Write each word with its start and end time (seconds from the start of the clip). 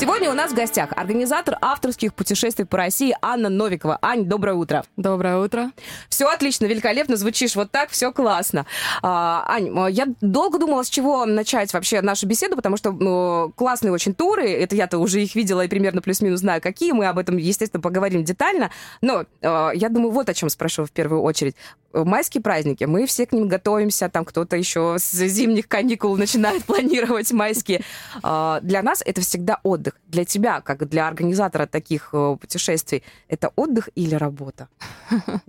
Сегодня 0.00 0.30
у 0.30 0.32
нас 0.32 0.52
в 0.52 0.54
гостях 0.54 0.92
организатор 0.96 1.58
авторских 1.60 2.14
путешествий 2.14 2.64
по 2.64 2.78
России 2.78 3.14
Анна 3.20 3.50
Новикова. 3.50 3.98
Ань, 4.00 4.24
доброе 4.24 4.54
утро. 4.54 4.82
Доброе 4.96 5.36
утро. 5.36 5.72
Все 6.08 6.26
отлично, 6.26 6.64
великолепно, 6.64 7.16
звучишь 7.16 7.54
вот 7.54 7.70
так, 7.70 7.90
все 7.90 8.10
классно. 8.10 8.64
А, 9.02 9.44
Ань, 9.46 9.68
я 9.90 10.06
долго 10.22 10.58
думала, 10.58 10.84
с 10.84 10.88
чего 10.88 11.26
начать 11.26 11.74
вообще 11.74 12.00
нашу 12.00 12.26
беседу, 12.26 12.56
потому 12.56 12.78
что 12.78 12.92
ну, 12.92 13.52
классные 13.54 13.92
очень 13.92 14.14
туры, 14.14 14.48
это 14.48 14.74
я-то 14.74 14.96
уже 14.96 15.22
их 15.22 15.34
видела 15.34 15.66
и 15.66 15.68
примерно 15.68 16.00
плюс-минус 16.00 16.40
знаю, 16.40 16.62
какие, 16.62 16.92
мы 16.92 17.04
об 17.04 17.18
этом, 17.18 17.36
естественно, 17.36 17.82
поговорим 17.82 18.24
детально, 18.24 18.70
но 19.02 19.26
а, 19.42 19.72
я 19.72 19.90
думаю, 19.90 20.12
вот 20.12 20.30
о 20.30 20.32
чем 20.32 20.48
спрошу 20.48 20.86
в 20.86 20.92
первую 20.92 21.20
очередь 21.20 21.56
майские 21.92 22.42
праздники, 22.42 22.84
мы 22.84 23.06
все 23.06 23.26
к 23.26 23.32
ним 23.32 23.48
готовимся, 23.48 24.08
там 24.08 24.24
кто-то 24.24 24.56
еще 24.56 24.96
с 24.98 25.10
зимних 25.12 25.68
каникул 25.68 26.16
начинает 26.16 26.64
планировать 26.66 27.32
майские. 27.32 27.82
А, 28.22 28.60
для 28.62 28.82
нас 28.82 29.02
это 29.04 29.20
всегда 29.20 29.60
отдых. 29.62 29.89
Для 30.06 30.24
тебя, 30.24 30.60
как 30.60 30.88
для 30.88 31.08
организатора 31.08 31.66
таких 31.66 32.10
э, 32.12 32.36
путешествий, 32.40 33.02
это 33.28 33.52
отдых 33.56 33.88
или 33.94 34.14
работа? 34.14 34.68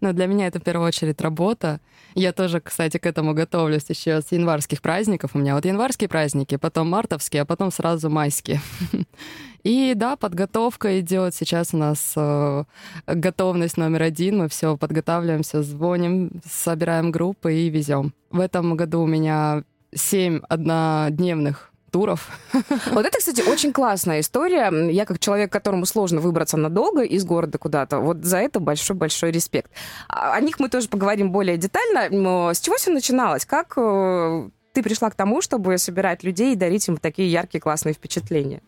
Ну, 0.00 0.12
для 0.12 0.26
меня 0.26 0.46
это 0.46 0.60
в 0.60 0.62
первую 0.62 0.88
очередь 0.88 1.20
работа. 1.20 1.80
Я 2.14 2.32
тоже, 2.32 2.60
кстати, 2.60 2.98
к 2.98 3.06
этому 3.06 3.34
готовлюсь 3.34 3.88
еще 3.88 4.20
с 4.20 4.32
январских 4.32 4.80
праздников. 4.80 5.32
У 5.34 5.38
меня 5.38 5.54
вот 5.54 5.64
январские 5.64 6.08
праздники, 6.08 6.56
потом 6.56 6.88
мартовские, 6.88 7.42
а 7.42 7.44
потом 7.44 7.70
сразу 7.70 8.08
майские. 8.08 8.60
И 9.62 9.92
да, 9.94 10.16
подготовка 10.16 11.00
идет. 11.00 11.34
Сейчас 11.34 11.74
у 11.74 11.76
нас 11.76 12.14
э, 12.16 12.64
готовность 13.06 13.76
номер 13.76 14.02
один. 14.02 14.38
Мы 14.38 14.48
все 14.48 14.76
подготавливаем, 14.76 15.42
все 15.42 15.62
звоним, 15.62 16.30
собираем 16.44 17.10
группы 17.10 17.54
и 17.54 17.68
везем. 17.68 18.14
В 18.30 18.40
этом 18.40 18.76
году 18.76 19.02
у 19.02 19.06
меня 19.06 19.64
семь 19.94 20.40
однодневных 20.48 21.69
туров. 21.90 22.28
Вот 22.90 23.06
это, 23.06 23.18
кстати, 23.18 23.42
очень 23.42 23.72
классная 23.72 24.20
история. 24.20 24.70
Я 24.90 25.04
как 25.04 25.18
человек, 25.18 25.52
которому 25.52 25.86
сложно 25.86 26.20
выбраться 26.20 26.56
надолго 26.56 27.02
из 27.02 27.24
города 27.24 27.58
куда-то, 27.58 27.98
вот 27.98 28.24
за 28.24 28.38
это 28.38 28.60
большой-большой 28.60 29.30
респект. 29.30 29.70
О 30.08 30.40
них 30.40 30.58
мы 30.60 30.68
тоже 30.68 30.88
поговорим 30.88 31.30
более 31.30 31.56
детально. 31.56 32.08
Но 32.10 32.52
с 32.52 32.60
чего 32.60 32.76
все 32.76 32.90
начиналось? 32.90 33.44
Как 33.44 33.74
э, 33.76 34.48
ты 34.72 34.82
пришла 34.82 35.10
к 35.10 35.14
тому, 35.14 35.40
чтобы 35.40 35.78
собирать 35.78 36.22
людей 36.22 36.52
и 36.52 36.56
дарить 36.56 36.88
им 36.88 36.96
такие 36.96 37.30
яркие, 37.30 37.60
классные 37.60 37.94
впечатления? 37.94 38.62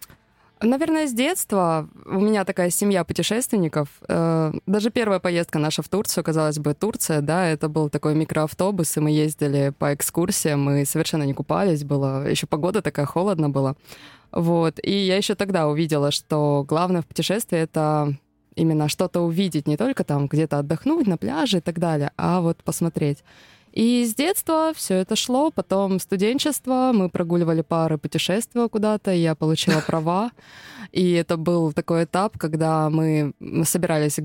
Наверное, 0.63 1.07
с 1.07 1.13
детства 1.13 1.89
у 2.07 2.21
меня 2.21 2.45
такая 2.45 2.71
семья 2.71 3.05
путешественников. 3.05 3.89
Э, 4.09 4.53
даже 4.67 4.91
первая 4.91 5.19
поездка 5.19 5.59
наша 5.59 5.83
в 5.83 5.89
Турцию, 5.89 6.23
казалось 6.23 6.59
бы, 6.59 6.75
Турция, 6.75 7.21
да, 7.21 7.49
это 7.49 7.69
был 7.69 7.91
такой 7.91 8.15
микроавтобус, 8.15 8.97
и 8.97 9.01
мы 9.01 9.11
ездили 9.11 9.73
по 9.77 9.93
экскурсиям, 9.93 10.63
мы 10.63 10.85
совершенно 10.85 11.25
не 11.25 11.35
купались, 11.35 11.85
было 11.85 12.29
еще 12.29 12.47
погода 12.47 12.81
такая 12.81 13.07
холодно 13.07 13.51
была. 13.51 13.75
Вот. 14.31 14.79
И 14.83 14.93
я 14.93 15.17
еще 15.17 15.35
тогда 15.35 15.69
увидела, 15.69 16.11
что 16.11 16.65
главное 16.67 17.03
в 17.03 17.07
путешествии— 17.07 17.59
это 17.61 18.17
именно 18.55 18.89
что-то 18.89 19.21
увидеть, 19.21 19.67
не 19.67 19.77
только 19.77 20.05
там 20.05 20.27
где-то 20.27 20.59
отдохнуть 20.59 21.07
на 21.07 21.17
пляже 21.17 21.59
и 21.59 21.61
так 21.61 21.79
далее, 21.79 22.13
а 22.17 22.41
вот 22.41 22.63
посмотреть. 22.63 23.25
И 23.73 24.05
с 24.05 24.15
детства 24.15 24.73
все 24.75 24.97
это 24.97 25.17
шло, 25.17 25.51
потом 25.51 25.99
студенчество, 25.99 26.93
мы 26.95 27.09
прогуливали 27.09 27.63
пары 27.63 27.97
путешествия 27.97 28.69
куда-то, 28.69 29.13
я 29.13 29.35
получила 29.35 29.81
права. 29.87 30.31
И 30.93 31.13
это 31.13 31.39
был 31.39 31.73
такой 31.73 32.05
этап, 32.05 32.37
когда 32.39 32.91
мы 32.91 33.33
собирались 33.65 34.19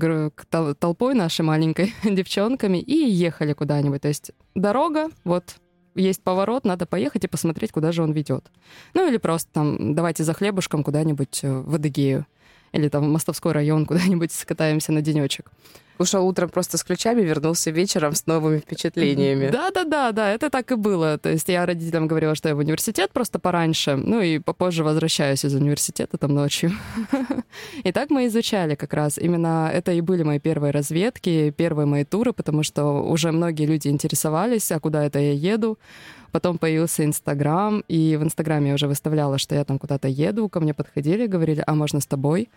толпой 0.78 1.14
нашей 1.14 1.42
маленькой 1.42 1.94
девчонками 2.04 2.78
и 2.78 3.10
ехали 3.10 3.54
куда-нибудь. 3.54 4.02
То 4.02 4.08
есть 4.08 4.32
дорога, 4.54 5.08
вот 5.24 5.56
есть 5.94 6.22
поворот, 6.22 6.64
надо 6.64 6.84
поехать 6.86 7.24
и 7.24 7.28
посмотреть, 7.28 7.72
куда 7.72 7.90
же 7.90 8.02
он 8.02 8.12
ведет. 8.12 8.50
Ну 8.94 9.08
или 9.08 9.16
просто 9.16 9.50
там 9.52 9.94
давайте 9.94 10.24
за 10.24 10.34
хлебушком 10.34 10.84
куда-нибудь 10.84 11.40
э, 11.42 11.60
в 11.60 11.74
Адыгею 11.74 12.26
или 12.72 12.88
там 12.88 13.04
в 13.04 13.08
Мостовской 13.08 13.52
район 13.52 13.86
куда-нибудь 13.86 14.32
скатаемся 14.32 14.92
на 14.92 15.00
денечек 15.00 15.50
ушел 15.98 16.26
утром 16.26 16.48
просто 16.48 16.78
с 16.78 16.84
ключами, 16.84 17.22
вернулся 17.22 17.70
вечером 17.70 18.14
с 18.14 18.26
новыми 18.26 18.58
впечатлениями. 18.58 19.48
Да-да-да, 19.48 20.12
да, 20.12 20.30
это 20.30 20.50
так 20.50 20.70
и 20.72 20.76
было. 20.76 21.18
То 21.18 21.28
есть 21.30 21.48
я 21.48 21.66
родителям 21.66 22.06
говорила, 22.06 22.34
что 22.34 22.48
я 22.48 22.54
в 22.54 22.58
университет 22.58 23.10
просто 23.12 23.38
пораньше, 23.38 23.96
ну 23.96 24.20
и 24.20 24.38
попозже 24.38 24.84
возвращаюсь 24.84 25.44
из 25.44 25.54
университета 25.54 26.18
там 26.18 26.34
ночью. 26.34 26.72
И 27.84 27.92
так 27.92 28.10
мы 28.10 28.26
изучали 28.26 28.74
как 28.74 28.92
раз. 28.94 29.18
Именно 29.18 29.70
это 29.72 29.92
и 29.92 30.00
были 30.00 30.22
мои 30.22 30.38
первые 30.38 30.70
разведки, 30.70 31.50
первые 31.50 31.86
мои 31.86 32.04
туры, 32.04 32.32
потому 32.32 32.62
что 32.62 33.02
уже 33.02 33.32
многие 33.32 33.66
люди 33.66 33.88
интересовались, 33.88 34.70
а 34.72 34.80
куда 34.80 35.04
это 35.04 35.18
я 35.18 35.32
еду. 35.32 35.78
Потом 36.32 36.58
появился 36.58 37.04
Инстаграм, 37.04 37.82
и 37.88 38.16
в 38.16 38.22
Инстаграме 38.22 38.68
я 38.68 38.74
уже 38.74 38.86
выставляла, 38.86 39.38
что 39.38 39.54
я 39.54 39.64
там 39.64 39.78
куда-то 39.78 40.08
еду, 40.08 40.48
ко 40.48 40.60
мне 40.60 40.74
подходили, 40.74 41.26
говорили, 41.26 41.64
а 41.66 41.74
можно 41.74 42.00
с 42.00 42.06
тобой? 42.06 42.50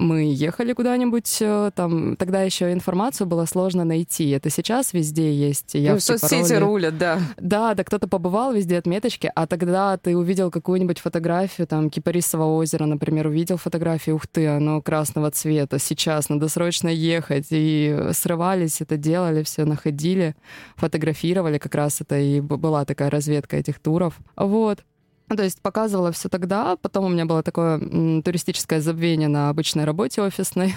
Мы 0.00 0.32
ехали 0.32 0.72
куда-нибудь, 0.72 1.38
э, 1.40 1.70
там 1.74 2.16
тогда 2.16 2.42
еще 2.42 2.72
информацию 2.72 3.26
было 3.26 3.44
сложно 3.44 3.84
найти. 3.84 4.30
Это 4.30 4.50
сейчас 4.50 4.92
везде 4.92 5.32
есть. 5.32 5.74
Я 5.74 5.94
ну, 5.94 6.00
соцсети 6.00 6.54
пароли. 6.54 6.64
рулят, 6.64 6.98
да. 6.98 7.18
Да, 7.36 7.74
да, 7.74 7.84
кто-то 7.84 8.08
побывал 8.08 8.52
везде 8.52 8.78
отметочки, 8.78 9.30
а 9.34 9.46
тогда 9.46 9.96
ты 9.96 10.16
увидел 10.16 10.50
какую-нибудь 10.50 10.98
фотографию, 10.98 11.66
там, 11.66 11.90
Кипарисового 11.90 12.56
озера, 12.56 12.86
например, 12.86 13.26
увидел 13.26 13.56
фотографию, 13.56 14.16
ух 14.16 14.26
ты, 14.26 14.46
оно 14.46 14.80
красного 14.82 15.30
цвета, 15.30 15.78
сейчас 15.78 16.28
надо 16.28 16.48
срочно 16.48 16.88
ехать. 16.88 17.46
И 17.50 18.08
срывались, 18.12 18.80
это 18.80 18.96
делали, 18.96 19.42
все 19.42 19.64
находили, 19.64 20.34
фотографировали, 20.76 21.58
как 21.58 21.74
раз 21.74 22.00
это 22.00 22.18
и 22.18 22.40
была 22.40 22.84
такая 22.84 23.10
разведка 23.10 23.56
этих 23.56 23.78
туров. 23.78 24.14
Вот. 24.36 24.84
Ну, 25.28 25.36
то 25.36 25.44
есть 25.44 25.60
показывала 25.60 26.10
все 26.12 26.28
тогда, 26.28 26.76
потом 26.76 27.04
у 27.04 27.08
меня 27.08 27.26
было 27.26 27.42
такое 27.42 27.78
туристическое 28.22 28.80
забвение 28.80 29.28
на 29.28 29.50
обычной 29.50 29.84
работе 29.84 30.22
офисной. 30.22 30.74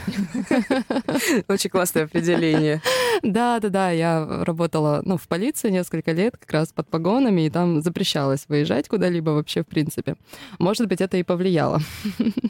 Очень 1.47 1.69
классное 1.69 2.03
определение. 2.03 2.81
Да, 3.23 3.59
да, 3.59 3.69
да, 3.69 3.91
я 3.91 4.43
работала 4.43 5.01
ну, 5.05 5.17
в 5.17 5.27
полиции 5.27 5.69
несколько 5.69 6.11
лет, 6.11 6.37
как 6.37 6.51
раз 6.51 6.69
под 6.73 6.87
погонами, 6.87 7.41
и 7.41 7.49
там 7.49 7.81
запрещалось 7.81 8.45
выезжать 8.47 8.87
куда-либо 8.87 9.31
вообще, 9.31 9.63
в 9.63 9.67
принципе. 9.67 10.15
Может 10.59 10.87
быть, 10.87 11.01
это 11.01 11.17
и 11.17 11.23
повлияло. 11.23 11.79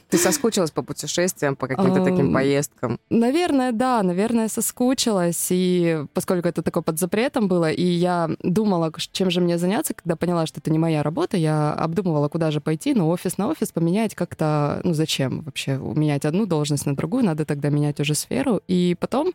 Ты 0.09 0.18
соскучилась 0.18 0.72
по 0.72 0.81
путешествиям, 0.81 1.56
по 1.56 1.68
каким-то 1.68 2.03
таким 2.03 2.33
поездкам? 2.33 3.00
Наверное, 3.09 3.72
да, 3.72 4.01
наверное, 4.03 4.47
соскучилась, 4.47 5.47
и 5.51 6.06
поскольку 6.13 6.47
это 6.47 6.62
такое 6.62 6.83
под 6.83 7.00
запретом 7.00 7.47
было, 7.47 7.72
и 7.72 7.83
я 7.83 8.29
думала, 8.41 8.91
чем 9.12 9.29
же 9.29 9.41
мне 9.41 9.57
заняться, 9.57 9.94
когда 9.94 10.16
поняла, 10.16 10.45
что 10.45 10.59
это 10.59 10.72
не 10.72 10.79
моя 10.79 11.03
работа, 11.03 11.38
я 11.38 11.73
обдумывала, 11.91 12.29
куда 12.29 12.52
же 12.52 12.62
пойти, 12.62 12.94
но 12.94 13.09
офис 13.09 13.38
на 13.38 13.47
офис 13.47 13.72
поменять 13.72 14.16
как-то, 14.16 14.81
ну 14.84 14.94
зачем 14.94 15.41
вообще 15.41 15.78
менять 15.78 16.25
одну 16.25 16.46
должность 16.46 16.85
на 16.85 16.96
другую, 16.96 17.24
надо 17.24 17.46
тогда 17.46 17.69
менять 17.69 18.00
уже 18.00 18.16
сферу. 18.16 18.62
И 18.68 18.96
потом 19.00 19.34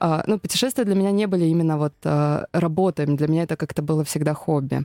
а, 0.00 0.22
ну, 0.26 0.38
путешествия 0.38 0.84
для 0.84 0.94
меня 0.94 1.10
не 1.10 1.26
были 1.26 1.46
именно 1.46 1.76
вот 1.76 1.94
а, 2.04 2.46
работой, 2.52 3.06
для 3.06 3.28
меня 3.28 3.42
это 3.42 3.56
как-то 3.56 3.82
было 3.82 4.04
всегда 4.04 4.34
хобби. 4.34 4.84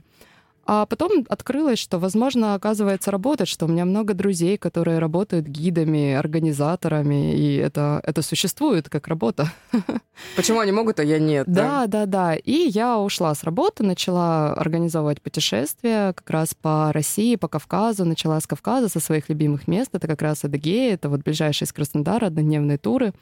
А 0.66 0.86
потом 0.86 1.26
открылось, 1.28 1.78
что, 1.78 1.98
возможно, 1.98 2.54
оказывается 2.54 3.10
работать, 3.10 3.48
что 3.48 3.66
у 3.66 3.68
меня 3.68 3.84
много 3.84 4.14
друзей, 4.14 4.56
которые 4.56 4.98
работают 4.98 5.46
гидами, 5.46 6.14
организаторами, 6.14 7.36
и 7.36 7.56
это, 7.56 8.00
это 8.02 8.22
существует 8.22 8.88
как 8.88 9.06
работа. 9.08 9.52
Почему 10.36 10.60
они 10.60 10.72
могут, 10.72 11.00
а 11.00 11.04
я 11.04 11.18
нет? 11.18 11.46
Да, 11.46 11.86
да, 11.86 12.06
да. 12.06 12.06
да. 12.06 12.34
И 12.34 12.68
я 12.68 12.98
ушла 12.98 13.34
с 13.34 13.44
работы, 13.44 13.82
начала 13.84 14.54
организовывать 14.54 15.20
путешествия 15.20 16.14
как 16.14 16.30
раз 16.30 16.54
по 16.54 16.92
России, 16.92 17.36
по 17.36 17.48
Кавказу. 17.48 18.04
Начала 18.04 18.40
с 18.40 18.46
Кавказа, 18.46 18.88
со 18.88 19.00
своих 19.00 19.28
любимых 19.28 19.68
мест. 19.68 19.90
Это 19.94 20.08
как 20.08 20.22
раз 20.22 20.44
Адыгея, 20.44 20.94
это 20.94 21.10
вот 21.10 21.22
ближайшие 21.22 21.66
из 21.66 21.72
Краснодара, 21.72 22.26
однодневные 22.26 22.78
туры. 22.78 23.12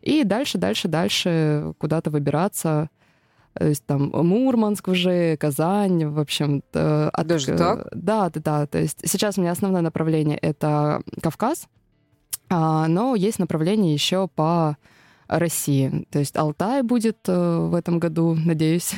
И 0.00 0.24
дальше, 0.24 0.56
дальше, 0.56 0.88
дальше 0.88 1.74
куда-то 1.78 2.10
выбираться— 2.10 2.88
то 3.58 3.66
есть 3.66 3.84
там 3.86 4.10
Мурманск 4.12 4.88
уже, 4.88 5.36
Казань, 5.38 6.04
в 6.06 6.18
общем. 6.18 6.62
От... 6.72 7.26
Даже 7.26 7.56
так? 7.56 7.88
Да, 7.92 8.28
да, 8.30 8.40
да. 8.40 8.66
То 8.66 8.78
есть 8.78 9.00
сейчас 9.04 9.38
у 9.38 9.40
меня 9.40 9.52
основное 9.52 9.82
направление— 9.82 10.36
это 10.42 11.02
Кавказ, 11.22 11.66
а, 12.50 12.86
но 12.86 13.14
есть 13.14 13.38
направление 13.38 13.94
еще 13.94 14.28
по 14.28 14.76
России. 15.26 16.06
То 16.10 16.18
есть 16.18 16.36
Алтай 16.36 16.82
будет 16.82 17.18
э, 17.26 17.58
в 17.58 17.74
этом 17.74 17.98
году, 17.98 18.34
надеюсь. 18.34 18.94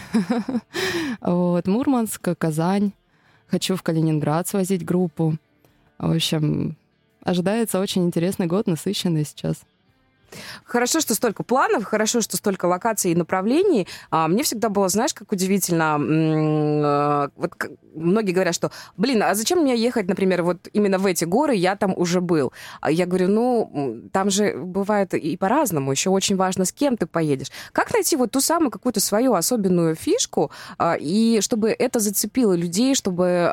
вот, 1.20 1.66
Мурманск, 1.66 2.36
Казань. 2.36 2.92
Хочу 3.46 3.76
в 3.76 3.82
Калининград 3.82 4.46
свозить 4.46 4.84
группу. 4.84 5.36
В 5.98 6.14
общем, 6.14 6.76
ожидается 7.22 7.80
очень 7.80 8.04
интересный 8.04 8.46
год, 8.46 8.66
насыщенный 8.66 9.24
сейчас. 9.24 9.62
Хорошо, 10.64 11.00
что 11.00 11.14
столько 11.14 11.42
планов, 11.42 11.84
хорошо, 11.84 12.20
что 12.20 12.36
столько 12.36 12.66
локаций 12.66 13.12
и 13.12 13.14
направлений. 13.14 13.86
А, 14.10 14.28
мне 14.28 14.42
всегда 14.42 14.68
было, 14.68 14.88
знаешь, 14.88 15.14
как 15.14 15.32
удивительно, 15.32 15.98
э, 15.98 17.28
вот 17.36 17.54
многие 17.94 18.32
говорят, 18.32 18.54
что, 18.54 18.70
блин, 18.96 19.22
а 19.22 19.34
зачем 19.34 19.60
мне 19.60 19.76
ехать, 19.76 20.08
например, 20.08 20.42
вот 20.42 20.68
именно 20.72 20.98
в 20.98 21.06
эти 21.06 21.24
горы, 21.24 21.54
я 21.54 21.76
там 21.76 21.94
уже 21.96 22.20
был. 22.20 22.52
А 22.80 22.90
я 22.90 23.06
говорю, 23.06 23.28
ну, 23.28 24.02
там 24.12 24.30
же 24.30 24.56
бывает 24.56 25.14
и 25.14 25.36
по-разному, 25.36 25.90
еще 25.90 26.10
очень 26.10 26.36
важно, 26.36 26.64
с 26.64 26.72
кем 26.72 26.96
ты 26.96 27.06
поедешь. 27.06 27.50
Как 27.72 27.92
найти 27.92 28.16
вот 28.16 28.30
ту 28.30 28.40
самую 28.40 28.70
какую-то 28.70 29.00
свою 29.00 29.34
особенную 29.34 29.94
фишку, 29.94 30.50
а, 30.78 30.96
и 30.98 31.40
чтобы 31.40 31.70
это 31.70 32.00
зацепило 32.00 32.54
людей, 32.54 32.94
чтобы 32.94 33.48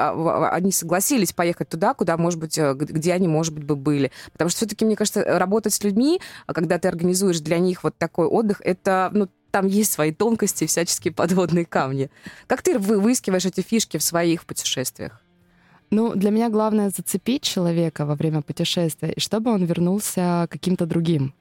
они 0.51 0.72
согласились 0.72 1.33
поехать 1.33 1.69
туда, 1.69 1.94
куда, 1.94 2.18
может 2.18 2.39
быть, 2.39 2.57
э, 2.57 2.74
где 2.74 3.13
они, 3.13 3.27
может 3.27 3.54
быть, 3.54 3.63
бы 3.63 3.75
были. 3.75 4.12
Потому 4.31 4.50
что 4.50 4.57
все-таки, 4.57 4.86
мне 4.86 4.95
кажется, 4.95 5.24
работать 5.24 5.74
с 5.74 5.83
людьми, 5.83 6.19
когда 6.48 6.64
ты 6.67 6.88
организуешь 6.88 7.39
для 7.39 7.59
них 7.59 7.83
вот 7.83 7.97
такой 7.97 8.27
отдых, 8.27 8.62
это, 8.63 9.09
ну, 9.13 9.27
там 9.51 9.67
есть 9.67 9.94
свои 9.94 10.12
тонкости, 10.12 10.65
всяческие 10.65 11.13
подводные 11.13 11.65
камни. 11.65 12.09
Как 12.47 12.62
ты 12.62 12.77
выискиваешь 12.77 13.45
эти 13.45 13.62
фишки 13.62 13.97
в 13.97 14.03
своих 14.03 14.45
путешествиях? 14.45 15.21
Ну, 15.91 16.13
для 16.13 16.31
меня 16.31 16.50
главное 16.50 16.89
зацепить 16.89 17.44
человека 17.44 18.06
во 18.06 18.15
время 18.15 18.41
путешествия, 18.41 19.13
и 19.13 19.19
чтобы 19.19 19.51
он 19.51 19.63
вернулся 19.63 20.47
каким-то 20.50 20.85
другим. 20.85 21.33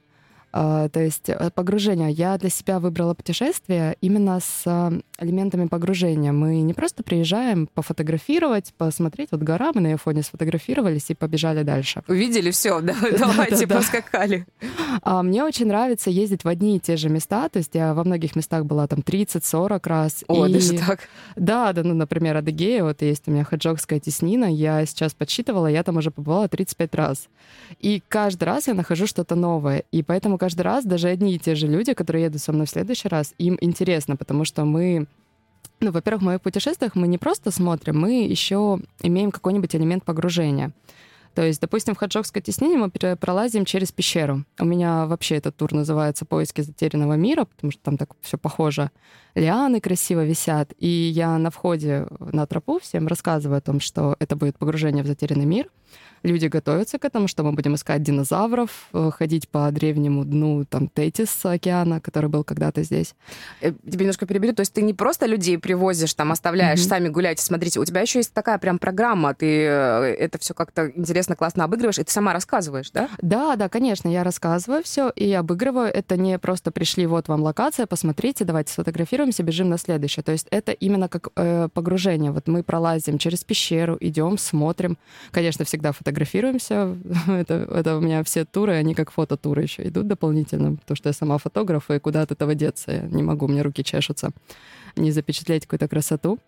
А, 0.57 0.87
то 0.87 1.01
есть 1.01 1.27
э, 1.27 1.49
погружение. 1.53 2.11
Я 2.11 2.37
для 2.37 2.49
себя 2.49 2.79
выбрала 2.79 3.13
путешествие 3.13 3.97
именно 3.99 4.39
с 4.39 4.61
э, 4.65 5.01
элементами 5.19 5.67
погружения. 5.67 6.31
Мы 6.31 6.61
не 6.61 6.73
просто 6.73 7.03
приезжаем 7.03 7.67
пофотографировать, 7.67 8.73
посмотреть, 8.77 9.29
вот 9.31 9.41
гора, 9.41 9.71
мы 9.75 9.81
на 9.81 9.87
ее 9.87 9.97
фоне 9.97 10.23
сфотографировались 10.23 11.09
и 11.09 11.13
побежали 11.13 11.63
дальше. 11.63 12.03
Увидели 12.07 12.51
все, 12.51 12.79
давайте 13.19 13.67
поскакали. 13.67 14.45
А 15.01 15.23
мне 15.23 15.43
очень 15.43 15.67
нравится 15.67 16.09
ездить 16.09 16.45
в 16.45 16.47
одни 16.47 16.77
и 16.77 16.79
те 16.79 16.95
же 16.95 17.09
места, 17.09 17.49
то 17.49 17.59
есть 17.59 17.71
я 17.73 17.93
во 17.93 18.05
многих 18.05 18.37
местах 18.37 18.63
была 18.63 18.87
там 18.87 18.99
30-40 18.99 19.81
раз. 19.89 20.23
О, 20.29 20.47
даже 20.47 20.77
так? 20.77 21.01
Да, 21.35 21.73
да, 21.73 21.83
ну, 21.83 21.93
например, 21.93 22.37
Адыгея, 22.37 22.85
вот 22.85 23.01
есть 23.01 23.27
у 23.27 23.31
меня 23.31 23.43
хаджокская 23.43 23.99
теснина, 23.99 24.45
я 24.45 24.85
сейчас 24.85 25.13
подсчитывала, 25.13 25.67
я 25.67 25.83
там 25.83 25.97
уже 25.97 26.11
побывала 26.11 26.47
35 26.47 26.95
раз. 26.95 27.27
И 27.81 28.01
каждый 28.07 28.45
раз 28.45 28.67
я 28.67 28.73
нахожу 28.73 29.05
что-то 29.05 29.35
новое, 29.35 29.83
и 29.91 30.01
поэтому 30.01 30.37
каждый 30.45 30.61
раз 30.61 30.85
даже 30.85 31.07
одни 31.07 31.33
и 31.33 31.39
те 31.39 31.55
же 31.55 31.65
люди, 31.65 31.93
которые 31.93 32.25
едут 32.25 32.39
со 32.39 32.53
мной 32.53 32.67
в 32.67 32.69
следующий 32.69 33.07
раз, 33.07 33.33
им 33.39 33.57
интересно, 33.61 34.15
потому 34.15 34.45
что 34.45 34.63
мы 34.63 35.07
ну, 35.79 35.91
во-первых, 35.91 36.21
в 36.21 36.25
моих 36.25 36.41
путешествиях 36.41 36.95
мы 36.95 37.07
не 37.07 37.17
просто 37.17 37.49
смотрим, 37.51 37.99
мы 37.99 38.25
еще 38.25 38.79
имеем 39.01 39.31
какой-нибудь 39.31 39.75
элемент 39.75 40.05
погружения. 40.05 40.71
То 41.33 41.41
есть, 41.41 41.59
допустим, 41.59 41.95
в 41.95 41.97
Хаджокской 41.97 42.41
теснине 42.41 42.77
мы 42.77 42.89
пролазим 43.17 43.65
через 43.65 43.91
пещеру. 43.91 44.45
У 44.59 44.65
меня 44.65 45.05
вообще 45.07 45.35
этот 45.35 45.55
тур 45.57 45.73
называется 45.73 46.25
«Поиски 46.25 46.61
затерянного 46.61 47.13
мира», 47.13 47.45
потому 47.45 47.71
что 47.71 47.81
там 47.81 47.97
так 47.97 48.09
все 48.21 48.37
похоже. 48.37 48.91
Лианы 49.33 49.81
красиво 49.81 50.23
висят. 50.23 50.73
И 50.79 50.87
я 50.87 51.37
на 51.37 51.49
входе 51.49 52.07
на 52.19 52.45
тропу 52.45 52.79
всем 52.79 53.07
рассказываю 53.07 53.57
о 53.57 53.61
том, 53.61 53.79
что 53.79 54.15
это 54.19 54.35
будет 54.35 54.57
погружение 54.57 55.03
в 55.03 55.07
затерянный 55.07 55.45
мир— 55.45 55.69
люди 56.25 56.47
готовятся 56.47 56.97
к 56.99 57.05
этому, 57.05 57.27
что 57.27 57.43
мы 57.43 57.51
будем 57.51 57.75
искать 57.75 58.03
динозавров, 58.03 58.87
э, 58.93 59.11
ходить 59.13 59.47
по 59.47 59.71
древнему 59.71 60.25
дну 60.25 60.65
там 60.65 60.89
Тетис 60.89 61.45
океана, 61.45 62.01
который 62.01 62.29
был 62.29 62.43
когда-то 62.43 62.83
здесь. 62.83 63.15
Я 63.61 63.69
э, 63.69 63.73
тебе 63.89 64.01
немножко 64.01 64.25
переберу. 64.25 64.53
То 64.53 64.61
есть 64.61 64.73
ты 64.73 64.81
не 64.81 64.93
просто 64.93 65.25
людей 65.25 65.57
привозишь, 65.57 66.13
там 66.13 66.31
оставляешь, 66.31 66.79
mm-hmm. 66.79 66.89
сами 66.89 67.09
гуляйте, 67.09 67.43
смотрите. 67.43 67.79
У 67.79 67.85
тебя 67.85 68.01
еще 68.01 68.19
есть 68.19 68.33
такая 68.33 68.57
прям 68.57 68.79
программа, 68.79 69.33
ты 69.33 69.45
э, 69.45 70.15
это 70.19 70.37
все 70.39 70.53
как-то 70.53 70.91
интересно, 70.95 71.35
классно 71.35 71.63
обыгрываешь, 71.63 71.99
и 71.99 72.03
ты 72.03 72.11
сама 72.11 72.33
рассказываешь, 72.33 72.91
да? 72.91 73.09
Да, 73.21 73.55
да, 73.55 73.69
конечно, 73.69 74.09
я 74.09 74.23
рассказываю 74.23 74.83
все 74.83 75.09
и 75.09 75.31
обыгрываю. 75.31 75.93
Это 75.93 76.17
не 76.17 76.39
просто 76.39 76.71
пришли, 76.71 77.05
вот 77.05 77.27
вам 77.27 77.43
локация, 77.43 77.85
посмотрите, 77.85 78.45
давайте 78.45 78.73
сфотографируемся, 78.73 79.43
бежим 79.43 79.69
на 79.69 79.77
следующее. 79.77 80.23
То 80.23 80.31
есть 80.31 80.47
это 80.49 80.71
именно 80.71 81.07
как 81.07 81.29
э, 81.35 81.69
погружение. 81.73 82.31
Вот 82.31 82.47
мы 82.47 82.63
пролазим 82.63 83.17
через 83.17 83.43
пещеру, 83.43 83.97
идем, 83.99 84.37
смотрим. 84.37 84.97
Конечно, 85.31 85.65
всегда 85.65 85.91
фотографируем 85.91 86.14
фотографируемся. 86.15 86.97
это, 87.27 87.53
это 87.53 87.97
у 87.97 87.99
меня 87.99 88.23
все 88.23 88.45
туры, 88.45 88.73
они 88.73 88.95
как 88.95 89.11
фототуры 89.11 89.63
еще 89.63 89.87
идут 89.87 90.07
дополнительно, 90.07 90.75
потому 90.75 90.95
что 90.95 91.09
я 91.09 91.13
сама 91.13 91.37
фотограф, 91.37 91.91
и 91.91 91.99
куда 91.99 92.21
от 92.21 92.31
этого 92.31 92.55
деться? 92.55 92.91
Я 92.91 93.01
не 93.01 93.23
могу, 93.23 93.47
мне 93.47 93.61
руки 93.61 93.83
чешутся. 93.83 94.31
Не 94.95 95.11
запечатлеть 95.11 95.63
какую-то 95.63 95.87
красоту. 95.87 96.39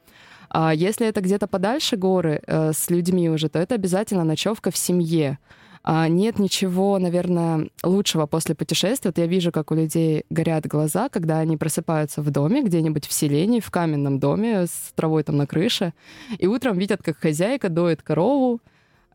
А 0.49 0.73
если 0.73 1.05
это 1.05 1.19
где-то 1.19 1.47
подальше 1.47 1.97
горы 1.97 2.41
э, 2.47 2.71
с 2.73 2.89
людьми 2.89 3.29
уже, 3.29 3.49
то 3.49 3.59
это 3.59 3.75
обязательно 3.75 4.23
ночевка 4.23 4.71
в 4.71 4.77
семье. 4.77 5.37
А 5.83 6.07
нет 6.07 6.39
ничего, 6.39 6.97
наверное, 6.99 7.69
лучшего 7.83 8.25
после 8.25 8.55
путешествия. 8.55 9.09
Вот 9.09 9.17
я 9.17 9.27
вижу, 9.27 9.51
как 9.51 9.71
у 9.71 9.75
людей 9.75 10.23
горят 10.29 10.65
глаза, 10.65 11.09
когда 11.09 11.39
они 11.39 11.57
просыпаются 11.57 12.21
в 12.21 12.29
доме, 12.29 12.63
где-нибудь 12.63 13.05
в 13.05 13.13
селении, 13.13 13.59
в 13.59 13.69
каменном 13.71 14.19
доме 14.19 14.67
с 14.67 14.93
травой 14.95 15.23
там 15.23 15.37
на 15.37 15.47
крыше, 15.47 15.93
и 16.39 16.47
утром 16.47 16.77
видят, 16.77 17.01
как 17.03 17.17
хозяйка 17.17 17.69
доит 17.69 18.01
корову, 18.01 18.61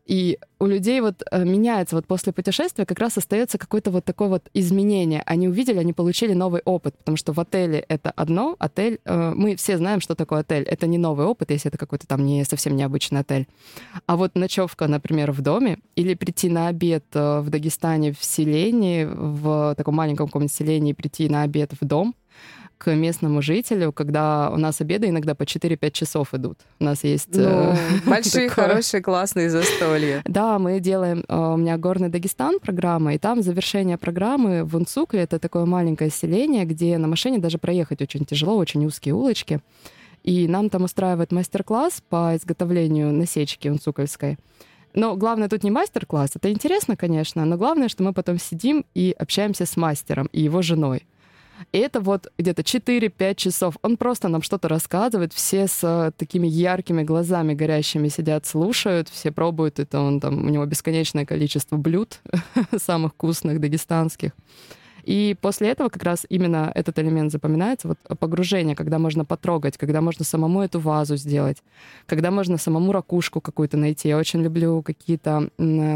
и 0.05 0.37
у 0.59 0.65
людей 0.65 0.99
вот 1.01 1.23
э, 1.31 1.43
меняется 1.45 1.95
вот 1.95 2.05
после 2.05 2.33
путешествия 2.33 2.85
как 2.85 2.99
раз 2.99 3.17
остается 3.17 3.57
какое-то 3.57 3.89
вот 3.91 4.03
такое 4.03 4.27
вот 4.27 4.49
изменение. 4.53 5.23
Они 5.25 5.47
увидели, 5.47 5.77
они 5.77 5.93
получили 5.93 6.33
новый 6.33 6.61
опыт, 6.65 6.97
потому 6.97 7.15
что 7.15 7.31
в 7.31 7.39
отеле 7.39 7.85
это 7.87 8.11
одно, 8.11 8.55
отель, 8.59 8.99
э, 9.05 9.33
мы 9.35 9.55
все 9.55 9.77
знаем, 9.77 10.01
что 10.01 10.15
такое 10.15 10.41
отель. 10.41 10.63
Это 10.63 10.87
не 10.87 10.97
новый 10.97 11.25
опыт, 11.25 11.51
если 11.51 11.69
это 11.69 11.77
какой-то 11.77 12.05
там 12.05 12.25
не 12.25 12.43
совсем 12.43 12.75
необычный 12.75 13.21
отель. 13.21 13.47
А 14.05 14.17
вот 14.17 14.35
ночевка, 14.35 14.87
например, 14.87 15.31
в 15.31 15.41
доме 15.41 15.79
или 15.95 16.15
прийти 16.15 16.49
на 16.49 16.67
обед 16.67 17.05
э, 17.13 17.39
в 17.39 17.49
Дагестане 17.49 18.11
в 18.11 18.23
селении, 18.23 19.05
в 19.05 19.75
таком 19.75 19.95
маленьком 19.95 20.27
каком-нибудь 20.27 20.53
селении, 20.53 20.93
прийти 20.93 21.29
на 21.29 21.43
обед 21.43 21.71
в 21.79 21.85
дом, 21.85 22.15
к 22.83 22.93
местному 22.93 23.41
жителю, 23.41 23.93
когда 23.93 24.49
у 24.49 24.57
нас 24.57 24.81
обеды 24.81 25.07
иногда 25.07 25.35
по 25.35 25.43
4-5 25.43 25.91
часов 25.91 26.33
идут. 26.33 26.59
У 26.79 26.83
нас 26.83 27.03
есть... 27.05 27.35
Ну, 27.35 27.43
э, 27.43 27.75
большие, 28.05 28.49
хорошие, 28.49 29.01
классные 29.01 29.49
застолья. 29.49 30.21
Да, 30.33 30.59
мы 30.59 30.79
делаем... 30.79 31.23
Э, 31.29 31.53
у 31.53 31.57
меня 31.57 31.77
Горный 31.77 32.09
Дагестан 32.09 32.59
программа, 32.59 33.13
и 33.13 33.17
там 33.17 33.41
завершение 33.41 33.97
программы 33.97 34.65
в 34.65 34.75
Унцукле. 34.75 35.21
Это 35.21 35.39
такое 35.39 35.65
маленькое 35.65 36.09
селение, 36.09 36.65
где 36.65 36.97
на 36.97 37.07
машине 37.07 37.37
даже 37.37 37.57
проехать 37.57 38.01
очень 38.01 38.25
тяжело, 38.25 38.57
очень 38.57 38.85
узкие 38.85 39.13
улочки. 39.13 39.61
И 40.23 40.47
нам 40.47 40.69
там 40.69 40.83
устраивают 40.83 41.31
мастер-класс 41.31 42.03
по 42.09 42.35
изготовлению 42.35 43.13
насечки 43.13 43.69
унцукольской. 43.69 44.37
Но 44.93 45.15
главное 45.15 45.49
тут 45.49 45.63
не 45.63 45.71
мастер-класс, 45.71 46.31
это 46.35 46.51
интересно, 46.51 46.95
конечно, 46.95 47.45
но 47.45 47.57
главное, 47.57 47.87
что 47.87 48.03
мы 48.03 48.13
потом 48.13 48.37
сидим 48.39 48.85
и 48.93 49.15
общаемся 49.17 49.65
с 49.65 49.75
мастером 49.77 50.27
и 50.33 50.41
его 50.41 50.61
женой. 50.61 51.07
И 51.71 51.77
это 51.77 51.99
вот 52.01 52.31
где-то 52.37 52.61
4-5 52.61 53.35
часов. 53.35 53.77
Он 53.81 53.97
просто 53.97 54.27
нам 54.27 54.41
что-то 54.41 54.67
рассказывает, 54.67 55.33
все 55.33 55.67
с 55.67 55.79
э, 55.83 56.11
такими 56.17 56.47
яркими 56.47 57.03
глазами 57.03 57.53
горящими 57.53 58.07
сидят, 58.09 58.45
слушают, 58.45 59.09
все 59.09 59.31
пробуют 59.31 59.79
это, 59.79 59.99
он 59.99 60.19
там, 60.19 60.45
у 60.45 60.49
него 60.49 60.65
бесконечное 60.65 61.25
количество 61.25 61.77
блюд 61.77 62.19
самых 62.77 63.13
вкусных 63.13 63.59
дагестанских. 63.59 64.31
И 65.03 65.35
после 65.41 65.69
этого 65.69 65.89
как 65.89 66.03
раз 66.03 66.25
именно 66.29 66.71
этот 66.73 66.97
элемент 66.99 67.31
запоминается, 67.31 67.87
вот 67.87 67.97
погружение, 68.19 68.75
когда 68.75 68.99
можно 68.99 69.25
потрогать, 69.25 69.77
когда 69.77 70.01
можно 70.01 70.23
самому 70.23 70.61
эту 70.61 70.79
вазу 70.79 71.17
сделать, 71.17 71.57
когда 72.05 72.31
можно 72.31 72.57
самому 72.57 72.91
ракушку 72.91 73.41
какую-то 73.41 73.77
найти. 73.77 74.07
Я 74.07 74.17
очень 74.17 74.41
люблю 74.41 74.81
какие-то 74.81 75.49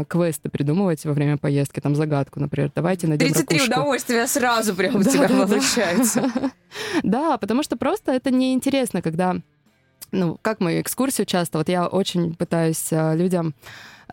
квесты 0.08 0.48
придумывать 0.50 1.04
во 1.04 1.12
время 1.12 1.38
поездки, 1.38 1.80
там 1.80 1.94
загадку, 1.94 2.40
например, 2.40 2.70
давайте 2.74 3.06
найдем 3.06 3.28
33 3.28 3.58
ракушку. 3.58 3.72
удовольствия 3.72 4.26
сразу 4.26 4.74
прям 4.74 4.96
у 4.96 5.02
тебя 5.02 5.28
получается. 5.28 6.30
Да, 7.02 7.38
потому 7.38 7.62
что 7.62 7.78
просто 7.78 8.12
это 8.12 8.30
неинтересно, 8.30 9.00
когда 9.00 9.36
ну, 10.12 10.38
как 10.40 10.60
мы 10.60 10.80
экскурсию 10.80 11.26
часто, 11.26 11.58
вот 11.58 11.68
я 11.68 11.86
очень 11.86 12.34
пытаюсь 12.34 12.88
э, 12.90 13.16
людям 13.16 13.54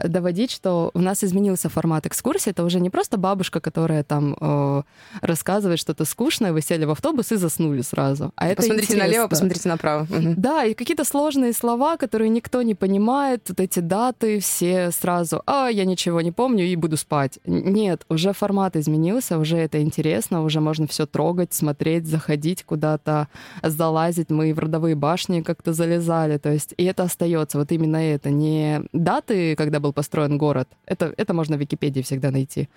доводить, 0.04 0.52
что 0.52 0.92
у 0.94 1.00
нас 1.00 1.24
изменился 1.24 1.70
формат 1.70 2.06
экскурсии. 2.06 2.52
Это 2.52 2.64
уже 2.64 2.80
не 2.80 2.90
просто 2.90 3.18
бабушка, 3.18 3.60
которая 3.60 4.04
там 4.04 4.36
э, 4.40 4.84
рассказывает 5.22 5.80
что-то 5.80 6.06
скучное, 6.06 6.54
вы 6.54 6.62
сели 6.62 6.86
в 6.86 6.92
автобус 6.92 7.32
и 7.32 7.36
заснули 7.36 7.82
сразу. 7.82 8.32
А 8.36 8.48
это 8.48 8.58
посмотрите 8.58 8.94
интересно. 8.94 9.08
налево, 9.08 9.28
посмотрите 9.28 9.70
направо. 9.70 10.08
Да, 10.38 10.66
и 10.66 10.74
какие-то 10.74 11.04
сложные 11.04 11.54
слова, 11.54 11.98
которые 11.98 12.30
никто 12.30 12.62
не 12.62 12.76
понимает, 12.76 13.50
вот 13.50 13.60
эти 13.60 13.80
даты, 13.80 14.40
все 14.40 14.92
сразу, 14.92 15.42
а, 15.46 15.68
я 15.68 15.86
ничего 15.86 16.22
не 16.22 16.32
помню 16.32 16.66
и 16.66 16.76
буду 16.76 16.98
спать. 16.98 17.40
Нет, 17.46 18.06
уже 18.10 18.34
формат 18.34 18.76
изменился, 18.76 19.38
уже 19.38 19.58
это 19.58 19.82
интересно, 19.82 20.44
уже 20.44 20.60
можно 20.60 20.88
все 20.88 21.06
трогать, 21.06 21.54
смотреть, 21.54 22.06
заходить 22.06 22.64
куда-то, 22.64 23.28
залазить. 23.64 24.30
Мы 24.30 24.54
в 24.54 24.60
родовые 24.60 24.96
башни 24.96 25.42
как-то 25.42 25.74
залезали, 25.74 26.38
то 26.38 26.52
есть 26.52 26.74
и 26.78 26.84
это 26.84 27.04
остается, 27.04 27.58
вот 27.58 27.72
именно 27.72 27.98
это, 27.98 28.30
не 28.30 28.82
даты, 28.94 29.56
когда 29.56 29.80
был 29.86 29.94
построен 29.94 30.38
город. 30.38 30.68
Это, 30.88 31.14
это 31.18 31.34
можно 31.34 31.58
в 31.58 31.60
Википедии 31.60 32.02
всегда 32.02 32.32
найти. 32.32 32.68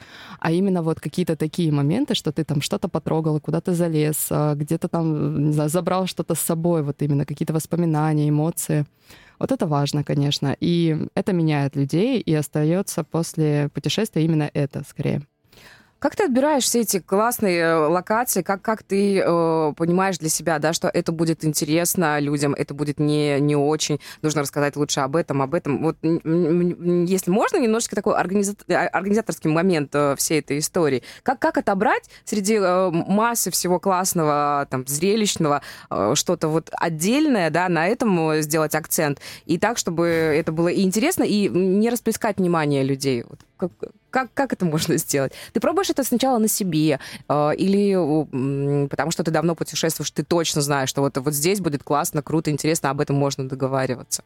А 0.41 0.53
именно 0.53 0.83
вот 0.83 1.01
какие-то 1.01 1.37
такие 1.37 1.73
моменты, 1.73 2.15
что 2.15 2.33
ты 2.33 2.45
там 2.45 2.61
что-то 2.61 2.89
потрогал, 2.89 3.41
куда-то 3.41 3.75
залез, 3.75 4.29
а, 4.31 4.55
где-то 4.55 4.89
там, 4.89 5.47
не 5.47 5.53
знаю, 5.53 5.71
забрал 5.71 6.07
что-то 6.07 6.35
с 6.35 6.41
собой, 6.41 6.83
вот 6.83 7.03
именно 7.03 7.25
какие-то 7.25 7.55
воспоминания, 7.55 8.29
эмоции. 8.29 8.85
Вот 9.39 9.53
это 9.53 9.67
важно, 9.67 10.05
конечно. 10.05 10.57
И 10.61 10.97
это 11.15 11.33
меняет 11.33 11.77
людей, 11.77 12.21
и 12.21 12.35
остается 12.35 13.05
после 13.05 13.69
путешествия 13.73 14.25
именно 14.25 14.51
это 14.55 14.83
скорее. 14.89 15.23
Как 15.99 16.15
ты 16.15 16.25
отбираешь 16.25 16.63
все 16.63 16.83
эти 16.83 17.01
классные 17.01 17.59
э, 17.59 17.75
локации? 17.75 18.43
Как, 18.43 18.63
как 18.63 18.85
ты 18.85 19.19
э, 19.19 19.73
понимаешь 19.77 20.19
для 20.19 20.29
себя, 20.29 20.61
да, 20.61 20.73
что 20.73 20.89
это 20.89 21.11
будет 21.11 21.45
интересно 21.45 22.21
людям, 22.21 22.55
это 22.55 22.73
будет 22.73 23.01
не, 23.01 23.41
не 23.41 23.57
очень, 23.57 23.99
нужно 24.23 24.43
рассказать 24.43 24.77
лучше 24.77 25.01
об 25.01 25.17
этом, 25.17 25.43
об 25.43 25.55
этом. 25.55 25.83
Вот 25.83 25.97
если 26.03 27.31
можно, 27.31 27.57
немножечко 27.57 27.97
такой 27.97 28.15
организа... 28.15 28.55
А, 28.69 28.87
организаторский 28.87 29.51
момент 29.51 29.93
э, 29.95 30.15
всей 30.17 30.39
этой 30.39 30.59
истории. 30.59 31.03
Как, 31.25 31.41
как 31.41 31.59
отобрать 31.59 32.09
среди 32.25 32.55
э, 32.55 32.91
массы 32.91 33.51
всего 33.51 33.81
классного, 33.81 34.69
там, 34.71 34.87
зрелищного, 34.87 35.63
э, 35.91 36.13
что-то 36.15 36.47
вот 36.47 36.71
отдельное, 36.75 37.51
да, 37.51 37.69
на 37.69 37.89
этом 37.89 38.41
сделать 38.41 38.77
акцент, 38.77 39.21
и 39.47 39.59
так, 39.59 39.79
чтобы 39.79 40.07
это 40.07 40.53
было 40.53 40.69
и 40.69 40.83
интересно, 40.83 41.25
и 41.25 41.49
не 41.49 41.91
расплескать 41.91 42.39
внимание 42.39 42.85
людей? 42.85 43.25
Вот 43.29 43.41
как, 43.57 43.73
как, 44.11 44.33
как 44.35 44.53
это 44.53 44.65
можно 44.65 44.97
сделать? 44.97 45.33
Ты 45.53 45.61
пробуешь 45.61 45.91
это 45.91 46.05
сначала 46.05 46.39
на 46.39 46.49
себе, 46.49 47.01
э, 47.29 47.51
или 47.57 48.87
потому 48.89 49.11
что 49.11 49.25
ты 49.25 49.31
давно 49.31 49.55
путешествуешь, 49.55 50.11
ты 50.11 50.23
точно 50.23 50.63
знаешь, 50.63 50.89
что 50.89 51.03
вот, 51.03 51.17
вот 51.17 51.35
здесь 51.35 51.61
будет 51.61 51.83
классно, 51.83 52.23
круто, 52.23 52.51
интересно, 52.51 52.91
об 52.91 53.01
этом 53.01 53.17
можно 53.17 53.49
договариваться. 53.49 54.23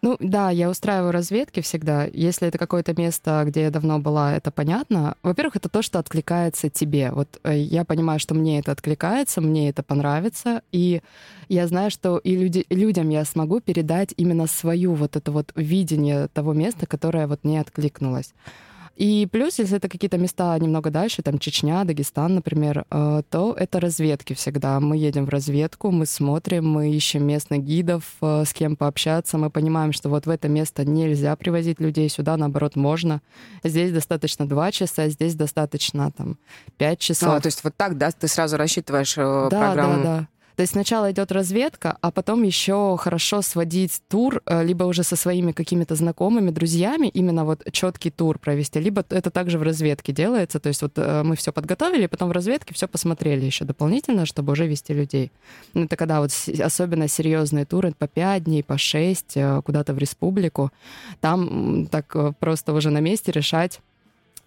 Ну 0.00 0.16
да, 0.20 0.50
я 0.50 0.70
устраиваю 0.70 1.10
разведки 1.10 1.60
всегда. 1.60 2.04
Если 2.04 2.46
это 2.46 2.56
какое-то 2.56 2.94
место, 2.96 3.42
где 3.46 3.62
я 3.62 3.70
давно 3.70 3.98
была, 3.98 4.36
это 4.36 4.52
понятно. 4.52 5.16
Во-первых, 5.24 5.56
это 5.56 5.68
то, 5.68 5.82
что 5.82 5.98
откликается 5.98 6.70
тебе. 6.70 7.10
Вот 7.10 7.40
э, 7.42 7.58
я 7.58 7.84
понимаю, 7.84 8.20
что 8.20 8.34
мне 8.34 8.60
это 8.60 8.70
откликается, 8.70 9.40
мне 9.40 9.70
это 9.70 9.82
понравится, 9.82 10.62
и 10.70 11.02
я 11.48 11.66
знаю, 11.66 11.90
что 11.90 12.18
и 12.18 12.36
люди, 12.36 12.64
людям 12.70 13.08
я 13.08 13.24
смогу 13.24 13.60
передать 13.60 14.14
именно 14.16 14.46
свою 14.46 14.94
вот 14.94 15.16
это 15.16 15.32
вот 15.32 15.50
видение 15.56 16.28
того 16.28 16.52
места, 16.52 16.86
которое 16.86 17.26
вот 17.26 17.42
мне 17.42 17.60
откликнулось. 17.60 18.34
И 18.98 19.28
плюс, 19.30 19.60
если 19.60 19.76
это 19.76 19.88
какие-то 19.88 20.18
места 20.18 20.58
немного 20.58 20.90
дальше, 20.90 21.22
там 21.22 21.38
Чечня, 21.38 21.84
Дагестан, 21.84 22.34
например, 22.34 22.84
э, 22.90 23.22
то 23.30 23.54
это 23.56 23.78
разведки 23.78 24.32
всегда. 24.32 24.80
Мы 24.80 24.96
едем 24.96 25.24
в 25.24 25.28
разведку, 25.28 25.92
мы 25.92 26.04
смотрим, 26.04 26.68
мы 26.68 26.90
ищем 26.90 27.24
местных 27.24 27.62
гидов, 27.62 28.02
э, 28.20 28.42
с 28.44 28.52
кем 28.52 28.74
пообщаться. 28.74 29.38
Мы 29.38 29.50
понимаем, 29.50 29.92
что 29.92 30.08
вот 30.08 30.26
в 30.26 30.30
это 30.30 30.48
место 30.48 30.84
нельзя 30.84 31.36
привозить 31.36 31.78
людей, 31.78 32.08
сюда, 32.08 32.36
наоборот, 32.36 32.74
можно. 32.74 33.22
Здесь 33.62 33.92
достаточно 33.92 34.48
два 34.48 34.72
часа, 34.72 35.08
здесь 35.08 35.36
достаточно 35.36 36.10
там 36.10 36.36
пять 36.76 36.98
часов. 36.98 37.28
А, 37.34 37.40
то 37.40 37.46
есть 37.46 37.62
вот 37.62 37.76
так, 37.76 37.98
да, 37.98 38.10
ты 38.10 38.26
сразу 38.26 38.56
рассчитываешь 38.56 39.16
э, 39.16 39.48
да, 39.48 39.60
программу? 39.60 40.02
Да, 40.02 40.02
да, 40.02 40.28
то 40.58 40.62
есть 40.62 40.72
сначала 40.72 41.12
идет 41.12 41.30
разведка, 41.30 41.96
а 42.00 42.10
потом 42.10 42.42
еще 42.42 42.96
хорошо 42.98 43.42
сводить 43.42 44.02
тур, 44.08 44.42
э, 44.44 44.64
либо 44.64 44.82
уже 44.82 45.04
со 45.04 45.14
своими 45.14 45.52
какими-то 45.52 45.94
знакомыми, 45.94 46.50
друзьями, 46.50 47.06
именно 47.06 47.44
вот 47.44 47.62
четкий 47.70 48.10
тур 48.10 48.40
провести, 48.40 48.80
либо 48.80 49.04
это 49.08 49.30
также 49.30 49.60
в 49.60 49.62
разведке 49.62 50.12
делается. 50.12 50.58
То 50.58 50.66
есть 50.66 50.82
вот 50.82 50.94
э, 50.96 51.22
мы 51.22 51.36
все 51.36 51.52
подготовили, 51.52 52.08
потом 52.08 52.30
в 52.30 52.32
разведке 52.32 52.74
все 52.74 52.88
посмотрели 52.88 53.44
еще 53.44 53.64
дополнительно, 53.66 54.26
чтобы 54.26 54.50
уже 54.50 54.66
вести 54.66 54.92
людей. 54.92 55.30
Ну, 55.74 55.84
это 55.84 55.94
когда 55.94 56.18
вот 56.18 56.32
особенно 56.60 57.06
серьезные 57.06 57.64
туры 57.64 57.94
по 57.96 58.08
5 58.08 58.42
дней, 58.42 58.64
по 58.64 58.78
6, 58.78 59.36
э, 59.36 59.62
куда-то 59.64 59.94
в 59.94 59.98
республику, 59.98 60.72
там 61.20 61.86
так 61.86 62.16
просто 62.40 62.72
уже 62.72 62.90
на 62.90 62.98
месте 62.98 63.30
решать, 63.30 63.80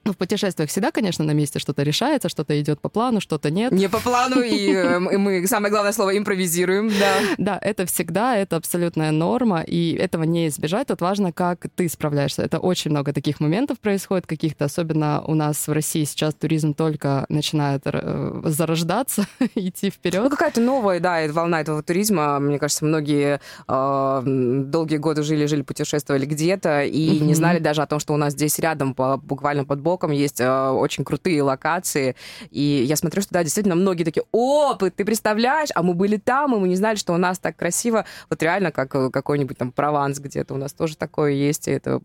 в 0.03 0.17
путешествиях 0.17 0.69
всегда, 0.69 0.91
конечно, 0.91 1.23
на 1.23 1.31
месте 1.31 1.59
что-то 1.59 1.83
решается, 1.83 2.27
что-то 2.29 2.59
идет 2.59 2.81
по 2.81 2.89
плану, 2.89 3.21
что-то 3.21 3.51
нет. 3.51 3.71
Не 3.71 3.87
по 3.87 3.99
плану, 3.99 4.41
и 4.41 4.73
э, 4.73 4.99
мы, 4.99 5.45
самое 5.47 5.71
главное 5.71 5.91
слово, 5.91 6.17
импровизируем, 6.17 6.89
да. 6.89 7.13
Да, 7.37 7.59
это 7.61 7.85
всегда, 7.85 8.35
это 8.35 8.55
абсолютная 8.55 9.11
норма, 9.11 9.61
и 9.61 9.93
этого 9.93 10.23
не 10.23 10.47
избежать. 10.47 10.87
Тут 10.87 11.01
важно, 11.01 11.31
как 11.31 11.67
ты 11.75 11.87
справляешься. 11.87 12.41
Это 12.41 12.59
очень 12.59 12.91
много 12.91 13.13
таких 13.13 13.39
моментов 13.39 13.79
происходит, 13.79 14.25
каких-то, 14.25 14.65
особенно 14.65 15.21
у 15.25 15.35
нас 15.35 15.67
в 15.67 15.71
России 15.71 16.03
сейчас 16.03 16.33
туризм 16.33 16.73
только 16.73 17.25
начинает 17.29 17.83
э, 17.85 18.41
зарождаться, 18.45 19.27
идти 19.55 19.91
вперед. 19.91 20.23
Ну, 20.23 20.29
какая-то 20.29 20.61
новая, 20.61 20.99
да, 20.99 21.21
волна 21.31 21.61
этого 21.61 21.83
туризма. 21.83 22.39
Мне 22.39 22.57
кажется, 22.57 22.85
многие 22.85 23.39
э, 23.67 24.21
долгие 24.25 24.97
годы 24.97 25.21
жили, 25.21 25.45
жили, 25.45 25.61
путешествовали 25.61 26.25
где-то 26.25 26.83
и 26.83 27.19
mm-hmm. 27.19 27.23
не 27.23 27.33
знали 27.35 27.59
даже 27.59 27.81
о 27.83 27.85
том, 27.85 27.99
что 27.99 28.13
у 28.13 28.17
нас 28.17 28.33
здесь 28.33 28.57
рядом, 28.57 28.95
по, 28.95 29.17
буквально 29.17 29.63
под 29.65 29.81
боком 29.91 30.11
есть 30.11 30.39
э, 30.39 30.69
очень 30.69 31.03
крутые 31.03 31.41
локации. 31.41 32.15
И 32.49 32.83
я 32.87 32.95
смотрю, 32.95 33.21
что 33.21 33.33
да, 33.33 33.43
действительно 33.43 33.75
многие 33.75 34.03
такие, 34.03 34.23
о, 34.31 34.73
ты 34.73 35.03
представляешь, 35.05 35.69
а 35.75 35.83
мы 35.83 35.93
были 35.93 36.17
там, 36.17 36.55
и 36.55 36.59
мы 36.59 36.67
не 36.67 36.75
знали, 36.75 36.95
что 36.95 37.13
у 37.13 37.17
нас 37.17 37.39
так 37.39 37.55
красиво. 37.57 38.05
Вот 38.29 38.41
реально, 38.41 38.71
как 38.71 38.95
э, 38.95 39.09
какой-нибудь 39.09 39.57
там 39.57 39.71
Прованс 39.71 40.19
где-то 40.19 40.53
у 40.53 40.57
нас 40.57 40.73
тоже 40.73 40.95
такое 40.95 41.31
есть. 41.31 41.67
И 41.67 41.71
это 41.71 42.01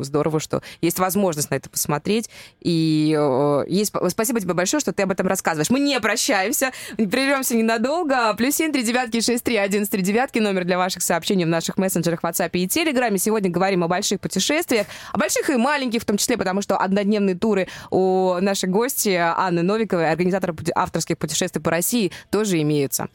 здорово, 0.00 0.40
что 0.40 0.62
есть 0.80 0.98
возможность 0.98 1.50
на 1.50 1.56
это 1.56 1.68
посмотреть. 1.68 2.30
И 2.60 3.16
э, 3.18 3.64
есть... 3.68 3.92
спасибо 4.08 4.40
тебе 4.40 4.54
большое, 4.54 4.80
что 4.80 4.92
ты 4.92 5.02
об 5.02 5.10
этом 5.10 5.26
рассказываешь. 5.26 5.70
Мы 5.70 5.80
не 5.80 5.98
прощаемся, 6.00 6.70
прервемся 6.96 7.56
ненадолго. 7.56 8.34
Плюс 8.34 8.54
семь 8.54 8.72
три 8.72 8.82
девятки 8.82 9.20
шесть 9.20 9.44
три 9.44 9.56
один 9.56 9.86
три 9.86 10.02
девятки 10.02 10.38
номер 10.38 10.64
для 10.64 10.78
ваших 10.78 11.02
сообщений 11.02 11.44
в 11.44 11.48
наших 11.48 11.78
мессенджерах 11.78 12.20
WhatsApp 12.22 12.50
и 12.52 12.66
Telegram. 12.66 13.16
Сегодня 13.18 13.50
говорим 13.50 13.82
о 13.84 13.88
больших 13.88 14.20
путешествиях, 14.20 14.86
о 15.12 15.18
больших 15.18 15.50
и 15.50 15.56
маленьких 15.56 16.02
в 16.02 16.04
том 16.04 16.16
числе, 16.16 16.36
потому 16.36 16.62
что 16.62 16.76
однодневные 16.76 17.23
ежедневные 17.24 17.34
туры 17.34 17.68
у 17.90 18.36
нашей 18.40 18.68
гости 18.68 19.10
Анны 19.10 19.62
Новиковой, 19.62 20.10
организатора 20.10 20.54
авторских 20.74 21.18
путешествий 21.18 21.62
по 21.62 21.70
России, 21.70 22.12
тоже 22.30 22.60
имеются. 22.60 23.08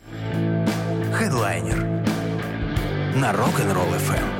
Хедлайнер 1.13 1.77
на 3.15 3.31
Rock'n'Roll 3.31 3.95
FM. 3.97 4.38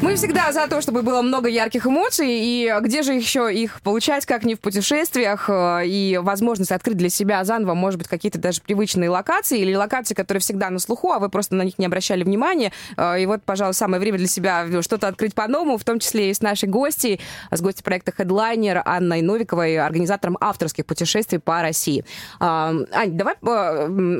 Мы 0.00 0.14
всегда 0.14 0.52
за 0.52 0.68
то, 0.68 0.80
чтобы 0.80 1.02
было 1.02 1.22
много 1.22 1.48
ярких 1.48 1.84
эмоций, 1.84 2.28
и 2.30 2.72
где 2.82 3.02
же 3.02 3.14
еще 3.14 3.52
их 3.52 3.80
получать, 3.82 4.26
как 4.26 4.44
не 4.44 4.54
в 4.54 4.60
путешествиях, 4.60 5.50
э, 5.50 5.86
и 5.86 6.18
возможность 6.22 6.70
открыть 6.70 6.96
для 6.96 7.08
себя 7.08 7.42
заново, 7.42 7.74
может 7.74 7.98
быть, 7.98 8.06
какие-то 8.06 8.38
даже 8.38 8.60
привычные 8.60 9.10
локации, 9.10 9.58
или 9.58 9.74
локации, 9.74 10.14
которые 10.14 10.40
всегда 10.40 10.70
на 10.70 10.78
слуху, 10.78 11.10
а 11.10 11.18
вы 11.18 11.28
просто 11.28 11.56
на 11.56 11.62
них 11.62 11.78
не 11.78 11.86
обращали 11.86 12.22
внимания. 12.22 12.70
Э, 12.96 13.20
и 13.20 13.26
вот, 13.26 13.42
пожалуй, 13.42 13.74
самое 13.74 13.98
время 14.00 14.18
для 14.18 14.28
себя 14.28 14.66
что-то 14.82 15.08
открыть 15.08 15.34
по-новому, 15.34 15.78
в 15.78 15.84
том 15.84 15.98
числе 15.98 16.30
и 16.30 16.34
с 16.34 16.42
нашей 16.42 16.68
гостьей, 16.68 17.20
с 17.50 17.60
гостью 17.60 17.84
проекта 17.84 18.12
Headliner 18.16 18.80
Анной 18.84 19.20
Новиковой, 19.20 19.78
организатором 19.78 20.38
авторских 20.40 20.86
путешествий 20.86 21.40
по 21.40 21.60
России. 21.60 22.04
Э, 22.38 22.84
Ань, 22.92 23.16
давай 23.16 23.34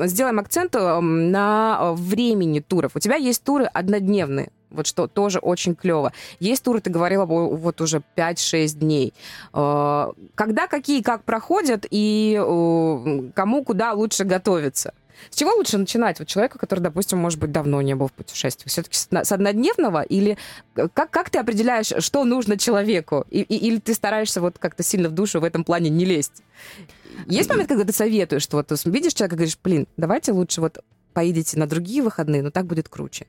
сделаем 0.09 0.39
акцент 0.39 0.73
на 0.73 1.93
времени 1.93 2.59
туров. 2.59 2.91
У 2.95 2.99
тебя 2.99 3.15
есть 3.15 3.43
туры 3.45 3.63
однодневные, 3.63 4.49
вот 4.69 4.87
что 4.87 5.07
тоже 5.07 5.39
очень 5.39 5.75
клево. 5.75 6.13
Есть 6.39 6.63
туры, 6.63 6.81
ты 6.81 6.89
говорила, 6.89 7.25
вот 7.25 7.81
уже 7.81 8.01
5-6 8.15 8.79
дней. 8.79 9.13
Э, 9.53 10.11
когда, 10.35 10.67
какие, 10.67 11.01
как 11.01 11.23
проходят 11.23 11.85
и 11.89 12.39
э, 12.39 13.29
кому 13.35 13.63
куда 13.63 13.93
лучше 13.93 14.23
готовиться? 14.23 14.93
С 15.29 15.35
чего 15.35 15.51
лучше 15.53 15.77
начинать? 15.77 16.19
Вот 16.19 16.27
человека, 16.27 16.57
который, 16.57 16.79
допустим, 16.79 17.19
может 17.19 17.39
быть, 17.39 17.51
давно 17.51 17.81
не 17.81 17.95
был 17.95 18.07
в 18.07 18.13
путешествии. 18.13 18.69
Все-таки 18.69 18.95
с 18.95 19.31
однодневного? 19.31 20.01
Или 20.03 20.37
как, 20.75 21.09
как 21.09 21.29
ты 21.29 21.39
определяешь, 21.39 21.91
что 21.99 22.23
нужно 22.23 22.57
человеку? 22.57 23.25
И, 23.29 23.41
и, 23.41 23.57
или 23.67 23.79
ты 23.79 23.93
стараешься 23.93 24.41
вот 24.41 24.57
как-то 24.59 24.83
сильно 24.83 25.09
в 25.09 25.11
душу 25.11 25.41
в 25.41 25.43
этом 25.43 25.63
плане 25.63 25.89
не 25.89 26.05
лезть? 26.05 26.43
Есть 27.25 27.49
момент, 27.49 27.67
когда 27.67 27.83
ты 27.83 27.91
советуешь, 27.91 28.43
что 28.43 28.57
вот 28.57 28.71
видишь 28.85 29.13
человека 29.13 29.35
и 29.35 29.37
говоришь, 29.39 29.57
блин, 29.61 29.87
давайте 29.97 30.31
лучше 30.31 30.61
вот 30.61 30.79
поедете 31.13 31.59
на 31.59 31.67
другие 31.67 32.01
выходные, 32.01 32.41
но 32.41 32.49
так 32.49 32.65
будет 32.65 32.87
круче. 32.87 33.27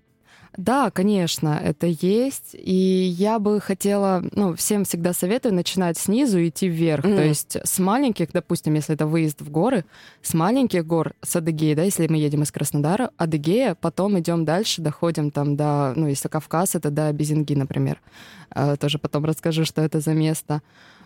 Да, 0.56 0.90
конечно, 0.90 1.60
это 1.62 1.86
есть. 1.86 2.54
И 2.54 2.72
я 2.72 3.38
бы 3.38 3.60
хотела, 3.60 4.22
ну, 4.32 4.54
всем 4.54 4.84
всегда 4.84 5.12
советую 5.12 5.54
начинать 5.54 5.96
снизу 5.96 6.38
и 6.38 6.48
идти 6.48 6.68
вверх. 6.68 7.04
Mm-hmm. 7.04 7.16
То 7.16 7.22
есть 7.24 7.56
с 7.62 7.78
маленьких, 7.78 8.32
допустим, 8.32 8.74
если 8.74 8.94
это 8.94 9.06
выезд 9.06 9.40
в 9.40 9.50
горы, 9.50 9.84
с 10.22 10.34
маленьких 10.34 10.86
гор, 10.86 11.14
с 11.22 11.36
Адыгеи, 11.36 11.74
да, 11.74 11.84
если 11.84 12.06
мы 12.08 12.16
едем 12.16 12.42
из 12.42 12.50
Краснодара, 12.50 13.10
Адыгея, 13.16 13.76
потом 13.80 14.18
идем 14.18 14.44
дальше, 14.44 14.82
доходим 14.82 15.30
там 15.30 15.56
до, 15.56 15.92
ну, 15.94 16.08
если 16.08 16.28
Кавказ, 16.28 16.74
это 16.74 16.90
до 16.90 17.12
Безинги, 17.12 17.54
например. 17.54 18.00
Э, 18.54 18.76
тоже 18.76 18.98
потом 18.98 19.24
расскажу, 19.24 19.64
что 19.64 19.82
это 19.82 20.00
за 20.00 20.14
место. 20.14 20.62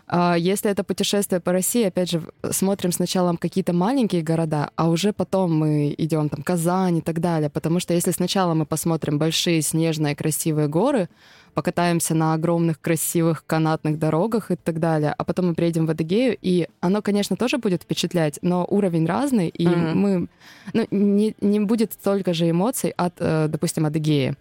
А 0.06 0.36
если 0.36 0.70
это 0.70 0.84
путешествие 0.84 1.40
по 1.40 1.52
России, 1.52 1.84
опять 1.84 2.10
же, 2.10 2.22
смотрим 2.50 2.92
сначала 2.92 3.34
какие-то 3.36 3.72
маленькие 3.72 4.22
города, 4.22 4.70
а 4.76 4.88
уже 4.88 5.12
потом 5.12 5.56
мы 5.56 5.94
идем 5.96 6.28
там 6.28 6.42
Казань 6.42 6.98
и 6.98 7.00
так 7.00 7.20
далее. 7.20 7.48
Потому 7.48 7.80
что 7.80 7.94
если 7.94 8.10
сначала 8.10 8.54
мы 8.54 8.66
посмотрим 8.66 9.18
большие 9.18 9.62
снежные 9.62 10.14
красивые 10.14 10.68
горы, 10.68 11.08
покатаемся 11.54 12.14
на 12.14 12.34
огромных 12.34 12.80
красивых 12.80 13.44
канатных 13.46 13.98
дорогах 13.98 14.50
и 14.50 14.56
так 14.56 14.80
далее, 14.80 15.14
а 15.16 15.24
потом 15.24 15.48
мы 15.48 15.54
приедем 15.54 15.86
в 15.86 15.90
Адыгею, 15.90 16.36
и 16.42 16.68
оно, 16.80 17.00
конечно, 17.00 17.36
тоже 17.36 17.58
будет 17.58 17.84
впечатлять, 17.84 18.38
но 18.42 18.66
уровень 18.68 19.06
разный, 19.06 19.48
и 19.48 19.66
mm-hmm. 19.66 19.94
мы... 19.94 20.28
Ну, 20.72 20.86
не, 20.90 21.34
не 21.40 21.60
будет 21.60 21.92
столько 21.92 22.34
же 22.34 22.50
эмоций 22.50 22.90
от, 22.90 23.14
э, 23.18 23.46
допустим, 23.48 23.86
Адыгеи. 23.86 24.34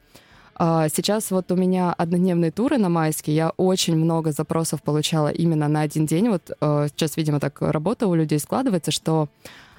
А 0.55 0.87
сейчас 0.89 1.31
вот 1.31 1.51
у 1.51 1.55
меня 1.55 1.93
однодневные 1.93 2.51
туры 2.51 2.77
на 2.77 2.89
майске. 2.89 3.33
Я 3.33 3.49
очень 3.57 3.95
много 3.95 4.31
запросов 4.31 4.81
получала 4.81 5.29
именно 5.29 5.67
на 5.67 5.81
один 5.81 6.05
день. 6.05 6.29
Вот 6.29 6.51
э, 6.59 6.87
сейчас, 6.95 7.17
видимо, 7.17 7.39
так 7.39 7.61
работа 7.61 8.07
у 8.07 8.15
людей 8.15 8.39
складывается, 8.39 8.91
что 8.91 9.29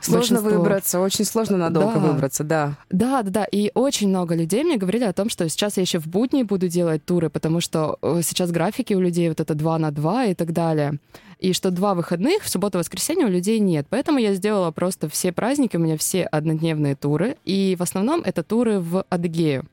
Сложно 0.04 0.36
большинство... 0.36 0.58
выбраться, 0.58 1.00
очень 1.00 1.24
сложно 1.24 1.56
надолго 1.56 1.98
да. 1.98 2.00
выбраться, 2.00 2.44
да. 2.44 2.76
Да, 2.90 3.22
да, 3.22 3.30
да. 3.30 3.44
И 3.44 3.70
очень 3.74 4.08
много 4.08 4.34
людей 4.34 4.62
мне 4.62 4.76
говорили 4.76 5.04
о 5.04 5.12
том, 5.12 5.30
что 5.30 5.48
сейчас 5.48 5.76
я 5.76 5.82
еще 5.82 5.98
в 5.98 6.06
будни 6.06 6.42
буду 6.42 6.68
делать 6.68 7.04
туры, 7.04 7.30
потому 7.30 7.60
что 7.60 7.98
э, 8.02 8.20
сейчас 8.22 8.50
графики 8.50 8.92
у 8.94 9.00
людей 9.00 9.28
вот 9.28 9.40
это 9.40 9.54
2 9.54 9.78
на 9.78 9.90
2 9.90 10.26
и 10.26 10.34
так 10.34 10.52
далее. 10.52 10.98
И 11.38 11.52
что 11.52 11.70
два 11.70 11.94
выходных, 11.94 12.42
в 12.42 12.48
субботу 12.48 12.78
и 12.78 12.80
воскресенье 12.80 13.26
у 13.26 13.28
людей 13.28 13.58
нет. 13.58 13.86
Поэтому 13.90 14.18
я 14.18 14.34
сделала 14.34 14.70
просто 14.70 15.08
все 15.08 15.32
праздники, 15.32 15.76
у 15.76 15.80
меня 15.80 15.98
все 15.98 16.22
однодневные 16.24 16.96
туры. 16.96 17.36
И 17.44 17.76
в 17.78 17.82
основном 17.82 18.22
это 18.22 18.42
туры 18.42 18.80
в 18.80 19.04
Адыгею. 19.10 19.66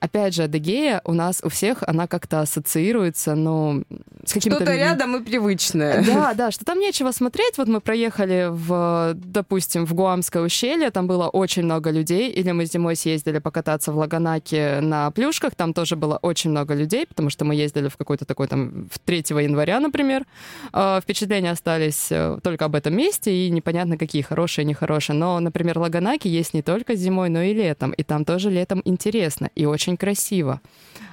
Опять 0.00 0.34
же, 0.34 0.44
Адыгея 0.44 1.00
у 1.04 1.12
нас 1.12 1.40
у 1.42 1.48
всех, 1.48 1.82
она 1.86 2.06
как-то 2.06 2.40
ассоциируется, 2.40 3.34
ну, 3.34 3.84
с 4.24 4.32
каким-то... 4.32 4.58
Что-то 4.58 4.74
рядом 4.74 5.16
и 5.16 5.24
привычное. 5.24 6.04
Да, 6.04 6.34
да, 6.34 6.50
что 6.50 6.64
там 6.64 6.78
нечего 6.78 7.12
смотреть. 7.12 7.58
Вот 7.58 7.68
мы 7.68 7.80
проехали 7.80 8.48
в, 8.50 9.12
допустим, 9.14 9.86
в 9.86 9.94
Гуамское 9.94 10.42
ущелье, 10.42 10.90
там 10.90 11.06
было 11.06 11.28
очень 11.28 11.62
много 11.62 11.90
людей, 11.90 12.30
или 12.30 12.52
мы 12.52 12.66
зимой 12.66 12.96
съездили 12.96 13.38
покататься 13.38 13.92
в 13.92 13.96
Лаганаке 13.96 14.80
на 14.80 15.10
плюшках, 15.10 15.54
там 15.54 15.72
тоже 15.72 15.96
было 15.96 16.18
очень 16.22 16.50
много 16.50 16.74
людей, 16.74 17.06
потому 17.06 17.30
что 17.30 17.44
мы 17.44 17.54
ездили 17.54 17.88
в 17.88 17.96
какой-то 17.96 18.24
такой 18.24 18.48
там, 18.48 18.88
в 18.92 18.98
3 18.98 19.18
января, 19.42 19.80
например. 19.80 20.24
А, 20.72 21.00
впечатления 21.00 21.50
остались 21.50 22.08
э, 22.10 22.38
только 22.42 22.64
об 22.64 22.74
этом 22.74 22.96
месте, 22.96 23.32
и 23.32 23.50
непонятно 23.50 23.96
какие, 23.96 24.22
хорошие, 24.22 24.64
нехорошие. 24.64 25.16
Но, 25.16 25.38
например, 25.40 25.78
Лаганаки 25.78 26.28
есть 26.28 26.54
не 26.54 26.62
только 26.62 26.94
зимой, 26.94 27.28
но 27.28 27.42
и 27.42 27.54
летом, 27.54 27.92
и 27.92 28.02
там 28.02 28.24
тоже 28.24 28.50
летом 28.50 28.82
интересно 28.84 29.50
и 29.54 29.64
очень 29.64 29.75
красиво. 29.96 30.60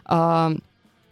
А, 0.06 0.54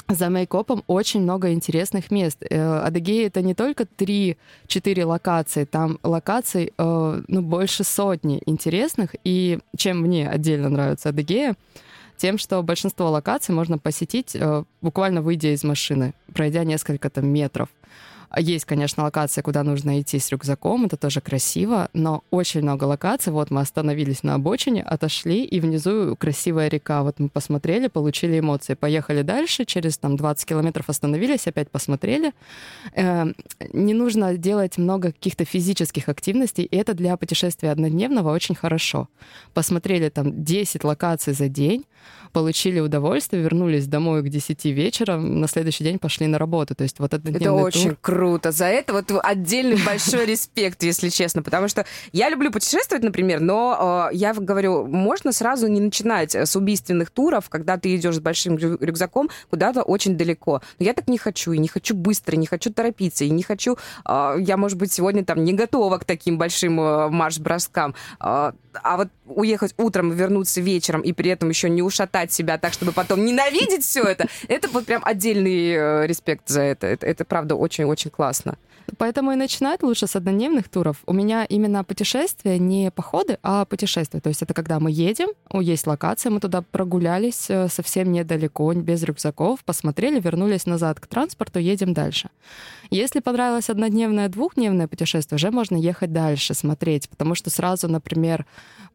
за 0.08 0.30
Мейкопом 0.30 0.84
очень 0.88 1.22
много 1.22 1.54
интересных 1.54 2.12
мест. 2.12 2.44
Э, 2.50 2.80
Адыгея— 2.80 3.28
это 3.28 3.42
не 3.42 3.54
только 3.54 3.84
3-4 3.84 5.06
локации, 5.06 5.66
там 5.66 6.00
локаций 6.04 6.74
э, 6.78 7.22
ну, 7.28 7.42
больше 7.42 7.84
сотни 7.84 8.42
интересных. 8.46 9.16
И 9.24 9.60
чем 9.78 10.02
мне 10.02 10.30
отдельно 10.30 10.70
нравится 10.70 11.10
Адыгея, 11.10 11.56
тем, 12.18 12.38
что 12.38 12.62
большинство 12.62 13.10
локаций 13.10 13.56
можно 13.56 13.78
посетить, 13.78 14.36
э, 14.36 14.64
буквально 14.82 15.22
выйдя 15.22 15.54
из 15.54 15.64
машины, 15.64 16.14
пройдя 16.34 16.64
несколько 16.64 17.10
там 17.10 17.28
метров. 17.28 17.70
Есть, 18.38 18.66
конечно, 18.66 19.04
локация, 19.04 19.42
куда 19.42 19.64
нужно 19.64 20.00
идти 20.00 20.18
с 20.18 20.30
рюкзаком, 20.32 20.86
это 20.86 20.96
тоже 20.96 21.20
красиво, 21.20 21.90
но 21.94 22.24
очень 22.32 22.62
много 22.62 22.86
локаций. 22.86 23.34
Вот 23.34 23.52
мы 23.52 23.62
остановились 23.62 24.24
на 24.24 24.36
обочине, 24.36 24.84
отошли, 24.84 25.44
и 25.44 25.60
внизу 25.60 26.16
красивая 26.18 26.70
река. 26.70 27.04
Вот 27.04 27.20
мы 27.20 27.28
посмотрели, 27.28 27.88
получили 27.88 28.40
эмоции. 28.40 28.76
Поехали 28.76 29.22
дальше, 29.22 29.66
через 29.66 29.98
там 29.98 30.16
20 30.16 30.46
километров 30.48 30.90
остановились, 30.90 31.48
опять 31.48 31.70
посмотрели. 31.70 32.34
Э, 32.96 33.26
не 33.74 33.94
нужно 33.94 34.38
делать 34.38 34.78
много 34.78 35.12
каких-то 35.12 35.44
физических 35.44 36.08
активностей, 36.08 36.64
и 36.64 36.76
это 36.76 36.94
для 36.94 37.18
путешествия 37.18 37.72
однодневного 37.72 38.32
очень 38.32 38.56
хорошо. 38.56 39.10
Посмотрели 39.54 40.10
там 40.10 40.44
10 40.44 40.84
локаций 40.86 41.34
за 41.34 41.50
день, 41.50 41.86
получили 42.34 42.80
удовольствие, 42.80 43.44
вернулись 43.44 43.88
домой 43.88 44.24
к 44.24 44.30
10 44.30 44.66
вечера, 44.66 45.18
на 45.18 45.48
следующий 45.48 45.84
день 45.84 46.00
пошли 46.00 46.28
на 46.28 46.38
работу. 46.38 46.76
То 46.76 46.84
есть 46.84 47.00
вот 47.00 47.14
это 47.14 47.30
Это 47.30 47.54
очень 47.54 47.90
тур. 47.90 47.98
круто. 48.02 48.52
За 48.52 48.66
это 48.66 48.94
вот 48.94 49.12
отдельный 49.24 49.78
большой 49.86 50.26
респект, 50.26 50.84
если 50.84 51.10
честно, 51.10 51.44
потому 51.44 51.68
что 51.68 51.86
я 52.14 52.30
люблю 52.30 52.52
путешествовать, 52.52 53.04
например, 53.04 53.40
но 53.42 54.10
э, 54.12 54.16
я 54.16 54.34
говорю, 54.34 54.86
можно 54.88 55.32
сразу 55.32 55.68
не 55.68 55.80
начинать 55.80 56.36
с 56.36 56.56
убийственных 56.56 57.10
туров, 57.12 57.50
когда 57.50 57.78
ты 57.78 57.96
идешь 57.96 58.16
с 58.16 58.20
большим 58.20 58.58
рюкзаком 58.58 59.30
куда-то 59.50 59.82
очень 59.84 60.18
далеко. 60.18 60.62
Но 60.80 60.86
я 60.86 60.94
так 60.94 61.08
не 61.08 61.18
хочу, 61.18 61.52
и 61.52 61.58
не 61.58 61.68
хочу 61.68 61.96
быстро, 61.96 62.36
не 62.36 62.48
хочу 62.48 62.72
торопиться, 62.72 63.26
и 63.26 63.30
не 63.30 63.44
хочу... 63.44 63.78
Э, 64.06 64.36
я, 64.40 64.58
может 64.58 64.78
быть, 64.78 64.92
сегодня 64.92 65.26
там 65.26 65.44
не 65.44 65.54
готова 65.54 65.98
к 65.98 66.06
таким 66.06 66.38
большим 66.38 66.80
э, 66.80 67.10
марш-броскам. 67.10 67.96
Э, 68.20 68.54
а 68.84 68.98
вот 68.98 69.10
уехать 69.26 69.74
утром, 69.78 70.12
вернуться 70.12 70.62
вечером 70.62 71.02
и 71.02 71.14
при 71.14 71.30
этом 71.30 71.50
еще 71.50 71.70
не 71.70 71.82
ушатать 71.82 72.32
себя 72.32 72.58
так, 72.58 72.74
чтобы 72.74 72.92
потом 72.92 73.26
ненавидеть 73.26 73.84
все 73.84 74.04
это, 74.04 74.28
это 74.48 74.68
вот 74.70 74.86
прям 74.86 75.02
отдельный 75.06 75.72
э, 75.72 76.08
респект 76.08 76.48
за 76.50 76.62
это. 76.62 76.88
Это, 76.88 77.06
это 77.06 77.26
правда 77.26 77.56
очень-очень 77.56 78.12
классно. 78.12 78.58
Поэтому 78.98 79.32
и 79.32 79.36
начинать 79.36 79.84
лучше 79.84 80.08
с 80.08 80.16
однодневных 80.16 80.70
туров. 80.70 80.98
У 81.06 81.14
меня 81.14 81.46
именно 81.46 81.84
путешествия 81.84 82.60
не 82.60 82.92
походы, 82.92 83.38
а 83.44 83.66
путешествия. 83.66 84.20
То 84.20 84.30
есть 84.30 84.42
это 84.42 84.54
когда 84.54 84.80
мы 84.80 84.92
едем, 84.92 85.30
есть 85.54 85.88
локация, 85.88 86.32
мы 86.32 86.40
туда 86.40 86.62
прогулялись 86.62 87.50
э, 87.50 87.68
совсем 87.70 88.12
недалеко, 88.12 88.74
без 88.74 89.04
рюкзаков, 89.04 89.64
посмотрели, 89.64 90.20
вернулись 90.20 90.66
назад 90.66 91.00
к 91.00 91.08
транспорту, 91.08 91.60
едем 91.60 91.94
дальше. 91.94 92.30
Если 92.90 93.20
понравилось 93.20 93.70
однодневное, 93.70 94.30
двухдневное 94.30 94.88
путешествие, 94.88 95.38
уже 95.38 95.52
можно 95.52 95.78
ехать 95.78 96.12
дальше, 96.12 96.54
смотреть, 96.54 97.10
потому 97.10 97.36
что 97.36 97.50
сразу, 97.50 97.88
например, 97.88 98.46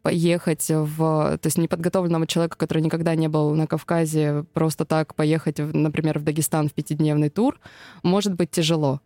поехать 0.03 0.67
в... 0.69 1.39
То 1.39 1.47
есть 1.47 1.59
неподготовленному 1.59 2.27
человеку, 2.27 2.57
который 2.57 2.83
никогда 2.83 3.15
не 3.15 3.29
был 3.29 3.55
на 3.55 3.67
Кавказе, 3.67 4.45
просто 4.53 4.85
так 4.85 5.15
поехать, 5.15 5.59
например, 5.59 6.19
в 6.19 6.23
Дагестан 6.25 6.69
в 6.69 6.73
пятидневный 6.73 7.29
тур, 7.29 7.59
может 8.03 8.35
быть 8.35 8.51
тяжело. 8.51 9.01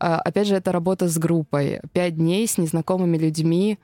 А, 0.00 0.20
опять 0.20 0.46
же, 0.46 0.54
это 0.54 0.72
работа 0.72 1.08
с 1.08 1.18
группой. 1.18 1.80
Пять 1.92 2.16
дней 2.16 2.46
с 2.46 2.58
незнакомыми 2.58 3.16
людьми. 3.16 3.78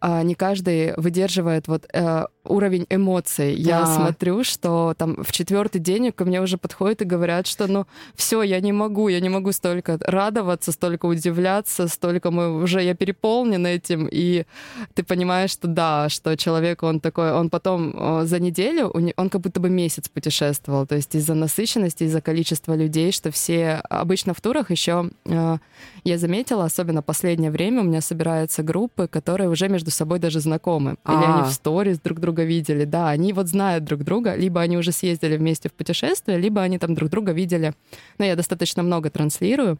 А, 0.00 0.22
не 0.22 0.34
каждый 0.34 0.94
выдерживает 0.96 1.68
вот 1.68 1.86
э, 1.92 2.26
уровень 2.44 2.86
эмоций. 2.90 3.54
Я 3.54 3.86
смотрю, 3.86 4.44
что 4.44 4.94
там 4.96 5.22
в 5.22 5.32
четвертый 5.32 5.80
день 5.80 6.12
ко 6.12 6.24
мне 6.24 6.40
уже 6.40 6.58
подходят 6.58 7.02
и 7.02 7.04
говорят, 7.04 7.46
что 7.46 7.66
ну 7.66 7.86
все, 8.14 8.42
я 8.42 8.60
не 8.60 8.72
могу, 8.72 9.08
я 9.08 9.20
не 9.20 9.28
могу 9.28 9.52
столько 9.52 9.98
радоваться, 10.00 10.72
столько 10.72 11.06
удивляться, 11.06 11.88
столько 11.88 12.30
мы 12.30 12.62
уже 12.62 12.82
я 12.82 12.94
переполнен 12.94 13.66
этим, 13.66 14.08
и 14.10 14.44
ты 14.94 15.02
понимаешь, 15.02 15.50
что 15.50 15.68
да, 15.68 16.08
что 16.08 16.36
человек 16.36 16.82
он 16.82 17.00
такой, 17.00 17.32
он 17.32 17.50
потом 17.50 18.26
за 18.26 18.38
неделю 18.38 18.88
он 19.16 19.30
как 19.30 19.40
будто 19.40 19.60
бы 19.60 19.68
месяц 19.68 20.08
путешествовал, 20.08 20.86
то 20.86 20.94
есть 20.94 21.14
из-за 21.14 21.34
насыщенности, 21.34 22.04
из-за 22.04 22.20
количества 22.20 22.74
людей, 22.74 23.12
что 23.12 23.30
все 23.30 23.82
обычно 23.90 24.34
в 24.34 24.40
турах 24.40 24.70
еще 24.70 25.10
э, 25.24 25.58
я 26.04 26.18
заметила, 26.18 26.64
особенно 26.64 27.02
последнее 27.02 27.50
время 27.50 27.80
у 27.80 27.84
меня 27.84 28.00
собираются 28.00 28.62
группы, 28.62 29.08
которые 29.08 29.48
уже 29.48 29.68
между 29.68 29.87
собой 29.90 30.18
даже 30.18 30.40
знакомы, 30.40 30.92
или 30.92 30.96
А-а-а. 31.04 31.40
они 31.40 31.48
в 31.48 31.52
сторис 31.52 31.98
друг 32.00 32.20
друга 32.20 32.44
видели, 32.44 32.84
да, 32.84 33.08
они 33.08 33.32
вот 33.32 33.48
знают 33.48 33.84
друг 33.84 34.04
друга, 34.04 34.34
либо 34.34 34.60
они 34.60 34.76
уже 34.76 34.92
съездили 34.92 35.36
вместе 35.36 35.68
в 35.68 35.72
путешествие, 35.72 36.38
либо 36.38 36.62
они 36.62 36.78
там 36.78 36.94
друг 36.94 37.10
друга 37.10 37.32
видели. 37.32 37.74
Но 38.18 38.24
я 38.24 38.36
достаточно 38.36 38.82
много 38.82 39.10
транслирую. 39.10 39.78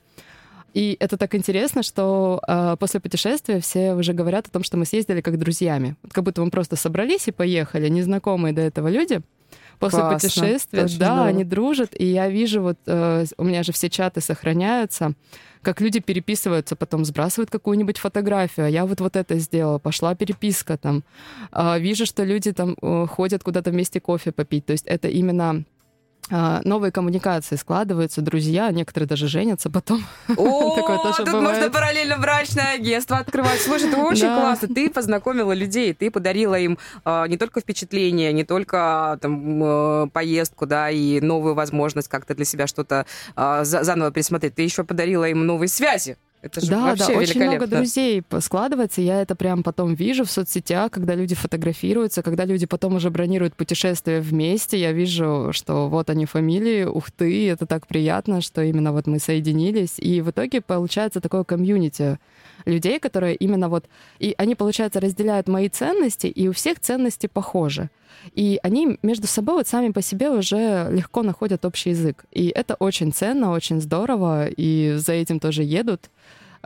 И 0.74 0.96
это 1.00 1.16
так 1.16 1.34
интересно, 1.34 1.82
что 1.82 2.42
э, 2.46 2.76
после 2.78 3.00
путешествия 3.00 3.60
все 3.60 3.94
уже 3.94 4.12
говорят 4.12 4.46
о 4.46 4.50
том, 4.50 4.62
что 4.62 4.76
мы 4.76 4.84
съездили 4.84 5.20
как 5.20 5.38
друзьями. 5.38 5.96
Как 6.12 6.24
будто 6.24 6.42
мы 6.42 6.50
просто 6.50 6.76
собрались 6.76 7.26
и 7.28 7.32
поехали, 7.32 7.88
незнакомые 7.88 8.52
до 8.52 8.60
этого 8.60 8.88
люди. 8.88 9.20
После 9.78 10.00
Классно. 10.00 10.28
путешествия, 10.28 10.82
да, 10.82 10.88
здорово. 10.88 11.24
они 11.26 11.44
дружат, 11.44 11.90
и 11.98 12.04
я 12.04 12.28
вижу, 12.28 12.62
вот 12.62 12.78
э, 12.86 13.24
у 13.36 13.44
меня 13.44 13.62
же 13.62 13.72
все 13.72 13.88
чаты 13.88 14.20
сохраняются 14.20 15.14
как 15.68 15.82
люди 15.82 16.00
переписываются, 16.00 16.76
потом 16.76 17.04
сбрасывают 17.04 17.50
какую-нибудь 17.50 17.98
фотографию, 17.98 18.64
а 18.64 18.68
я 18.70 18.86
вот 18.86 19.00
вот 19.00 19.16
это 19.16 19.38
сделала, 19.38 19.78
пошла 19.78 20.14
переписка 20.14 20.78
там. 20.78 21.04
А, 21.52 21.78
вижу, 21.78 22.06
что 22.06 22.24
люди 22.24 22.52
там 22.52 22.74
э, 22.80 23.06
ходят 23.06 23.42
куда-то 23.42 23.70
вместе 23.70 24.00
кофе 24.00 24.32
попить. 24.32 24.64
То 24.64 24.72
есть 24.72 24.86
это 24.86 25.08
именно 25.08 25.64
новые 26.30 26.92
коммуникации 26.92 27.56
складываются, 27.56 28.20
друзья, 28.20 28.70
некоторые 28.70 29.08
даже 29.08 29.28
женятся 29.28 29.70
потом. 29.70 30.04
О, 30.36 30.76
тут 31.16 31.26
бывает. 31.26 31.42
можно 31.42 31.70
параллельно 31.70 32.18
брачное 32.18 32.74
агентство 32.74 33.18
открывать. 33.18 33.60
Слушай, 33.60 33.88
это 33.88 33.98
очень 33.98 34.22
да. 34.22 34.40
классно. 34.40 34.68
Ты 34.68 34.90
познакомила 34.90 35.52
людей, 35.52 35.94
ты 35.94 36.10
подарила 36.10 36.58
им 36.58 36.78
э, 37.04 37.24
не 37.28 37.36
только 37.36 37.60
впечатление, 37.60 38.32
не 38.32 38.44
только 38.44 39.18
там, 39.20 39.62
э, 39.62 40.06
поездку, 40.12 40.66
да, 40.66 40.90
и 40.90 41.20
новую 41.20 41.54
возможность 41.54 42.08
как-то 42.08 42.34
для 42.34 42.44
себя 42.44 42.66
что-то 42.66 43.06
э, 43.36 43.60
заново 43.64 44.10
пересмотреть. 44.10 44.54
Ты 44.54 44.62
еще 44.62 44.84
подарила 44.84 45.28
им 45.28 45.46
новые 45.46 45.68
связи. 45.68 46.16
Это 46.40 46.60
же 46.60 46.70
да, 46.70 46.94
да, 46.94 47.06
очень 47.08 47.42
много 47.42 47.66
друзей 47.66 48.22
складывается. 48.40 49.00
Я 49.00 49.20
это 49.20 49.34
прям 49.34 49.64
потом 49.64 49.94
вижу 49.94 50.24
в 50.24 50.30
соцсетях, 50.30 50.92
когда 50.92 51.16
люди 51.16 51.34
фотографируются, 51.34 52.22
когда 52.22 52.44
люди 52.44 52.64
потом 52.66 52.94
уже 52.94 53.10
бронируют 53.10 53.56
путешествия 53.56 54.20
вместе. 54.20 54.78
Я 54.78 54.92
вижу, 54.92 55.48
что 55.52 55.88
вот 55.88 56.10
они 56.10 56.26
фамилии, 56.26 56.84
ух 56.84 57.10
ты, 57.10 57.48
это 57.50 57.66
так 57.66 57.88
приятно, 57.88 58.40
что 58.40 58.62
именно 58.62 58.92
вот 58.92 59.08
мы 59.08 59.18
соединились. 59.18 59.98
И 59.98 60.20
в 60.20 60.30
итоге 60.30 60.60
получается 60.60 61.20
такое 61.20 61.42
комьюнити 61.42 62.18
людей, 62.66 63.00
которые 63.00 63.34
именно 63.34 63.68
вот... 63.68 63.86
И 64.20 64.34
они, 64.38 64.54
получается, 64.54 65.00
разделяют 65.00 65.48
мои 65.48 65.68
ценности, 65.68 66.28
и 66.28 66.48
у 66.48 66.52
всех 66.52 66.78
ценности 66.78 67.26
похожи. 67.26 67.90
И 68.34 68.58
они 68.62 68.98
между 69.02 69.26
собой 69.26 69.56
вот 69.56 69.68
сами 69.68 69.90
по 69.90 70.02
себе 70.02 70.30
уже 70.30 70.88
легко 70.90 71.22
находят 71.22 71.64
общий 71.64 71.90
язык. 71.90 72.24
И 72.32 72.48
это 72.48 72.74
очень 72.74 73.12
ценно, 73.12 73.52
очень 73.52 73.80
здорово, 73.80 74.48
и 74.48 74.94
за 74.96 75.12
этим 75.12 75.40
тоже 75.40 75.62
едут. 75.62 76.10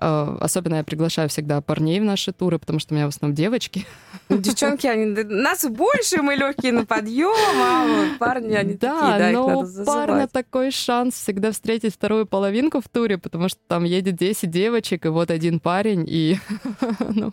Э, 0.00 0.36
особенно 0.40 0.76
я 0.76 0.84
приглашаю 0.84 1.28
всегда 1.28 1.60
парней 1.60 2.00
в 2.00 2.04
наши 2.04 2.32
туры, 2.32 2.58
потому 2.58 2.78
что 2.78 2.94
у 2.94 2.96
меня 2.96 3.06
в 3.06 3.10
основном 3.10 3.34
девочки. 3.34 3.86
Ну, 4.28 4.38
девчонки, 4.38 4.86
они 4.86 5.06
нас 5.24 5.64
больше, 5.64 6.22
мы 6.22 6.34
легкие 6.34 6.72
на 6.72 6.86
подъем, 6.86 7.32
а 7.60 8.18
парни, 8.18 8.54
они 8.54 8.74
да, 8.74 9.00
такие, 9.00 9.18
да, 9.18 9.30
но 9.30 9.84
парня 9.84 10.28
такой 10.28 10.70
шанс 10.70 11.14
всегда 11.14 11.52
встретить 11.52 11.94
вторую 11.94 12.26
половинку 12.26 12.80
в 12.80 12.88
туре, 12.88 13.18
потому 13.18 13.48
что 13.48 13.60
там 13.68 13.84
едет 13.84 14.16
10 14.16 14.50
девочек, 14.50 15.06
и 15.06 15.08
вот 15.08 15.30
один 15.30 15.60
парень, 15.60 16.04
и 16.08 16.38
ну, 17.00 17.32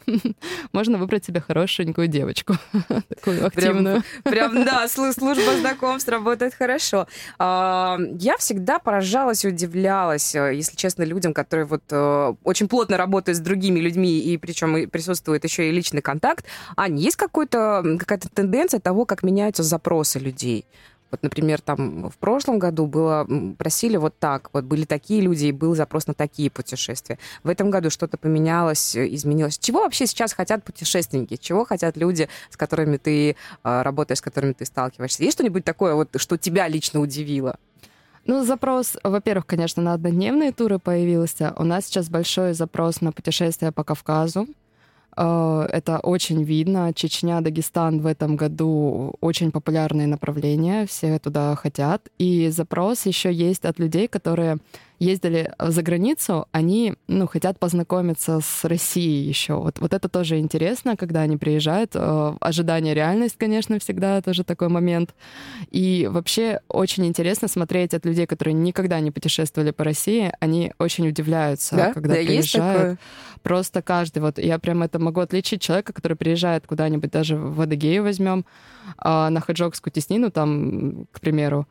можно 0.73 0.97
выбрать 0.97 1.25
себе 1.25 1.41
хорошенькую 1.41 2.07
девочку, 2.07 2.55
такую 3.07 3.45
активную. 3.45 4.03
Прям, 4.23 4.51
прям 4.51 4.65
да, 4.65 4.87
служба 5.13 5.57
знакомств 5.59 6.09
работает 6.09 6.53
хорошо. 6.53 7.07
А, 7.37 7.97
я 8.19 8.37
всегда 8.37 8.79
поражалась 8.79 9.45
и 9.45 9.47
удивлялась, 9.47 10.35
э, 10.35 10.55
если 10.55 10.75
честно, 10.75 11.03
людям, 11.03 11.33
которые 11.33 11.65
вот 11.65 11.83
э, 11.91 12.33
очень 12.49 12.67
плотно 12.67 12.97
работают 12.97 13.37
с 13.37 13.41
другими 13.41 13.79
людьми, 13.79 14.19
и 14.19 14.37
причем 14.37 14.89
присутствует 14.89 15.43
еще 15.43 15.69
и 15.69 15.71
личный 15.71 16.01
контакт. 16.01 16.45
Ань, 16.75 16.99
есть 16.99 17.15
какой-то, 17.15 17.83
какая-то 17.99 18.27
тенденция 18.29 18.79
того, 18.79 19.05
как 19.05 19.23
меняются 19.23 19.63
запросы 19.63 20.19
людей? 20.19 20.65
Вот, 21.11 21.23
например, 21.23 21.61
там 21.61 22.09
в 22.09 22.17
прошлом 22.17 22.59
году 22.59 22.85
было, 22.85 23.27
просили 23.57 23.97
вот 23.97 24.17
так, 24.19 24.49
вот 24.53 24.65
были 24.65 24.85
такие 24.85 25.21
люди, 25.21 25.47
и 25.47 25.51
был 25.51 25.75
запрос 25.75 26.07
на 26.07 26.13
такие 26.13 26.51
путешествия. 26.51 27.17
В 27.43 27.49
этом 27.49 27.71
году 27.71 27.89
что-то 27.89 28.17
поменялось, 28.17 28.95
изменилось. 28.95 29.57
Чего 29.57 29.81
вообще 29.81 30.05
сейчас 30.05 30.33
хотят 30.33 30.63
путешественники? 30.63 31.35
Чего 31.35 31.65
хотят 31.65 31.97
люди, 31.97 32.29
с 32.49 32.57
которыми 32.57 32.97
ты 32.97 33.31
э, 33.31 33.81
работаешь, 33.81 34.19
с 34.19 34.21
которыми 34.21 34.53
ты 34.53 34.65
сталкиваешься? 34.65 35.23
Есть 35.23 35.37
что-нибудь 35.37 35.63
такое, 35.63 35.95
вот, 35.95 36.09
что 36.17 36.37
тебя 36.37 36.67
лично 36.67 36.99
удивило? 36.99 37.57
Ну, 38.29 38.45
запрос, 38.45 38.95
во-первых, 39.03 39.47
конечно, 39.47 39.81
на 39.81 39.93
однодневные 39.93 40.51
туры 40.51 40.77
появился. 40.77 41.51
У 41.57 41.63
нас 41.63 41.85
сейчас 41.85 42.09
большой 42.09 42.53
запрос 42.53 43.01
на 43.01 43.11
путешествия 43.11 43.71
по 43.71 43.83
Кавказу. 43.83 44.45
Э, 45.17 45.67
это 45.71 45.97
очень 45.97 46.43
видно. 46.43 46.93
Чечня, 46.93 47.41
Дагестан 47.41 48.01
в 48.01 48.05
этом 48.05 48.35
году 48.35 49.15
очень 49.19 49.51
популярные 49.51 50.05
направления, 50.05 50.85
все 50.85 51.17
туда 51.17 51.55
хотят. 51.55 52.07
И 52.19 52.49
запрос 52.49 53.07
еще 53.07 53.33
есть 53.33 53.65
от 53.65 53.79
людей, 53.79 54.07
которые 54.07 54.57
ездили 54.99 55.53
за 55.57 55.81
границу, 55.81 56.47
они, 56.51 56.93
ну, 57.07 57.27
хотят 57.27 57.57
познакомиться 57.57 58.39
с 58.41 58.65
Россией 58.65 59.27
еще. 59.27 59.53
Вот, 59.55 59.79
вот 59.79 59.93
это 59.93 60.09
тоже 60.09 60.39
интересно, 60.39 60.97
когда 60.97 61.21
они 61.21 61.37
приезжают. 61.37 61.91
Э, 61.95 62.33
ожидание, 62.41 62.93
реальность, 62.93 63.37
конечно, 63.37 63.79
всегда 63.79 64.21
тоже 64.21 64.43
такой 64.43 64.67
момент. 64.67 65.15
И 65.71 66.07
вообще 66.11 66.59
очень 66.67 67.05
интересно 67.05 67.47
смотреть 67.47 67.93
от 67.93 68.05
людей, 68.05 68.27
которые 68.27 68.53
никогда 68.53 68.99
не 68.99 69.11
путешествовали 69.11 69.71
по 69.71 69.83
России, 69.83 70.31
они 70.41 70.73
очень 70.79 71.07
удивляются, 71.07 71.75
да? 71.75 71.93
когда 71.93 72.15
да, 72.15 72.21
приезжают. 72.21 72.99
Просто 73.41 73.81
каждый, 73.81 74.19
вот 74.19 74.37
я 74.37 74.59
прям 74.59 74.83
это 74.83 74.99
могу 74.99 75.21
отличить 75.21 75.61
человека, 75.61 75.93
который 75.93 76.17
приезжает 76.17 76.67
куда-нибудь, 76.67 77.09
даже 77.09 77.37
в 77.37 77.61
Адыгею 77.61 78.03
возьмем, 78.03 78.45
а, 78.97 79.29
на 79.29 79.39
Хаджокскую 79.39 79.93
теснину, 79.93 80.29
там, 80.29 81.07
к 81.11 81.21
примеру, 81.21 81.67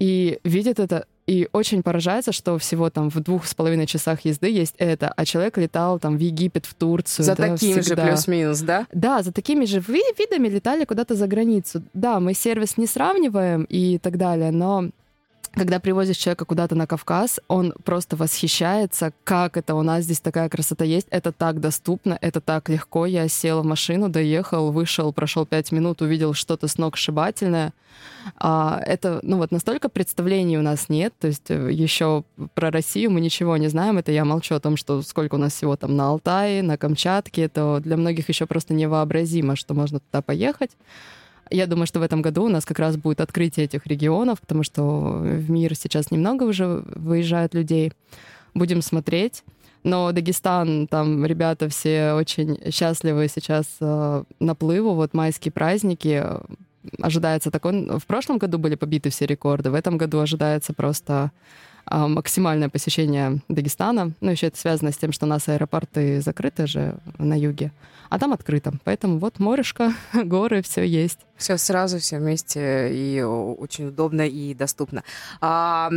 и 0.00 0.40
видит 0.42 0.80
это 0.80 1.06
и 1.26 1.48
очень 1.52 1.82
поражается, 1.82 2.32
что 2.32 2.58
всего 2.58 2.90
там 2.90 3.08
в 3.10 3.20
двух 3.20 3.46
с 3.46 3.54
половиной 3.54 3.86
часах 3.86 4.24
езды 4.24 4.50
есть 4.50 4.74
это, 4.78 5.12
а 5.16 5.24
человек 5.24 5.56
летал 5.56 5.98
там 5.98 6.16
в 6.16 6.20
Египет, 6.20 6.66
в 6.66 6.74
Турцию. 6.74 7.24
За 7.24 7.36
да, 7.36 7.48
такими 7.48 7.80
всегда. 7.80 8.02
же 8.02 8.10
плюс-минус, 8.10 8.60
да? 8.60 8.86
Да, 8.92 9.22
за 9.22 9.32
такими 9.32 9.64
же 9.64 9.80
видами 9.80 10.48
летали 10.48 10.84
куда-то 10.84 11.14
за 11.14 11.26
границу. 11.26 11.82
Да, 11.94 12.18
мы 12.20 12.34
сервис 12.34 12.76
не 12.76 12.86
сравниваем 12.86 13.64
и 13.64 13.98
так 13.98 14.16
далее, 14.16 14.50
но 14.50 14.90
когда 15.52 15.80
привозишь 15.80 16.16
человека 16.16 16.44
куда-то 16.44 16.74
на 16.74 16.86
Кавказ, 16.86 17.40
он 17.48 17.74
просто 17.84 18.16
восхищается, 18.16 19.12
как 19.24 19.56
это 19.56 19.74
у 19.74 19.82
нас 19.82 20.04
здесь 20.04 20.20
такая 20.20 20.48
красота 20.48 20.84
есть. 20.84 21.06
Это 21.10 21.32
так 21.32 21.60
доступно, 21.60 22.18
это 22.20 22.40
так 22.40 22.68
легко. 22.68 23.06
Я 23.06 23.28
сел 23.28 23.62
в 23.62 23.66
машину, 23.66 24.08
доехал, 24.08 24.72
вышел, 24.72 25.12
прошел 25.12 25.44
пять 25.46 25.70
минут, 25.70 26.00
увидел 26.00 26.32
что-то 26.32 26.68
с 26.68 26.78
ног 26.78 26.96
сшибательное. 26.96 27.72
А, 28.38 28.80
это, 28.84 29.20
ну 29.22 29.36
вот, 29.36 29.50
настолько 29.50 29.88
представлений 29.88 30.56
у 30.58 30.62
нас 30.62 30.88
нет. 30.88 31.12
То 31.18 31.28
есть 31.28 31.50
э, 31.50 31.70
еще 31.70 32.24
про 32.54 32.70
Россию 32.70 33.10
мы 33.10 33.20
ничего 33.20 33.56
не 33.56 33.68
знаем. 33.68 33.98
Это 33.98 34.10
я 34.12 34.24
молчу 34.24 34.54
о 34.54 34.60
том, 34.60 34.76
что 34.76 35.02
сколько 35.02 35.34
у 35.34 35.38
нас 35.38 35.52
всего 35.52 35.76
там 35.76 35.96
на 35.96 36.08
Алтае, 36.08 36.62
на 36.62 36.78
Камчатке. 36.78 37.42
Это 37.42 37.80
для 37.80 37.96
многих 37.96 38.28
еще 38.28 38.46
просто 38.46 38.74
невообразимо, 38.74 39.56
что 39.56 39.74
можно 39.74 40.00
туда 40.00 40.22
поехать. 40.22 40.70
Я 41.52 41.66
думаю, 41.66 41.86
что 41.86 42.00
в 42.00 42.02
этом 42.02 42.22
году 42.22 42.44
у 42.44 42.48
нас 42.48 42.64
как 42.64 42.78
раз 42.78 42.96
будет 42.96 43.20
открытие 43.20 43.66
этих 43.66 43.86
регионов, 43.86 44.40
потому 44.40 44.62
что 44.62 44.80
в 45.20 45.50
мир 45.50 45.74
сейчас 45.74 46.10
немного 46.10 46.44
уже 46.44 46.82
выезжают 46.86 47.54
людей. 47.54 47.92
Будем 48.54 48.80
смотреть. 48.80 49.44
Но 49.84 50.12
Дагестан, 50.12 50.86
там 50.86 51.26
ребята 51.26 51.68
все 51.68 52.12
очень 52.12 52.58
счастливы 52.72 53.28
сейчас 53.28 53.66
э, 53.80 54.24
наплыву. 54.38 54.94
Вот 54.94 55.12
майские 55.12 55.52
праздники. 55.52 56.24
Ожидается 57.00 57.50
такой... 57.50 57.98
В 57.98 58.06
прошлом 58.06 58.38
году 58.38 58.58
были 58.58 58.76
побиты 58.76 59.10
все 59.10 59.26
рекорды. 59.26 59.70
В 59.70 59.74
этом 59.74 59.98
году 59.98 60.20
ожидается 60.20 60.72
просто 60.72 61.32
э, 61.34 61.71
максимальное 61.90 62.68
посещение 62.68 63.40
Дагестана. 63.48 64.12
Ну, 64.20 64.30
еще 64.30 64.48
это 64.48 64.58
связано 64.58 64.92
с 64.92 64.96
тем, 64.96 65.12
что 65.12 65.26
у 65.26 65.28
нас 65.28 65.48
аэропорты 65.48 66.20
закрыты 66.20 66.66
же 66.66 66.96
на 67.18 67.38
юге 67.38 67.72
а 68.12 68.18
там 68.18 68.34
открыто. 68.34 68.74
Поэтому 68.84 69.18
вот 69.18 69.38
морешко, 69.38 69.94
горы, 70.12 70.60
все 70.60 70.84
есть. 70.84 71.20
Все 71.38 71.56
сразу, 71.56 71.98
все 71.98 72.18
вместе, 72.18 72.90
и 72.92 73.22
очень 73.22 73.86
удобно 73.86 74.28
и 74.28 74.52
доступно. 74.52 75.02
А, 75.40 75.90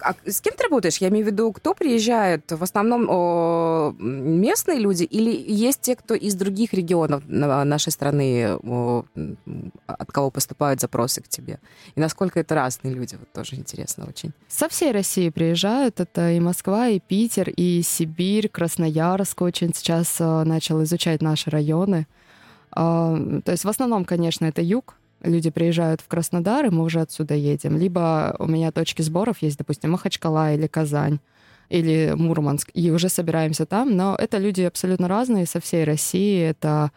а 0.00 0.14
с 0.26 0.40
кем 0.40 0.54
ты 0.56 0.64
работаешь? 0.64 0.98
Я 0.98 1.08
имею 1.08 1.24
в 1.24 1.28
виду, 1.28 1.52
кто 1.52 1.74
приезжает? 1.74 2.50
В 2.50 2.62
основном 2.62 3.06
о, 3.08 3.94
местные 3.98 4.78
люди 4.78 5.04
или 5.04 5.30
есть 5.30 5.80
те, 5.80 5.96
кто 5.96 6.14
из 6.14 6.34
других 6.34 6.72
регионов 6.72 7.22
нашей 7.26 7.92
страны, 7.92 8.56
о, 8.62 9.04
от 9.86 10.12
кого 10.12 10.30
поступают 10.30 10.80
запросы 10.80 11.22
к 11.22 11.28
тебе? 11.28 11.60
И 11.94 12.00
насколько 12.00 12.40
это 12.40 12.54
разные 12.54 12.94
люди? 12.94 13.16
Вот 13.16 13.32
тоже 13.32 13.56
интересно 13.56 14.06
очень. 14.06 14.32
Со 14.48 14.68
всей 14.68 14.92
России 14.92 15.28
приезжают. 15.30 16.00
Это 16.00 16.30
и 16.30 16.40
Москва, 16.40 16.88
и 16.88 17.00
Питер, 17.00 17.50
и 17.50 17.82
Сибирь, 17.82 18.48
Красноярск 18.48 19.42
очень 19.42 19.74
сейчас 19.74 20.16
э, 20.20 20.44
начал 20.44 20.82
изучать 20.82 21.22
наши 21.22 21.50
районы. 21.50 22.06
А, 22.72 23.16
то 23.44 23.52
есть 23.52 23.64
в 23.64 23.68
основном, 23.68 24.04
конечно, 24.04 24.44
это 24.44 24.62
юг, 24.62 24.96
люди 25.22 25.50
приезжают 25.50 26.00
в 26.00 26.08
Краснодар, 26.08 26.66
и 26.66 26.70
мы 26.70 26.84
уже 26.84 27.00
отсюда 27.00 27.34
едем. 27.34 27.76
Либо 27.76 28.34
у 28.38 28.46
меня 28.46 28.72
точки 28.72 29.02
сборов 29.02 29.42
есть, 29.42 29.58
допустим, 29.58 29.92
Махачкала 29.92 30.54
или 30.54 30.66
Казань 30.66 31.20
или 31.68 32.14
Мурманск, 32.16 32.70
и 32.74 32.90
уже 32.90 33.08
собираемся 33.08 33.64
там. 33.64 33.96
Но 33.96 34.16
это 34.16 34.38
люди 34.38 34.62
абсолютно 34.62 35.08
разные 35.08 35.46
со 35.46 35.60
всей 35.60 35.84
России. 35.84 36.42
Это 36.42 36.90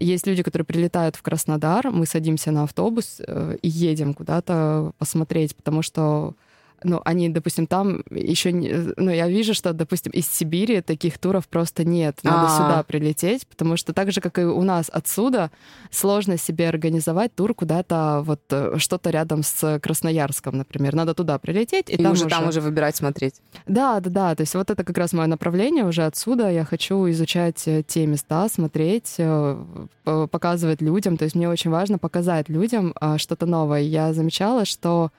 есть 0.00 0.26
люди, 0.26 0.42
которые 0.42 0.64
прилетают 0.64 1.16
в 1.16 1.22
Краснодар, 1.22 1.90
мы 1.90 2.06
садимся 2.06 2.50
на 2.52 2.62
автобус 2.62 3.20
э, 3.20 3.56
и 3.60 3.68
едем 3.68 4.14
куда-то 4.14 4.92
посмотреть, 4.98 5.54
потому 5.54 5.82
что 5.82 6.34
ну, 6.82 7.00
они, 7.04 7.28
допустим, 7.28 7.66
там 7.66 8.02
еще 8.10 8.52
не... 8.52 8.92
Ну, 8.96 9.10
я 9.10 9.28
вижу, 9.28 9.54
что, 9.54 9.72
допустим, 9.72 10.12
из 10.12 10.28
Сибири 10.28 10.80
таких 10.80 11.18
туров 11.18 11.46
просто 11.48 11.84
нет. 11.84 12.18
Надо 12.22 12.46
А-а-а. 12.46 12.56
сюда 12.56 12.82
прилететь, 12.82 13.46
потому 13.46 13.76
что 13.76 13.92
так 13.92 14.12
же, 14.12 14.20
как 14.20 14.38
и 14.38 14.42
у 14.42 14.62
нас 14.62 14.90
отсюда, 14.92 15.50
сложно 15.90 16.38
себе 16.38 16.68
организовать 16.68 17.34
тур 17.34 17.54
куда-то 17.54 18.22
вот 18.24 18.40
э, 18.50 18.76
что-то 18.78 19.10
рядом 19.10 19.42
с 19.42 19.78
Красноярском, 19.80 20.56
например. 20.56 20.94
Надо 20.94 21.14
туда 21.14 21.38
прилететь, 21.38 21.90
и, 21.90 21.94
и 21.94 22.02
там 22.02 22.12
уже, 22.12 22.26
там 22.26 22.48
уже 22.48 22.60
выбирать, 22.60 22.96
смотреть. 22.96 23.34
Да, 23.66 24.00
да, 24.00 24.10
да. 24.10 24.34
То 24.34 24.42
есть 24.42 24.54
вот 24.54 24.70
это 24.70 24.84
как 24.84 24.96
раз 24.96 25.12
мое 25.12 25.26
направление 25.26 25.84
уже 25.84 26.04
отсюда. 26.04 26.50
Я 26.50 26.64
хочу 26.64 27.08
изучать 27.10 27.62
э, 27.66 27.82
те 27.86 28.06
места, 28.06 28.48
смотреть, 28.48 29.14
э, 29.18 29.64
показывать 30.04 30.80
людям. 30.80 31.16
То 31.16 31.24
есть 31.24 31.36
мне 31.36 31.48
очень 31.48 31.70
важно 31.70 31.98
показать 31.98 32.48
людям 32.48 32.94
что-то 33.18 33.46
новое. 33.46 33.80
Я 33.80 34.12
замечала, 34.12 34.64
что 34.64 35.10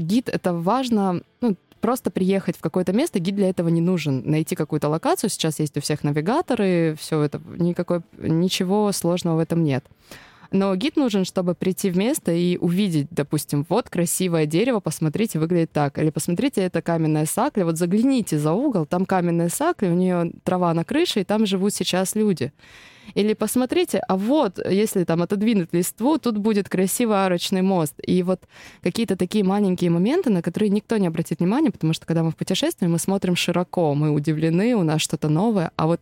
гид— 0.00 0.28
это 0.32 0.52
важно, 0.54 1.22
ну, 1.40 1.56
просто 1.80 2.10
приехать 2.10 2.56
в 2.56 2.60
какое-то 2.60 2.92
место, 2.94 3.18
гид 3.18 3.36
для 3.36 3.50
этого 3.50 3.68
не 3.68 3.80
нужен. 3.80 4.22
Найти 4.24 4.56
какую-то 4.56 4.88
локацию, 4.88 5.28
сейчас 5.28 5.58
есть 5.60 5.76
у 5.76 5.80
всех 5.80 6.02
навигаторы, 6.02 6.96
все 6.98 7.20
это, 7.20 7.42
никакой, 7.58 8.00
ничего 8.16 8.90
сложного 8.92 9.36
в 9.36 9.40
этом 9.40 9.62
нет. 9.62 9.84
Но 10.50 10.74
гид 10.76 10.96
нужен, 10.96 11.24
чтобы 11.24 11.54
прийти 11.54 11.90
в 11.90 11.96
место 11.98 12.32
и 12.32 12.56
увидеть, 12.58 13.08
допустим, 13.10 13.66
вот 13.68 13.90
красивое 13.90 14.46
дерево, 14.46 14.80
посмотрите, 14.80 15.38
выглядит 15.38 15.72
так. 15.72 15.98
Или 15.98 16.10
посмотрите, 16.10 16.62
это 16.62 16.80
каменная 16.80 17.26
сакля, 17.26 17.64
вот 17.64 17.76
загляните 17.76 18.38
за 18.38 18.52
угол, 18.52 18.86
там 18.86 19.04
каменная 19.04 19.48
сакля, 19.48 19.90
у 19.90 19.94
нее 19.94 20.30
трава 20.44 20.72
на 20.72 20.84
крыше, 20.84 21.20
и 21.20 21.24
там 21.24 21.44
живут 21.44 21.74
сейчас 21.74 22.14
люди. 22.14 22.52
Или 23.14 23.34
посмотрите, 23.34 23.98
а 24.08 24.16
вот, 24.16 24.58
если 24.58 25.04
там 25.04 25.22
отодвинуть 25.22 25.72
листву, 25.72 26.18
тут 26.18 26.38
будет 26.38 26.68
красивый 26.68 27.24
арочный 27.24 27.62
мост. 27.62 27.94
И 28.06 28.22
вот 28.22 28.40
какие-то 28.82 29.16
такие 29.16 29.44
маленькие 29.44 29.90
моменты, 29.90 30.30
на 30.30 30.42
которые 30.42 30.70
никто 30.70 30.96
не 30.96 31.06
обратит 31.06 31.40
внимания, 31.40 31.70
потому 31.70 31.92
что 31.92 32.06
когда 32.06 32.22
мы 32.22 32.30
в 32.30 32.36
путешествии, 32.36 32.86
мы 32.86 32.98
смотрим 32.98 33.36
широко, 33.36 33.94
мы 33.94 34.10
удивлены, 34.10 34.74
у 34.74 34.82
нас 34.82 35.00
что-то 35.02 35.28
новое, 35.28 35.70
а 35.76 35.86
вот 35.86 36.00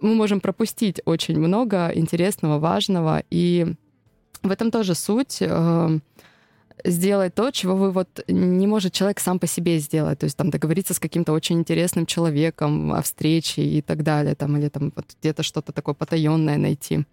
мы 0.00 0.14
можем 0.14 0.40
пропустить 0.40 1.00
очень 1.04 1.38
много 1.38 1.90
интересного, 1.94 2.58
важного, 2.58 3.22
и 3.30 3.74
в 4.42 4.50
этом 4.50 4.70
тоже 4.70 4.94
суть. 4.94 5.42
Сделать 6.84 7.34
то, 7.34 7.50
чего 7.50 7.76
вы 7.76 7.90
вот 7.90 8.24
не 8.28 8.66
может 8.66 8.92
человек 8.92 9.20
сам 9.20 9.38
по 9.38 9.46
себе 9.46 9.78
сделать. 9.78 10.18
То 10.18 10.24
есть 10.24 10.36
там 10.36 10.50
договориться 10.50 10.94
с 10.94 10.98
каким-то 10.98 11.32
очень 11.32 11.58
интересным 11.58 12.06
человеком 12.06 12.92
о 12.92 13.02
встрече 13.02 13.62
и 13.62 13.82
так 13.82 14.02
далее, 14.02 14.34
там, 14.34 14.56
или 14.56 14.68
там 14.68 14.92
вот 14.94 15.06
где-то 15.20 15.42
что-то 15.42 15.72
такое 15.72 15.94
потаенное 15.94 16.56
найти. 16.56 17.04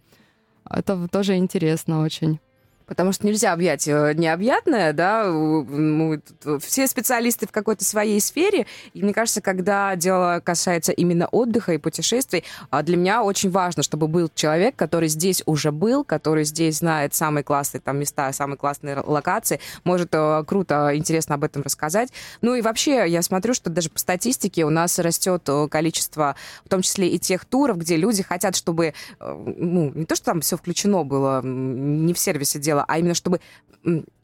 Это 0.69 1.07
тоже 1.07 1.35
интересно 1.35 2.01
очень. 2.01 2.39
Потому 2.87 3.11
что 3.11 3.25
нельзя 3.25 3.53
объять 3.53 3.87
э, 3.87 4.13
необъятное, 4.15 4.93
да, 4.93 5.25
мы, 5.25 6.21
все 6.59 6.87
специалисты 6.87 7.47
в 7.47 7.51
какой-то 7.51 7.83
своей 7.83 8.19
сфере, 8.19 8.67
и 8.93 9.01
мне 9.01 9.13
кажется, 9.13 9.41
когда 9.41 9.95
дело 9.95 10.41
касается 10.43 10.91
именно 10.91 11.27
отдыха 11.27 11.73
и 11.73 11.77
путешествий, 11.77 12.43
а 12.69 12.83
для 12.83 12.97
меня 12.97 13.23
очень 13.23 13.49
важно, 13.49 13.83
чтобы 13.83 14.07
был 14.07 14.29
человек, 14.33 14.75
который 14.75 15.09
здесь 15.09 15.41
уже 15.45 15.71
был, 15.71 16.03
который 16.03 16.43
здесь 16.43 16.77
знает 16.77 17.13
самые 17.13 17.43
классные 17.43 17.81
там 17.81 17.97
места, 17.97 18.31
самые 18.33 18.57
классные 18.57 18.99
локации, 18.99 19.59
может 19.83 20.09
э, 20.13 20.43
круто, 20.45 20.91
интересно 20.93 21.35
об 21.35 21.43
этом 21.43 21.63
рассказать. 21.63 22.09
Ну 22.41 22.55
и 22.55 22.61
вообще, 22.61 23.05
я 23.07 23.21
смотрю, 23.21 23.53
что 23.53 23.69
даже 23.69 23.89
по 23.89 23.99
статистике 23.99 24.65
у 24.65 24.69
нас 24.69 24.99
растет 24.99 25.43
э, 25.47 25.67
количество, 25.69 26.35
в 26.63 26.69
том 26.69 26.81
числе 26.81 27.09
и 27.09 27.19
тех 27.19 27.45
туров, 27.45 27.77
где 27.77 27.95
люди 27.95 28.21
хотят, 28.23 28.55
чтобы, 28.55 28.93
ну, 29.19 29.91
не 29.93 30.05
то, 30.05 30.15
что 30.15 30.25
там 30.25 30.41
все 30.41 30.57
включено 30.57 31.03
было, 31.03 31.41
не 31.43 32.13
в 32.13 32.19
сервисе 32.19 32.59
дело, 32.59 32.74
дело, 32.75 32.85
а 32.87 32.99
именно 32.99 33.13
чтобы 33.13 33.39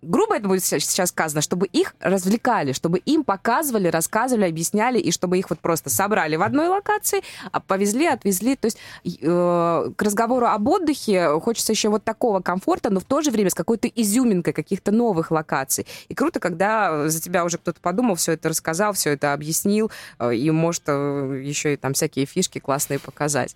грубо 0.02 0.36
это 0.36 0.47
будет 0.47 0.63
сейчас 0.63 1.10
сказано, 1.10 1.41
чтобы 1.41 1.67
их 1.67 1.95
развлекали, 2.00 2.71
чтобы 2.74 3.00
им 3.00 3.24
показывали, 3.24 3.88
рассказывали, 3.88 4.45
объясняли, 4.45 5.00
и 5.00 5.12
чтобы 5.12 5.38
их 5.38 5.50
вот 5.50 5.60
просто 5.60 5.89
собрали 5.89 6.36
в 6.36 6.41
одной 6.41 6.67
локации, 6.67 7.21
а 7.52 7.60
повезли, 7.60 8.08
отвезли. 8.08 8.56
То 8.56 8.65
есть 8.65 8.78
э, 9.06 9.91
к 9.95 10.02
разговору 10.02 10.47
об 10.47 10.67
отдыхе 10.67 11.39
хочется 11.39 11.74
еще 11.74 11.89
вот 11.89 12.04
такого 12.04 12.39
комфорта, 12.39 12.89
но 12.89 13.00
в 13.00 13.04
то 13.04 13.21
же 13.21 13.32
время 13.32 13.50
с 13.50 13.54
какой-то 13.54 13.88
изюминкой 13.88 14.54
каких-то 14.54 14.91
новых 14.91 15.32
локаций. 15.32 15.86
И 16.10 16.15
круто, 16.15 16.39
когда 16.39 17.08
за 17.08 17.21
тебя 17.21 17.45
уже 17.45 17.58
кто-то 17.58 17.80
подумал, 17.80 18.15
все 18.15 18.34
это 18.34 18.50
рассказал, 18.50 18.93
все 18.93 19.12
это 19.12 19.34
объяснил, 19.34 19.91
э, 20.19 20.36
и 20.36 20.50
может 20.52 20.84
э, 20.88 21.41
еще 21.43 21.74
и 21.74 21.78
там 21.78 21.93
всякие 21.93 22.26
фишки 22.26 22.60
классные 22.60 23.00
показать. 23.00 23.56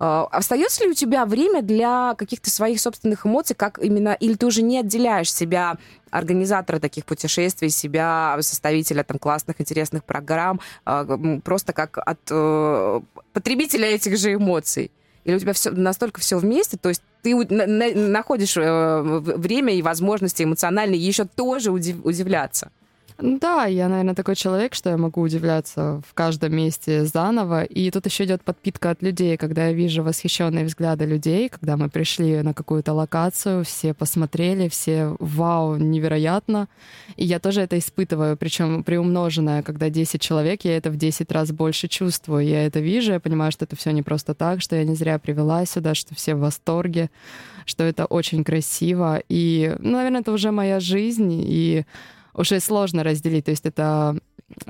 Э, 0.00 0.24
остается 0.30 0.84
ли 0.84 0.90
у 0.90 0.94
тебя 0.94 1.24
время 1.24 1.62
для 1.62 2.14
каких-то 2.16 2.50
своих 2.50 2.80
собственных 2.80 3.26
эмоций, 3.26 3.54
как 3.54 3.78
именно, 3.78 4.14
или 4.14 4.34
ты 4.34 4.46
уже 4.46 4.62
не 4.62 4.80
отделяешь 4.80 5.32
себя 5.44 5.76
организатора 6.10 6.78
таких 6.78 7.04
путешествий, 7.04 7.70
себя 7.70 8.36
составителя 8.40 9.02
там 9.02 9.18
классных, 9.18 9.60
интересных 9.60 10.04
программ, 10.04 10.60
а, 10.84 11.04
просто 11.44 11.72
как 11.72 11.98
от 11.98 12.20
э, 12.30 13.00
потребителя 13.32 13.88
этих 13.88 14.16
же 14.16 14.34
эмоций? 14.34 14.90
Или 15.24 15.36
у 15.36 15.38
тебя 15.38 15.52
все 15.52 15.70
настолько 15.70 16.20
все 16.20 16.38
вместе, 16.38 16.76
то 16.76 16.88
есть 16.88 17.02
ты 17.22 17.34
находишь 17.34 18.56
э, 18.56 19.00
время 19.02 19.74
и 19.74 19.82
возможности 19.82 20.42
эмоционально 20.42 20.94
еще 20.94 21.24
тоже 21.24 21.70
удивляться? 21.70 22.70
Да, 23.18 23.66
я, 23.66 23.88
наверное, 23.88 24.16
такой 24.16 24.34
человек, 24.34 24.74
что 24.74 24.90
я 24.90 24.96
могу 24.96 25.20
удивляться 25.20 26.02
в 26.08 26.14
каждом 26.14 26.56
месте 26.56 27.04
заново. 27.04 27.62
И 27.62 27.88
тут 27.92 28.06
еще 28.06 28.24
идет 28.24 28.42
подпитка 28.42 28.90
от 28.90 29.02
людей, 29.02 29.36
когда 29.36 29.68
я 29.68 29.72
вижу 29.72 30.02
восхищенные 30.02 30.64
взгляды 30.64 31.04
людей, 31.04 31.48
когда 31.48 31.76
мы 31.76 31.88
пришли 31.88 32.42
на 32.42 32.54
какую-то 32.54 32.92
локацию, 32.92 33.64
все 33.64 33.94
посмотрели, 33.94 34.68
все 34.68 35.14
вау, 35.20 35.76
невероятно. 35.76 36.66
И 37.14 37.24
я 37.24 37.38
тоже 37.38 37.60
это 37.60 37.78
испытываю, 37.78 38.36
причем 38.36 38.82
приумноженное, 38.82 39.62
когда 39.62 39.90
10 39.90 40.20
человек, 40.20 40.64
я 40.64 40.76
это 40.76 40.90
в 40.90 40.96
10 40.96 41.30
раз 41.30 41.52
больше 41.52 41.86
чувствую. 41.86 42.44
Я 42.44 42.66
это 42.66 42.80
вижу, 42.80 43.12
я 43.12 43.20
понимаю, 43.20 43.52
что 43.52 43.64
это 43.64 43.76
все 43.76 43.92
не 43.92 44.02
просто 44.02 44.34
так, 44.34 44.60
что 44.60 44.74
я 44.74 44.82
не 44.82 44.96
зря 44.96 45.20
привела 45.20 45.64
сюда, 45.66 45.94
что 45.94 46.16
все 46.16 46.34
в 46.34 46.40
восторге, 46.40 47.10
что 47.64 47.84
это 47.84 48.06
очень 48.06 48.42
красиво. 48.42 49.22
И, 49.28 49.76
ну, 49.78 49.92
наверное, 49.92 50.22
это 50.22 50.32
уже 50.32 50.50
моя 50.50 50.80
жизнь, 50.80 51.30
и 51.32 51.84
уже 52.34 52.60
сложно 52.60 53.02
разделить. 53.02 53.46
То 53.46 53.50
есть 53.50 53.66
это 53.66 54.16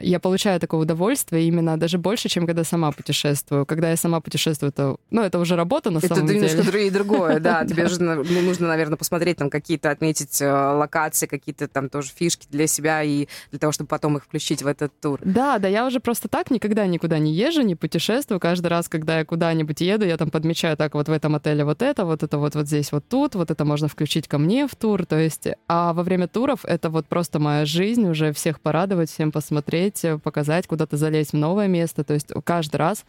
я 0.01 0.21
получаю 0.21 0.61
такое 0.61 0.81
удовольствие 0.81 1.47
именно 1.47 1.77
даже 1.77 1.99
больше, 1.99 2.29
чем 2.29 2.47
когда 2.47 2.65
сама 2.65 2.93
путешествую. 2.93 3.67
Когда 3.67 3.91
я 3.91 3.97
сама 3.97 4.21
путешествую, 4.21 4.73
то, 4.73 4.99
ну, 5.11 5.23
это 5.23 5.39
уже 5.39 5.57
работа 5.57 5.91
на 5.91 5.99
это 5.99 6.09
самом 6.09 6.27
деле. 6.29 6.47
Это 6.47 6.57
немножко 6.57 6.91
другое, 6.91 7.41
да. 7.41 7.65
Тебе 7.67 7.89
же 7.89 8.03
ну, 8.03 8.23
нужно, 8.25 8.69
наверное, 8.69 8.97
посмотреть 8.97 9.39
там 9.39 9.51
какие-то, 9.51 9.91
отметить 9.91 10.41
э, 10.41 10.51
локации, 10.51 11.27
какие-то 11.27 11.69
там 11.69 11.89
тоже 11.89 12.11
фишки 12.15 12.47
для 12.51 12.67
себя 12.67 13.03
и 13.03 13.27
для 13.51 13.59
того, 13.59 13.73
чтобы 13.73 13.89
потом 13.89 14.17
их 14.17 14.25
включить 14.25 14.63
в 14.63 14.67
этот 14.67 14.93
тур. 15.01 15.19
Да, 15.25 15.59
да, 15.59 15.69
я 15.69 15.87
уже 15.87 16.01
просто 16.01 16.29
так 16.29 16.51
никогда 16.51 16.87
никуда 16.87 17.19
не 17.19 17.33
езжу, 17.33 17.63
не 17.63 17.75
путешествую. 17.75 18.41
Каждый 18.41 18.69
раз, 18.69 18.89
когда 18.89 19.19
я 19.19 19.25
куда-нибудь 19.25 19.81
еду, 19.81 20.07
я 20.07 20.17
там 20.17 20.31
подмечаю 20.31 20.77
так 20.77 20.95
вот 20.95 21.09
в 21.09 21.13
этом 21.13 21.35
отеле 21.35 21.65
вот 21.65 21.83
это, 21.83 22.05
вот 22.05 22.23
это 22.23 22.39
вот 22.39 22.55
вот 22.55 22.69
здесь 22.69 22.93
вот 22.93 23.05
тут, 23.09 23.35
вот 23.35 23.51
это 23.51 23.65
можно 23.65 23.89
включить 23.89 24.29
ко 24.29 24.39
мне 24.39 24.69
в 24.69 24.77
тур. 24.77 25.05
То 25.05 25.19
есть, 25.19 25.49
а 25.69 25.93
во 25.93 26.03
время 26.05 26.29
туров 26.29 26.65
это 26.65 26.91
вот 26.91 27.07
просто 27.07 27.39
моя 27.39 27.65
жизнь, 27.65 28.07
уже 28.09 28.33
всех 28.33 28.61
порадовать, 28.61 29.11
всем 29.11 29.33
посмотреть 29.33 29.64
посмотреть, 29.65 30.05
э, 30.05 30.19
показать, 30.19 30.67
куда-то 30.67 30.97
залезть 30.97 31.33
в 31.33 31.37
новое 31.37 31.69
место. 31.69 32.05
То 32.05 32.15
есть 32.15 32.33
каждый 32.45 32.77
раз 32.77 33.05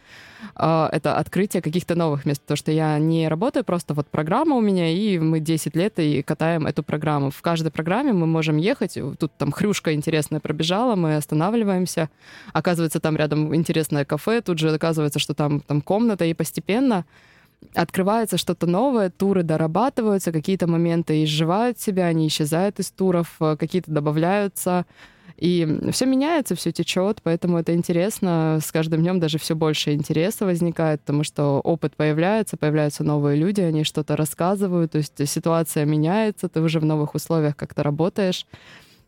э, 0.56 0.88
это 0.92 1.18
открытие 1.18 1.62
каких-то 1.62 1.94
новых 1.94 2.26
мест. 2.26 2.40
Потому 2.42 2.56
что 2.56 2.72
я 2.72 2.98
не 2.98 3.28
работаю, 3.28 3.64
просто 3.64 3.94
вот 3.94 4.06
программа 4.06 4.56
у 4.56 4.60
меня, 4.60 4.88
и 4.90 5.18
мы 5.18 5.40
10 5.40 5.76
лет 5.76 5.98
и 5.98 6.22
катаем 6.22 6.66
эту 6.66 6.82
программу. 6.82 7.30
В 7.30 7.42
каждой 7.42 7.70
программе 7.70 8.12
мы 8.12 8.26
можем 8.26 8.56
ехать. 8.56 8.98
Тут 9.18 9.32
там 9.38 9.52
хрюшка 9.52 9.92
интересная 9.92 10.40
пробежала, 10.40 10.96
мы 10.96 11.16
останавливаемся. 11.16 12.08
Оказывается, 12.52 13.00
там 13.00 13.16
рядом 13.16 13.54
интересное 13.54 14.04
кафе, 14.04 14.40
тут 14.40 14.58
же 14.58 14.74
оказывается, 14.74 15.18
что 15.18 15.34
там, 15.34 15.60
там 15.60 15.80
комната, 15.80 16.24
и 16.24 16.34
постепенно 16.34 17.04
открывается 17.74 18.36
что-то 18.36 18.66
новое, 18.66 19.10
туры 19.10 19.42
дорабатываются, 19.42 20.32
какие-то 20.32 20.66
моменты 20.66 21.24
изживают 21.24 21.80
себя, 21.80 22.06
они 22.06 22.26
исчезают 22.26 22.78
из 22.80 22.90
туров, 22.90 23.36
э, 23.40 23.56
какие-то 23.58 23.90
добавляются. 23.90 24.84
И 25.38 25.80
все 25.92 26.06
меняется, 26.06 26.54
все 26.54 26.72
течет, 26.72 27.20
поэтому 27.22 27.58
это 27.58 27.74
интересно. 27.74 28.58
С 28.62 28.72
каждым 28.72 29.02
днем 29.02 29.20
даже 29.20 29.38
все 29.38 29.54
больше 29.54 29.92
интереса 29.92 30.46
возникает, 30.46 31.00
потому 31.00 31.24
что 31.24 31.60
опыт 31.60 31.94
появляется, 31.94 32.56
появляются 32.56 33.04
новые 33.04 33.36
люди, 33.36 33.60
они 33.60 33.84
что-то 33.84 34.16
рассказывают, 34.16 34.92
то 34.92 34.98
есть 34.98 35.28
ситуация 35.28 35.84
меняется, 35.84 36.48
ты 36.48 36.60
уже 36.60 36.80
в 36.80 36.84
новых 36.84 37.14
условиях 37.14 37.56
как-то 37.56 37.82
работаешь 37.82 38.46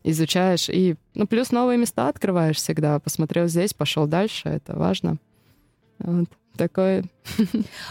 изучаешь 0.01 0.69
и 0.69 0.95
ну 1.13 1.27
плюс 1.27 1.51
новые 1.51 1.77
места 1.77 2.07
открываешь 2.07 2.55
всегда. 2.55 2.99
Посмотрел 2.99 3.47
здесь 3.47 3.73
пошел 3.73 4.07
дальше 4.07 4.47
это 4.47 4.77
важно. 4.77 5.17
Вот 5.99 6.29
такое. 6.57 7.03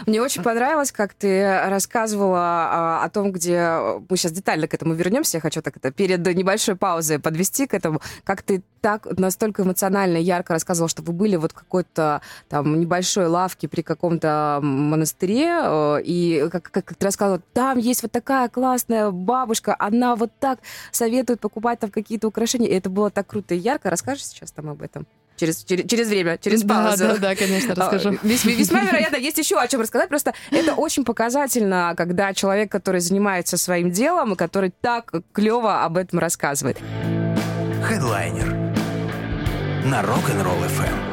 Мне 0.05 0.21
очень 0.21 0.43
понравилось, 0.43 0.91
как 0.91 1.13
ты 1.13 1.59
рассказывала 1.65 2.39
а, 2.39 3.03
о 3.03 3.09
том, 3.09 3.31
где... 3.31 3.79
Мы 4.09 4.17
сейчас 4.17 4.31
детально 4.31 4.67
к 4.67 4.73
этому 4.73 4.93
вернемся. 4.93 5.37
Я 5.37 5.41
хочу 5.41 5.61
так 5.61 5.77
это 5.77 5.91
перед 5.91 6.25
небольшой 6.35 6.75
паузой 6.75 7.19
подвести 7.19 7.67
к 7.67 7.73
этому. 7.73 8.01
Как 8.23 8.41
ты 8.41 8.61
так 8.81 9.07
настолько 9.17 9.63
эмоционально 9.63 10.17
ярко 10.17 10.53
рассказывала, 10.53 10.89
что 10.89 11.01
вы 11.01 11.13
были 11.13 11.35
вот 11.35 11.51
в 11.51 11.55
какой-то 11.55 12.21
там 12.47 12.79
небольшой 12.79 13.27
лавке 13.27 13.67
при 13.67 13.81
каком-то 13.81 14.59
монастыре, 14.61 15.59
э, 15.61 16.01
и 16.03 16.47
как, 16.51 16.71
как, 16.71 16.85
как 16.85 16.97
ты 16.97 17.05
рассказывала, 17.05 17.41
там 17.53 17.77
есть 17.77 18.03
вот 18.03 18.11
такая 18.11 18.47
классная 18.49 19.11
бабушка, 19.11 19.75
она 19.77 20.15
вот 20.15 20.31
так 20.39 20.59
советует 20.91 21.39
покупать 21.39 21.79
там 21.79 21.91
какие-то 21.91 22.27
украшения. 22.27 22.69
И 22.69 22.73
это 22.73 22.89
было 22.89 23.09
так 23.09 23.27
круто 23.27 23.53
и 23.53 23.57
ярко. 23.57 23.89
Расскажешь 23.89 24.25
сейчас 24.25 24.51
там 24.51 24.69
об 24.69 24.81
этом? 24.81 25.07
Через, 25.39 25.63
через, 25.63 25.89
через 25.89 26.07
время, 26.09 26.37
через 26.37 26.63
паузу. 26.63 26.97
Да, 26.97 27.13
да, 27.13 27.19
да, 27.19 27.35
конечно, 27.35 27.73
расскажу. 27.73 28.09
А, 28.21 28.27
весьма 28.27 28.81
вероятно, 28.83 29.15
есть 29.15 29.37
еще 29.37 29.57
о 29.57 29.67
чем 29.67 29.81
рассказать. 29.81 30.09
Просто 30.09 30.33
это 30.51 30.73
очень 30.73 31.05
показательно, 31.05 31.93
когда 31.97 32.33
человек, 32.33 32.71
который 32.71 33.01
занимается 33.01 33.57
своим 33.57 33.91
делом, 33.91 34.33
и 34.33 34.35
который 34.35 34.73
так 34.81 35.11
клево 35.31 35.83
об 35.83 35.97
этом 35.97 36.19
рассказывает. 36.19 36.77
Хедлайнер 37.83 38.49
на 39.85 40.01
Rock'n'Roll 40.01 40.67
FM. 40.67 41.08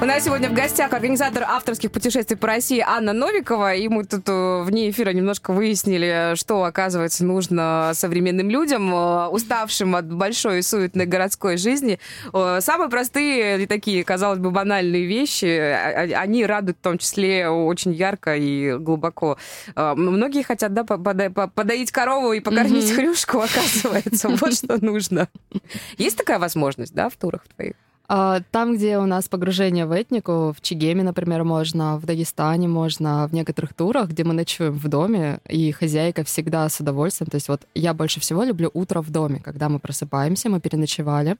У 0.00 0.04
нас 0.04 0.24
сегодня 0.24 0.48
в 0.48 0.52
гостях 0.52 0.92
организатор 0.92 1.42
авторских 1.42 1.90
путешествий 1.90 2.36
по 2.36 2.46
России 2.46 2.78
Анна 2.78 3.12
Новикова, 3.12 3.74
и 3.74 3.88
мы 3.88 4.04
тут 4.04 4.28
э, 4.28 4.62
вне 4.62 4.90
эфира 4.90 5.10
немножко 5.10 5.52
выяснили, 5.52 6.36
что, 6.36 6.62
оказывается, 6.62 7.24
нужно 7.24 7.90
современным 7.94 8.48
людям, 8.48 8.94
э, 8.94 9.26
уставшим 9.26 9.96
от 9.96 10.06
большой 10.06 10.60
и 10.60 10.62
суетной 10.62 11.06
городской 11.06 11.56
жизни. 11.56 11.98
Э, 12.32 12.60
самые 12.60 12.88
простые 12.90 13.64
и 13.64 13.66
такие, 13.66 14.04
казалось 14.04 14.38
бы, 14.38 14.52
банальные 14.52 15.04
вещи, 15.04 15.46
а, 15.46 16.04
а, 16.04 16.20
они 16.20 16.46
радуют 16.46 16.78
в 16.78 16.82
том 16.82 16.98
числе 16.98 17.48
очень 17.48 17.92
ярко 17.92 18.36
и 18.36 18.78
глубоко. 18.78 19.36
Многие 19.74 20.44
хотят, 20.44 20.74
да, 20.74 20.84
подоить 20.84 21.90
корову 21.90 22.32
и 22.34 22.38
покормить 22.38 22.84
mm-hmm. 22.84 22.94
хрюшку, 22.94 23.38
оказывается, 23.40 24.28
вот 24.28 24.54
что 24.54 24.78
нужно. 24.80 25.26
Есть 25.98 26.16
такая 26.16 26.38
возможность, 26.38 26.94
да, 26.94 27.08
в 27.08 27.16
турах 27.16 27.42
твоих? 27.56 27.74
А, 28.10 28.40
там, 28.50 28.76
где 28.76 28.96
у 28.96 29.04
нас 29.04 29.28
погружение 29.28 29.84
в 29.84 29.92
этнику, 29.92 30.54
в 30.56 30.62
Чигеме, 30.62 31.02
например, 31.02 31.44
можно, 31.44 31.98
в 31.98 32.06
Дагестане 32.06 32.66
можно, 32.66 33.28
в 33.28 33.34
некоторых 33.34 33.74
турах, 33.74 34.08
где 34.08 34.24
мы 34.24 34.32
ночуем 34.32 34.72
в 34.72 34.88
доме, 34.88 35.40
и 35.46 35.72
хозяйка 35.72 36.24
всегда 36.24 36.66
с 36.70 36.80
удовольствием. 36.80 37.30
То 37.30 37.34
есть 37.34 37.48
вот 37.48 37.66
я 37.74 37.92
больше 37.92 38.18
всего 38.20 38.44
люблю 38.44 38.70
утро 38.72 39.02
в 39.02 39.10
доме, 39.10 39.40
когда 39.44 39.68
мы 39.68 39.78
просыпаемся, 39.78 40.48
мы 40.48 40.58
переночевали, 40.58 41.36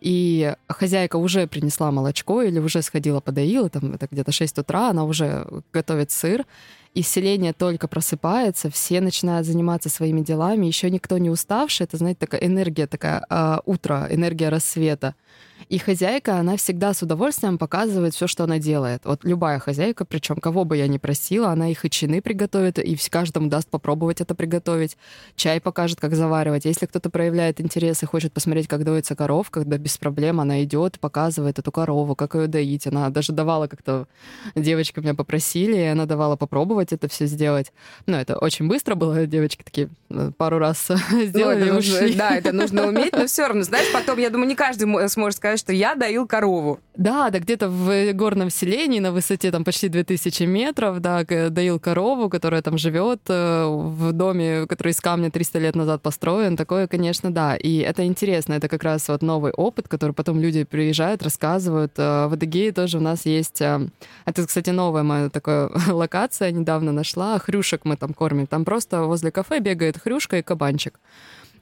и 0.00 0.54
хозяйка 0.68 1.16
уже 1.16 1.46
принесла 1.46 1.90
молочко 1.90 2.40
или 2.40 2.58
уже 2.58 2.80
сходила 2.80 3.20
подоила, 3.20 3.68
там 3.68 3.92
это 3.92 4.08
где-то 4.10 4.32
6 4.32 4.58
утра, 4.58 4.88
она 4.88 5.04
уже 5.04 5.46
готовит 5.70 6.10
сыр, 6.10 6.46
и 6.94 7.02
селение 7.02 7.52
только 7.52 7.88
просыпается, 7.88 8.70
все 8.70 9.02
начинают 9.02 9.46
заниматься 9.46 9.90
своими 9.90 10.22
делами, 10.22 10.64
еще 10.64 10.90
никто 10.90 11.18
не 11.18 11.28
уставший, 11.28 11.84
это, 11.84 11.98
знаете, 11.98 12.20
такая 12.20 12.40
энергия, 12.40 12.86
такая 12.86 13.22
э, 13.28 13.58
утро, 13.66 14.08
энергия 14.10 14.48
рассвета. 14.48 15.14
И 15.68 15.78
хозяйка, 15.78 16.36
она 16.36 16.56
всегда 16.56 16.94
с 16.94 17.02
удовольствием 17.02 17.58
показывает 17.58 18.14
все, 18.14 18.26
что 18.26 18.44
она 18.44 18.58
делает. 18.58 19.02
Вот 19.04 19.24
любая 19.24 19.58
хозяйка, 19.58 20.04
причем 20.04 20.36
кого 20.36 20.64
бы 20.64 20.76
я 20.76 20.88
ни 20.88 20.98
просила, 20.98 21.50
она 21.50 21.70
их 21.70 21.84
и 21.84 21.90
чины 21.90 22.22
приготовит, 22.22 22.78
и 22.78 22.96
каждому 23.10 23.48
даст 23.48 23.68
попробовать 23.68 24.20
это 24.20 24.34
приготовить. 24.34 24.96
Чай 25.36 25.60
покажет, 25.60 26.00
как 26.00 26.14
заваривать. 26.14 26.64
Если 26.64 26.86
кто-то 26.86 27.10
проявляет 27.10 27.60
интерес 27.60 28.02
и 28.02 28.06
хочет 28.06 28.32
посмотреть, 28.32 28.68
как 28.68 28.84
доится 28.84 29.16
коров, 29.16 29.50
когда 29.50 29.78
без 29.78 29.98
проблем 29.98 30.40
она 30.40 30.62
идет, 30.64 30.98
показывает 31.00 31.58
эту 31.58 31.72
корову, 31.72 32.14
как 32.14 32.34
ее 32.34 32.46
доить. 32.46 32.86
Она 32.86 33.10
даже 33.10 33.32
давала 33.32 33.66
как-то 33.66 34.06
девочки 34.54 35.00
меня 35.00 35.14
попросили, 35.14 35.76
и 35.76 35.84
она 35.84 36.06
давала 36.06 36.36
попробовать 36.36 36.92
это 36.92 37.08
все 37.08 37.26
сделать. 37.26 37.72
Ну, 38.06 38.16
это 38.16 38.38
очень 38.38 38.68
быстро 38.68 38.94
было, 38.94 39.26
девочки 39.26 39.62
такие 39.62 39.88
э, 40.10 40.30
пару 40.36 40.58
раз 40.58 40.88
сделали 41.10 41.60
ну, 41.60 41.64
это 41.64 41.74
нужно, 41.74 42.16
Да, 42.16 42.36
это 42.36 42.52
нужно 42.52 42.86
уметь, 42.86 43.12
но 43.12 43.26
все 43.26 43.46
равно, 43.46 43.62
знаешь, 43.62 43.90
потом, 43.92 44.18
я 44.18 44.30
думаю, 44.30 44.48
не 44.48 44.54
каждый 44.54 44.86
сможет 45.08 45.19
сказать, 45.32 45.58
что 45.58 45.72
я 45.72 45.94
доил 45.94 46.26
корову. 46.26 46.80
Да, 46.96 47.30
да, 47.30 47.38
где-то 47.38 47.68
в 47.68 48.12
горном 48.12 48.50
селении 48.50 49.00
на 49.00 49.12
высоте 49.12 49.50
там 49.50 49.64
почти 49.64 49.88
2000 49.88 50.42
метров, 50.44 51.00
да, 51.00 51.24
доил 51.24 51.78
корову, 51.78 52.28
которая 52.28 52.62
там 52.62 52.76
живет 52.78 53.20
э, 53.28 53.64
в 53.66 54.12
доме, 54.12 54.66
который 54.66 54.90
из 54.92 55.00
камня 55.00 55.30
300 55.30 55.58
лет 55.60 55.76
назад 55.76 56.02
построен. 56.02 56.56
Такое, 56.56 56.86
конечно, 56.86 57.30
да. 57.30 57.56
И 57.56 57.78
это 57.78 58.04
интересно, 58.04 58.54
это 58.54 58.68
как 58.68 58.82
раз 58.82 59.08
вот 59.08 59.22
новый 59.22 59.52
опыт, 59.52 59.88
который 59.88 60.12
потом 60.12 60.40
люди 60.40 60.64
приезжают, 60.64 61.22
рассказывают. 61.22 61.92
Э, 61.96 62.26
в 62.26 62.34
Адыгее 62.34 62.72
тоже 62.72 62.98
у 62.98 63.00
нас 63.00 63.24
есть... 63.24 63.60
Э, 63.62 63.88
это, 64.26 64.46
кстати, 64.46 64.70
новая 64.70 65.02
моя 65.02 65.30
такая 65.30 65.70
локация, 65.88 66.50
недавно 66.50 66.92
нашла. 66.92 67.38
Хрюшек 67.38 67.84
мы 67.84 67.96
там 67.96 68.14
кормим. 68.14 68.46
Там 68.46 68.64
просто 68.64 69.04
возле 69.04 69.30
кафе 69.30 69.60
бегает 69.60 69.98
хрюшка 69.98 70.38
и 70.38 70.42
кабанчик. 70.42 70.98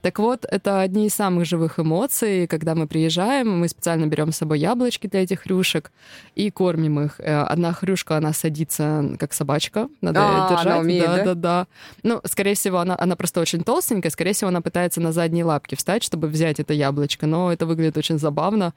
Так 0.00 0.18
вот, 0.20 0.46
это 0.48 0.80
одни 0.80 1.06
из 1.06 1.14
самых 1.14 1.44
живых 1.44 1.78
эмоций, 1.78 2.46
когда 2.46 2.74
мы 2.74 2.86
приезжаем, 2.86 3.58
мы 3.58 3.68
специально 3.68 4.06
берем 4.06 4.32
с 4.32 4.36
собой 4.36 4.60
яблочки 4.60 5.08
для 5.08 5.22
этих 5.22 5.42
хрюшек 5.42 5.90
и 6.36 6.50
кормим 6.50 7.00
их. 7.00 7.18
Э, 7.18 7.42
одна 7.42 7.72
хрюшка, 7.72 8.16
она 8.16 8.32
садится 8.32 9.16
как 9.18 9.32
собачка, 9.32 9.88
надо 10.00 10.20
а, 10.22 10.48
держать. 10.50 10.66
Она 10.66 10.78
умеет, 10.78 11.06
да, 11.06 11.16
да, 11.16 11.24
да, 11.24 11.34
да. 11.34 11.66
Ну, 12.04 12.20
скорее 12.24 12.54
всего, 12.54 12.78
она, 12.78 12.96
она 12.98 13.16
просто 13.16 13.40
очень 13.40 13.64
толстенькая, 13.64 14.10
скорее 14.10 14.32
всего, 14.32 14.48
она 14.48 14.60
пытается 14.60 15.00
на 15.00 15.12
задние 15.12 15.44
лапки 15.44 15.74
встать, 15.74 16.04
чтобы 16.04 16.28
взять 16.28 16.60
это 16.60 16.74
яблочко, 16.74 17.26
но 17.26 17.52
это 17.52 17.66
выглядит 17.66 17.96
очень 17.96 18.18
забавно. 18.18 18.74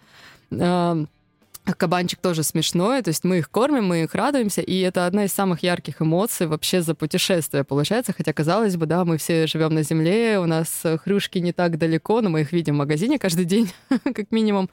Кабанчик 1.77 2.19
тоже 2.19 2.43
смешной, 2.43 3.01
то 3.01 3.09
есть 3.09 3.23
мы 3.23 3.37
их 3.37 3.49
кормим, 3.49 3.85
мы 3.85 4.03
их 4.03 4.15
радуемся, 4.15 4.61
и 4.61 4.79
это 4.79 5.05
одна 5.05 5.25
из 5.25 5.33
самых 5.33 5.63
ярких 5.63 6.01
эмоций 6.01 6.47
вообще 6.47 6.81
за 6.81 6.95
путешествие 6.95 7.63
получается, 7.63 8.13
хотя, 8.17 8.33
казалось 8.33 8.75
бы, 8.77 8.87
да, 8.87 9.05
мы 9.05 9.17
все 9.17 9.45
живем 9.45 9.73
на 9.73 9.83
земле, 9.83 10.39
у 10.39 10.45
нас 10.45 10.83
хрюшки 11.03 11.37
не 11.37 11.53
так 11.53 11.77
далеко, 11.77 12.21
но 12.21 12.29
мы 12.29 12.41
их 12.41 12.51
видим 12.51 12.75
в 12.75 12.77
магазине 12.79 13.19
каждый 13.19 13.45
день, 13.45 13.71
как 14.03 14.31
минимум. 14.31 14.69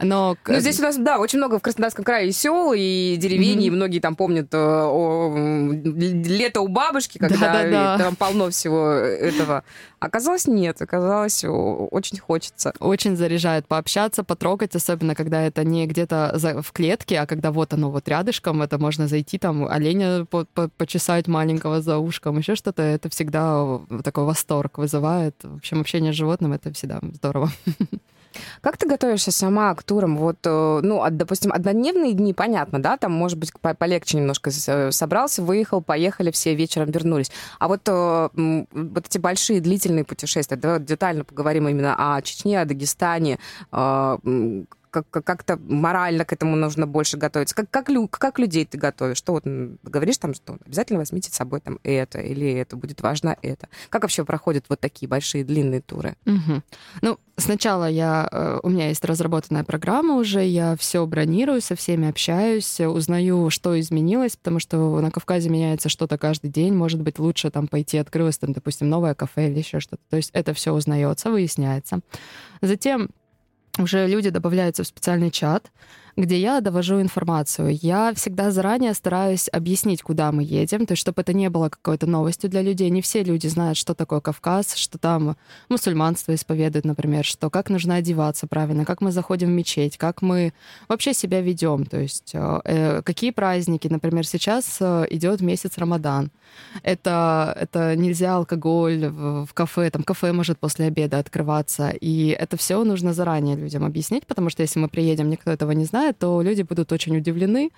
Но... 0.00 0.36
ну, 0.46 0.60
здесь 0.60 0.78
у 0.78 0.82
нас, 0.82 0.96
да, 0.96 1.18
очень 1.18 1.38
много 1.38 1.58
в 1.58 1.62
Краснодарском 1.62 2.04
крае 2.04 2.28
и 2.28 2.32
сел, 2.32 2.72
и 2.76 3.16
деревень, 3.16 3.60
mm-hmm. 3.60 3.66
и 3.66 3.70
многие 3.70 3.98
там 3.98 4.14
помнят 4.14 4.54
э, 4.54 4.56
о, 4.56 5.72
лето 5.84 6.60
у 6.60 6.68
бабушки, 6.68 7.18
когда 7.18 7.38
да, 7.38 7.62
да, 7.64 7.70
да. 7.70 8.04
там 8.04 8.16
полно 8.16 8.50
всего 8.50 8.90
этого. 8.90 9.64
Оказалось, 10.00 10.46
нет, 10.46 10.80
оказалось, 10.80 11.44
очень 11.44 12.18
хочется. 12.18 12.72
Очень 12.80 13.16
заряжает 13.16 13.66
пообщаться, 13.66 14.24
потрогать, 14.24 14.74
особенно 14.74 15.14
когда 15.14 15.42
это 15.42 15.62
не 15.62 15.86
где-то 15.86 16.38
в 16.62 16.72
клетке, 16.72 17.20
а 17.20 17.26
когда 17.26 17.52
вот 17.52 17.74
оно 17.74 17.90
вот 17.90 18.08
рядышком, 18.08 18.62
это 18.62 18.78
можно 18.78 19.08
зайти 19.08 19.38
там 19.38 19.66
оленя 19.66 20.24
по 20.24 20.46
-по 20.54 20.70
почесать 20.78 21.28
маленького 21.28 21.82
за 21.82 21.98
ушком, 21.98 22.38
еще 22.38 22.54
что-то, 22.54 22.82
это 22.82 23.10
всегда 23.10 23.78
такой 24.02 24.24
восторг 24.24 24.78
вызывает. 24.78 25.34
В 25.42 25.56
общем, 25.56 25.80
общение 25.80 26.14
с 26.14 26.16
животным— 26.16 26.52
это 26.54 26.72
всегда 26.72 27.00
здорово. 27.12 27.50
Как 28.60 28.76
ты 28.76 28.86
готовишься 28.86 29.32
сама 29.32 29.74
к 29.74 29.82
турам? 29.82 30.16
Вот, 30.16 30.38
э, 30.44 30.80
ну, 30.82 31.04
допустим, 31.10 31.52
однодневные 31.52 32.12
дни, 32.12 32.34
понятно, 32.34 32.80
да, 32.80 32.96
там, 32.96 33.12
может 33.12 33.38
быть, 33.38 33.52
полегче 33.78 34.18
немножко 34.18 34.50
э, 34.66 34.90
собрался, 34.90 35.42
выехал, 35.42 35.82
поехали, 35.82 36.30
все 36.30 36.54
вечером 36.54 36.90
вернулись. 36.90 37.30
А 37.58 37.68
вот, 37.68 37.82
э, 37.86 38.28
вот 38.72 39.06
эти 39.06 39.18
большие 39.18 39.60
длительные 39.60 40.04
путешествия, 40.04 40.56
да, 40.56 40.78
детально 40.78 41.24
поговорим 41.24 41.68
именно 41.68 41.94
о 42.16 42.20
Чечне, 42.22 42.60
о 42.60 42.64
Дагестане, 42.64 43.38
как- 44.90 45.24
как-то 45.24 45.56
морально 45.56 46.24
к 46.24 46.32
этому 46.32 46.56
нужно 46.56 46.86
больше 46.86 47.16
готовиться. 47.16 47.54
Как, 47.54 47.70
как, 47.70 47.88
лю- 47.88 48.08
как 48.08 48.38
людей 48.38 48.64
ты 48.64 48.78
готовишь? 48.78 49.16
Что 49.18 49.32
вот 49.32 49.44
говоришь 49.46 50.18
там, 50.18 50.34
что 50.34 50.58
обязательно 50.64 50.98
возьмите 50.98 51.30
с 51.30 51.34
собой 51.34 51.60
там 51.60 51.78
это, 51.82 52.20
или 52.20 52.52
это 52.52 52.76
будет 52.76 53.00
важно 53.00 53.36
это. 53.42 53.68
Как 53.88 54.02
вообще 54.02 54.24
проходят 54.24 54.66
вот 54.68 54.80
такие 54.80 55.08
большие 55.08 55.44
длинные 55.44 55.80
туры? 55.80 56.16
Угу. 56.26 56.62
Ну, 57.02 57.18
сначала 57.36 57.88
я, 57.88 58.28
э, 58.30 58.60
у 58.62 58.68
меня 58.68 58.88
есть 58.88 59.04
разработанная 59.04 59.64
программа 59.64 60.16
уже, 60.16 60.44
я 60.44 60.76
все 60.76 61.04
бронирую, 61.06 61.60
со 61.60 61.74
всеми 61.74 62.08
общаюсь, 62.08 62.80
узнаю, 62.80 63.50
что 63.50 63.78
изменилось, 63.78 64.36
потому 64.36 64.60
что 64.60 65.00
на 65.00 65.10
Кавказе 65.10 65.48
меняется 65.48 65.88
что-то 65.88 66.18
каждый 66.18 66.50
день, 66.50 66.74
может 66.74 67.00
быть, 67.00 67.18
лучше 67.18 67.50
там 67.50 67.68
пойти 67.68 67.98
открылось, 67.98 68.38
там, 68.38 68.52
допустим, 68.52 68.88
новое 68.88 69.14
кафе 69.14 69.48
или 69.48 69.58
еще 69.58 69.80
что-то. 69.80 70.02
То 70.10 70.16
есть 70.16 70.30
это 70.32 70.54
все 70.54 70.72
узнается, 70.72 71.30
выясняется. 71.30 72.00
Затем 72.62 73.10
уже 73.78 74.06
люди 74.06 74.30
добавляются 74.30 74.82
в 74.82 74.86
специальный 74.86 75.30
чат, 75.30 75.70
где 76.20 76.38
я 76.38 76.60
довожу 76.60 77.00
информацию. 77.00 77.78
Я 77.80 78.12
всегда 78.14 78.50
заранее 78.50 78.94
стараюсь 78.94 79.48
объяснить, 79.52 80.02
куда 80.02 80.32
мы 80.32 80.42
едем, 80.42 80.86
то 80.86 80.92
есть 80.92 81.00
чтобы 81.00 81.22
это 81.22 81.32
не 81.32 81.48
было 81.50 81.68
какой-то 81.68 82.06
новостью 82.06 82.50
для 82.50 82.62
людей. 82.62 82.90
Не 82.90 83.02
все 83.02 83.22
люди 83.22 83.46
знают, 83.46 83.78
что 83.78 83.94
такое 83.94 84.20
Кавказ, 84.20 84.74
что 84.74 84.98
там 84.98 85.36
мусульманство 85.68 86.34
исповедует, 86.34 86.84
например, 86.84 87.24
что 87.24 87.50
как 87.50 87.70
нужно 87.70 87.96
одеваться 87.96 88.46
правильно, 88.46 88.84
как 88.84 89.00
мы 89.00 89.12
заходим 89.12 89.48
в 89.48 89.52
мечеть, 89.52 89.96
как 89.96 90.22
мы 90.22 90.52
вообще 90.88 91.14
себя 91.14 91.40
ведем, 91.40 91.86
то 91.86 91.98
есть 91.98 92.32
э, 92.34 92.60
э 92.64 93.02
какие 93.02 93.30
праздники, 93.30 93.88
например, 93.88 94.26
сейчас 94.26 94.78
э, 94.80 95.06
идет 95.10 95.40
месяц 95.40 95.78
Рамадан. 95.78 96.30
Это, 96.82 97.56
это 97.60 97.96
нельзя 97.96 98.36
алкоголь 98.36 99.06
в, 99.06 99.46
в 99.46 99.54
кафе, 99.54 99.90
там 99.90 100.02
кафе 100.02 100.32
может 100.32 100.58
после 100.58 100.86
обеда 100.86 101.18
открываться, 101.18 101.90
и 101.90 102.28
это 102.28 102.56
все 102.56 102.82
нужно 102.84 103.12
заранее 103.12 103.56
людям 103.56 103.84
объяснить, 103.84 104.26
потому 104.26 104.50
что 104.50 104.62
если 104.62 104.80
мы 104.80 104.88
приедем, 104.88 105.30
никто 105.30 105.50
этого 105.50 105.72
не 105.72 105.84
знает, 105.84 106.09
то 106.12 106.42
люди 106.42 106.62
будут 106.62 106.92
очень 106.92 107.16
удивлены. 107.16 107.70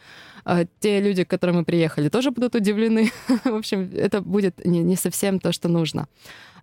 А 0.44 0.64
те 0.80 1.00
люди, 1.00 1.24
к 1.24 1.30
которым 1.30 1.56
мы 1.56 1.64
приехали, 1.64 2.08
тоже 2.08 2.30
будут 2.30 2.54
удивлены. 2.54 3.10
В 3.44 3.54
общем, 3.54 3.90
это 3.94 4.20
будет 4.20 4.64
не, 4.64 4.80
не 4.80 4.96
совсем 4.96 5.38
то, 5.38 5.52
что 5.52 5.68
нужно. 5.68 6.08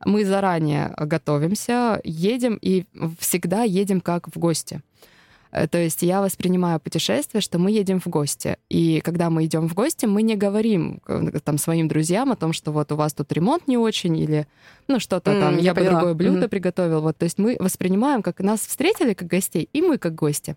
Мы 0.06 0.26
заранее 0.26 0.94
готовимся, 0.98 2.00
едем 2.04 2.58
и 2.62 2.86
всегда 3.20 3.64
едем 3.64 4.02
как 4.02 4.28
в 4.28 4.40
гости. 4.40 4.82
Э, 5.52 5.68
то 5.68 5.78
есть 5.78 6.02
я 6.02 6.22
воспринимаю 6.22 6.80
путешествие, 6.80 7.42
что 7.42 7.60
мы 7.60 7.72
едем 7.72 8.00
в 8.00 8.08
гости. 8.08 8.58
И 8.70 9.02
когда 9.02 9.30
мы 9.30 9.46
идем 9.46 9.68
в 9.68 9.74
гости, 9.74 10.06
мы 10.06 10.22
не 10.22 10.36
говорим 10.36 11.02
э, 11.08 11.40
там 11.44 11.58
своим 11.58 11.88
друзьям 11.88 12.32
о 12.32 12.36
том, 12.36 12.54
что 12.54 12.72
вот 12.72 12.92
у 12.92 12.96
вас 12.96 13.14
тут 13.14 13.32
ремонт 13.32 13.68
не 13.68 13.78
очень 13.78 14.18
или 14.18 14.48
ну 14.88 15.00
что-то 15.00 15.32
mm, 15.32 15.40
там, 15.40 15.58
я, 15.58 15.62
я 15.62 15.74
бы 15.74 15.84
другое 15.84 16.14
блюдо 16.14 16.46
mm. 16.46 16.50
приготовил. 16.50 17.02
Вот, 17.02 17.18
то 17.18 17.24
есть 17.24 17.38
мы 17.38 17.58
воспринимаем, 17.60 18.22
как 18.22 18.40
нас 18.40 18.62
встретили 18.62 19.14
как 19.14 19.28
гостей, 19.28 19.70
и 19.74 19.82
мы 19.82 19.98
как 19.98 20.16
гости. 20.16 20.56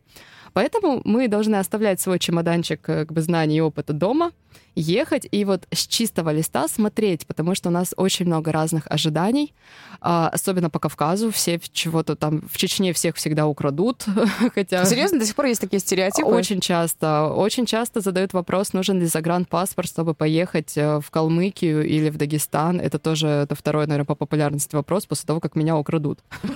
Поэтому 0.52 1.00
мы 1.04 1.28
должны 1.28 1.56
оставлять 1.56 2.00
свой 2.00 2.18
чемоданчик 2.18 2.88
э, 2.88 3.06
как 3.06 3.12
бы 3.12 3.20
знаний 3.20 3.58
и 3.58 3.60
опыта 3.60 3.92
дома, 3.92 4.32
ехать 4.74 5.28
и 5.30 5.44
вот 5.44 5.66
с 5.70 5.86
чистого 5.86 6.30
листа 6.30 6.68
смотреть, 6.68 7.26
потому 7.26 7.54
что 7.54 7.68
у 7.68 7.72
нас 7.72 7.92
очень 7.96 8.26
много 8.26 8.52
разных 8.52 8.84
ожиданий, 8.86 9.54
а, 10.00 10.28
особенно 10.28 10.70
по 10.70 10.78
Кавказу. 10.78 11.30
Все 11.30 11.60
чего-то 11.72 12.16
там 12.16 12.42
в 12.50 12.56
Чечне 12.56 12.92
всех 12.92 13.16
всегда 13.16 13.46
украдут, 13.46 14.04
хотя... 14.54 14.84
Серьезно, 14.84 15.18
до 15.18 15.26
сих 15.26 15.34
пор 15.34 15.46
есть 15.46 15.60
такие 15.60 15.80
стереотипы? 15.80 16.28
Очень 16.28 16.60
часто. 16.60 17.28
Очень 17.28 17.66
часто 17.66 18.00
задают 18.00 18.32
вопрос, 18.32 18.72
нужен 18.72 18.98
ли 18.98 19.06
загранпаспорт, 19.06 19.88
чтобы 19.88 20.14
поехать 20.14 20.76
э, 20.76 21.00
в 21.00 21.10
Калмыкию 21.10 21.86
или 21.86 22.10
в 22.10 22.16
Дагестан. 22.16 22.80
Это 22.80 22.98
тоже 22.98 23.28
это 23.28 23.54
второй, 23.54 23.86
наверное, 23.86 24.06
по 24.06 24.14
популярности 24.14 24.74
вопрос 24.74 25.06
после 25.06 25.26
того, 25.26 25.40
как 25.40 25.54
меня 25.54 25.76
украдут. 25.76 26.20
Не 26.42 26.54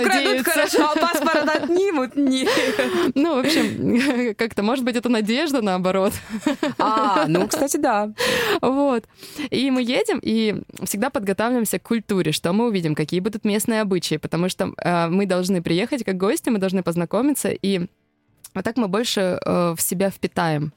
украдут, 0.00 0.46
хорошо, 0.46 0.90
а 0.90 0.96
паспорт 0.96 1.48
отнимут? 1.48 1.87
Нет. 2.14 2.48
Ну, 3.14 3.36
в 3.36 3.38
общем, 3.44 4.34
как-то, 4.36 4.62
может 4.62 4.84
быть, 4.84 4.96
это 4.96 5.08
надежда, 5.08 5.62
наоборот. 5.62 6.12
А, 6.78 7.26
ну, 7.26 7.48
кстати, 7.48 7.76
да. 7.76 8.12
Вот. 8.60 9.04
И 9.50 9.70
мы 9.70 9.82
едем 9.82 10.20
и 10.22 10.62
всегда 10.84 11.10
подготавливаемся 11.10 11.78
к 11.78 11.82
культуре, 11.82 12.32
что 12.32 12.52
мы 12.52 12.66
увидим, 12.68 12.94
какие 12.94 13.20
будут 13.20 13.44
местные 13.44 13.80
обычаи, 13.80 14.16
потому 14.16 14.48
что 14.48 14.72
э, 14.76 15.08
мы 15.08 15.26
должны 15.26 15.62
приехать 15.62 16.04
как 16.04 16.16
гости, 16.16 16.50
мы 16.50 16.58
должны 16.58 16.82
познакомиться, 16.82 17.50
и 17.50 17.86
вот 18.54 18.64
так 18.64 18.76
мы 18.76 18.88
больше 18.88 19.38
э, 19.44 19.74
в 19.76 19.80
себя 19.80 20.10
впитаем 20.10 20.72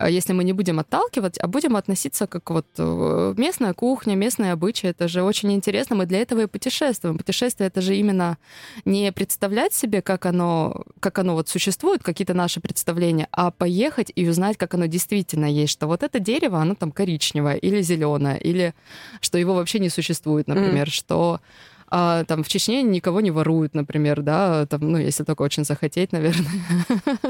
если 0.00 0.32
мы 0.32 0.44
не 0.44 0.52
будем 0.52 0.80
отталкивать, 0.80 1.38
а 1.38 1.46
будем 1.46 1.76
относиться 1.76 2.26
как 2.26 2.50
вот 2.50 2.66
э, 2.78 3.34
местная 3.36 3.74
кухня, 3.74 4.14
местные 4.14 4.52
обычаи, 4.52 4.90
это 4.90 5.08
же 5.08 5.22
очень 5.22 5.52
интересно. 5.52 5.96
Мы 5.96 6.06
для 6.06 6.20
этого 6.20 6.42
и 6.42 6.46
путешествуем. 6.46 7.18
Путешествие— 7.18 7.66
это 7.68 7.80
же 7.80 7.96
именно 7.96 8.38
не 8.84 9.12
представлять 9.12 9.74
себе, 9.74 10.02
как 10.02 10.26
оно, 10.26 10.84
как 11.00 11.18
оно 11.18 11.34
вот 11.34 11.48
существует, 11.48 12.02
какие-то 12.02 12.34
наши 12.34 12.60
представления, 12.60 13.28
а 13.30 13.50
поехать 13.50 14.10
и 14.14 14.28
узнать, 14.28 14.56
как 14.56 14.74
оно 14.74 14.86
действительно 14.86 15.46
есть, 15.46 15.72
что 15.72 15.86
вот 15.86 16.02
это 16.02 16.18
дерево, 16.18 16.60
оно 16.60 16.74
там 16.74 16.90
коричневое 16.90 17.54
или 17.54 17.82
зеленое, 17.82 18.38
или 18.40 18.74
что 19.20 19.38
его 19.38 19.54
вообще 19.54 19.78
не 19.78 19.88
существует, 19.88 20.48
например, 20.48 20.88
mm. 20.88 20.90
что 20.90 21.40
а, 21.88 22.24
там 22.24 22.42
в 22.42 22.48
Чечне 22.48 22.82
никого 22.82 23.20
не 23.20 23.30
воруют, 23.30 23.74
например, 23.74 24.22
да, 24.22 24.66
там, 24.66 24.80
ну, 24.90 24.98
если 24.98 25.24
только 25.24 25.42
очень 25.42 25.64
захотеть, 25.64 26.12
наверное, 26.12 26.50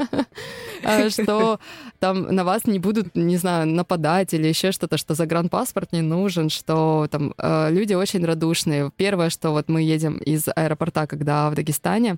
а, 0.83 1.09
что 1.09 1.59
там 1.99 2.23
на 2.23 2.43
вас 2.43 2.65
не 2.65 2.79
будут, 2.79 3.15
не 3.15 3.37
знаю, 3.37 3.67
нападать 3.67 4.33
или 4.33 4.47
еще 4.47 4.71
что-то, 4.71 4.97
что 4.97 5.13
загранпаспорт 5.13 5.91
не 5.91 6.01
нужен, 6.01 6.49
что 6.49 7.07
там 7.11 7.33
а, 7.37 7.69
люди 7.69 7.93
очень 7.93 8.23
радушные. 8.25 8.91
Первое, 8.95 9.29
что 9.29 9.51
вот 9.51 9.69
мы 9.69 9.81
едем 9.81 10.17
из 10.17 10.47
аэропорта, 10.55 11.07
когда 11.07 11.49
в 11.49 11.55
Дагестане, 11.55 12.17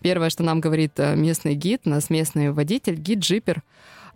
первое, 0.00 0.30
что 0.30 0.42
нам 0.42 0.60
говорит 0.60 0.92
э, 0.96 1.14
местный 1.16 1.54
гид, 1.54 1.86
нас 1.86 2.10
местный 2.10 2.50
водитель, 2.50 2.96
гид-джипер, 2.96 3.62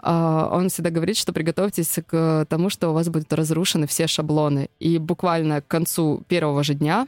а, 0.01 0.49
он 0.53 0.69
всегда 0.69 0.91
говорит, 0.91 1.17
что 1.17 1.33
приготовьтесь 1.33 1.99
к 2.07 2.47
тому, 2.49 2.71
что 2.71 2.91
у 2.91 2.93
вас 2.93 3.09
будут 3.09 3.33
разрушены 3.33 3.87
все 3.87 4.07
шаблоны. 4.07 4.69
И 4.79 4.99
буквально 4.99 5.61
к 5.61 5.67
концу 5.67 6.23
первого 6.29 6.63
же 6.63 6.75
дня 6.75 7.07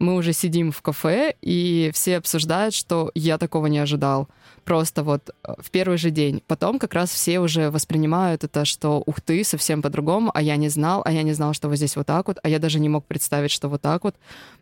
мы 0.00 0.14
уже 0.14 0.32
сидим 0.32 0.72
в 0.72 0.82
кафе, 0.82 1.34
и 1.42 1.90
все 1.94 2.16
обсуждают, 2.16 2.74
что 2.74 3.10
я 3.14 3.38
такого 3.38 3.66
не 3.66 3.78
ожидал. 3.78 4.28
Просто 4.64 5.02
вот 5.02 5.30
э, 5.30 5.54
в 5.58 5.70
первый 5.70 5.98
же 5.98 6.10
день. 6.10 6.42
Потом 6.46 6.78
как 6.78 6.94
раз 6.94 7.10
все 7.10 7.38
уже 7.38 7.70
воспринимают 7.70 8.44
это, 8.44 8.64
что 8.64 9.02
ух 9.04 9.20
ты, 9.20 9.44
совсем 9.44 9.82
по-другому, 9.82 10.30
а 10.34 10.42
я 10.42 10.56
не 10.56 10.68
знал, 10.68 11.02
а 11.04 11.12
я 11.12 11.22
не 11.22 11.34
знал, 11.34 11.52
что 11.54 11.68
вот 11.68 11.76
здесь 11.76 11.96
вот 11.96 12.06
так 12.06 12.28
вот, 12.28 12.38
а 12.42 12.48
я 12.48 12.58
даже 12.58 12.80
не 12.80 12.88
мог 12.88 13.04
представить, 13.04 13.50
что 13.50 13.68
вот 13.68 13.82
так 13.82 14.04
вот. 14.04 14.14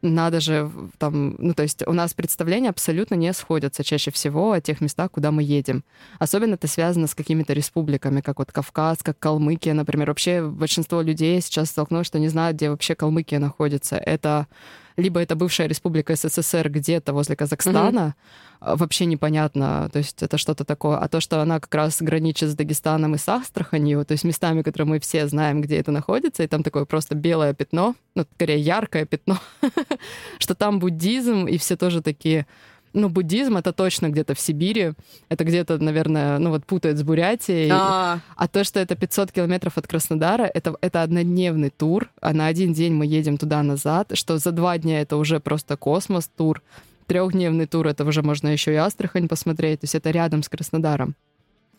Надо 0.03 0.41
же 0.41 0.71
там, 0.99 1.37
ну 1.39 1.55
то 1.55 1.63
есть 1.63 1.87
у 1.87 1.93
нас 1.93 2.15
представления 2.15 2.71
абсолютно 2.71 3.15
не 3.15 3.33
сходятся 3.33 3.85
чаще 3.85 4.11
всего 4.11 4.53
о 4.53 4.61
тех 4.61 4.81
местах, 4.81 5.11
куда 5.13 5.31
мы 5.31 5.43
едем. 5.43 5.85
Особенно 6.19 6.55
это 6.55 6.67
связано 6.67 7.07
с 7.07 7.15
какими-то 7.15 7.53
республиками, 7.53 8.21
как 8.21 8.39
вот 8.39 8.51
Кавказ, 8.51 8.99
как 9.03 9.19
Калмыкия, 9.19 9.75
например. 9.75 10.09
Вообще 10.09 10.43
большинство 10.43 11.01
людей 11.01 11.41
сейчас 11.41 11.71
столкнулось, 11.71 12.07
что 12.07 12.19
не 12.19 12.29
знают, 12.29 12.57
где 12.57 12.71
вообще 12.71 12.95
Калмыкия 12.95 13.39
находится. 13.39 13.97
Это 13.97 14.47
либо 14.99 15.21
это 15.21 15.37
бывшая 15.37 15.69
республика 15.69 16.17
СССР 16.17 16.69
где-то 16.69 17.13
возле 17.13 17.37
Казахстана, 17.37 18.17
mm-hmm. 18.61 18.77
вообще 18.77 19.07
непонятно, 19.07 19.89
то 19.93 19.99
есть 19.99 20.23
это 20.23 20.39
что-то 20.39 20.65
такое. 20.65 20.99
А 20.99 21.09
то, 21.09 21.21
что 21.21 21.41
она 21.41 21.61
как 21.61 21.73
раз 21.75 22.03
граничит 22.03 22.51
с 22.51 22.55
Дагестаном 22.55 23.15
и 23.15 23.19
с 23.19 23.29
Астраханью, 23.29 24.05
то 24.05 24.13
есть 24.13 24.25
местами, 24.25 24.63
которые 24.63 24.89
мы 24.89 24.99
все 24.99 25.29
знаем, 25.29 25.61
где 25.61 25.77
это 25.77 25.93
находится, 25.93 26.43
и 26.43 26.49
там 26.49 26.65
такое 26.65 26.85
просто 26.85 27.15
белое 27.15 27.55
пятно, 27.55 27.95
ну, 28.17 28.27
скорее 28.35 28.59
яркое 28.59 29.07
пятно, 29.07 29.39
что 30.41 30.57
там 30.57 30.81
буддизм, 30.81 31.47
и 31.47 31.59
все 31.59 31.77
тоже 31.77 32.03
такие 32.03 32.47
ну, 32.99 33.09
буддизм 33.09 33.57
это 33.57 33.73
точно 33.73 34.09
где-то 34.09 34.35
в 34.35 34.41
Сибири. 34.41 34.93
Это 35.29 35.45
где-то, 35.45 35.79
наверное, 35.79 36.39
ну 36.39 36.51
вот 36.51 36.65
путает 36.67 36.99
с 36.99 37.03
Бурятией. 37.03 37.71
А, 37.73 38.21
а 38.37 38.49
то, 38.49 38.65
что 38.65 38.81
это 38.81 38.97
500 38.97 39.33
километров 39.33 39.79
от 39.79 39.87
Краснодара, 39.87 40.51
это, 40.53 40.77
это 40.81 41.03
однодневный 41.03 41.71
тур. 41.71 42.11
А 42.21 42.33
на 42.33 42.47
один 42.47 42.73
день 42.73 42.93
мы 42.93 43.07
едем 43.07 43.39
туда-назад. 43.39 44.11
Что 44.15 44.39
за 44.39 44.53
два 44.53 44.79
дня 44.79 45.01
это 45.01 45.17
уже 45.17 45.41
просто 45.41 45.77
космос-тур. 45.77 46.63
Трехдневный 47.07 47.67
тур 47.67 47.87
это 47.87 48.05
уже 48.05 48.23
можно 48.23 48.49
еще 48.49 48.73
и 48.73 48.77
Астрахань 48.77 49.29
посмотреть. 49.29 49.81
То 49.81 49.85
есть 49.85 49.95
это 49.95 50.11
рядом 50.11 50.43
с 50.43 50.49
Краснодаром. 50.49 51.15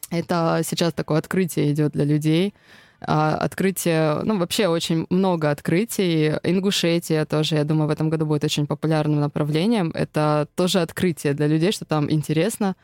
Это 0.09 0.61
сейчас 0.65 0.93
такое 0.93 1.19
открытие 1.19 1.71
идет 1.71 1.91
для 1.91 2.05
людей. 2.05 2.53
А, 3.01 3.35
открытие, 3.35 4.21
ну, 4.23 4.37
вообще 4.37 4.67
очень 4.67 5.05
много 5.09 5.49
открытий. 5.51 6.33
Ингушетия 6.43 7.25
тоже, 7.25 7.55
я 7.55 7.63
думаю, 7.63 7.87
в 7.87 7.91
этом 7.91 8.09
году 8.09 8.25
будет 8.25 8.43
очень 8.43 8.67
популярным 8.67 9.21
направлением. 9.21 9.91
Это 9.93 10.47
тоже 10.55 10.81
открытие 10.81 11.33
для 11.33 11.47
людей, 11.47 11.71
что 11.71 11.85
там 11.85 12.11
интересно, 12.11 12.75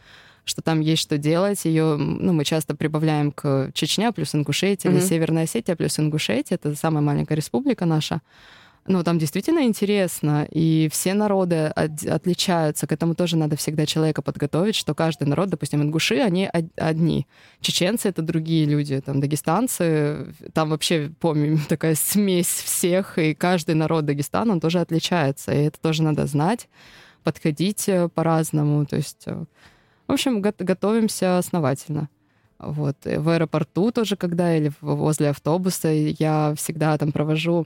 что 0.45 0.61
там 0.61 0.79
есть 0.79 1.01
что 1.01 1.17
делать. 1.17 1.65
Ее, 1.65 1.97
ну, 1.97 2.31
мы 2.31 2.45
часто 2.45 2.75
прибавляем 2.75 3.31
к 3.31 3.71
Чечня 3.73 4.11
плюс 4.11 4.33
Ингушетия 4.35 4.89
mm-hmm. 4.89 4.93
или 4.93 5.01
Северная 5.01 5.43
Осетия 5.43 5.75
плюс 5.75 5.99
Ингушетия. 5.99 6.55
Это 6.55 6.75
самая 6.75 7.01
маленькая 7.01 7.35
республика 7.35 7.85
наша. 7.85 8.21
Ну, 8.87 9.03
там 9.03 9.17
действительно 9.17 9.63
интересно, 9.63 10.47
и 10.51 10.87
все 10.91 11.15
народы 11.15 11.65
от, 11.75 12.05
отличаются. 12.05 12.85
К 12.85 12.91
этому 12.91 13.15
тоже 13.15 13.35
надо 13.35 13.55
всегда 13.55 13.87
человека 13.87 14.21
подготовить, 14.21 14.75
что 14.75 14.93
каждый 14.93 15.27
народ, 15.27 15.49
допустим, 15.49 15.81
ингуши, 15.81 16.19
они 16.19 16.47
одни. 16.75 17.25
Чеченцы— 17.61 18.09
это 18.09 18.21
другие 18.21 18.65
люди, 18.65 19.01
там, 19.01 19.21
дагестанцы, 19.21 20.27
там 20.53 20.69
вообще, 20.69 21.11
помню, 21.19 21.59
такая 21.67 21.95
смесь 21.95 22.45
всех, 22.45 23.17
и 23.17 23.33
каждый 23.33 23.73
народ 23.73 24.05
Дагестана, 24.05 24.53
он 24.53 24.59
тоже 24.59 24.79
отличается, 24.79 25.51
и 25.51 25.63
это 25.65 25.79
тоже 25.79 26.03
надо 26.03 26.27
знать, 26.27 26.69
подходить 27.23 27.89
э, 27.89 28.07
по-разному, 28.09 28.85
то 28.85 28.97
есть... 28.97 29.23
Э, 29.25 29.45
в 30.07 30.11
общем, 30.11 30.41
готовимся 30.41 31.39
основательно. 31.39 32.09
Вот. 32.59 32.97
В 33.03 33.29
аэропорту 33.29 33.91
тоже, 33.91 34.15
когда 34.15 34.55
или 34.55 34.71
возле 34.81 35.29
автобуса, 35.29 35.89
я 35.89 36.53
всегда 36.55 36.95
там 36.99 37.11
провожу 37.11 37.65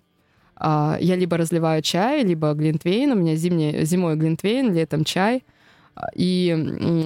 я 0.61 1.15
либо 1.15 1.37
разливаю 1.37 1.81
чай, 1.81 2.23
либо 2.23 2.53
глинтвейн. 2.53 3.11
У 3.11 3.15
меня 3.15 3.35
зимний, 3.35 3.85
зимой 3.85 4.15
глинтвейн, 4.15 4.73
летом 4.73 5.03
чай. 5.03 5.43
И 6.15 6.55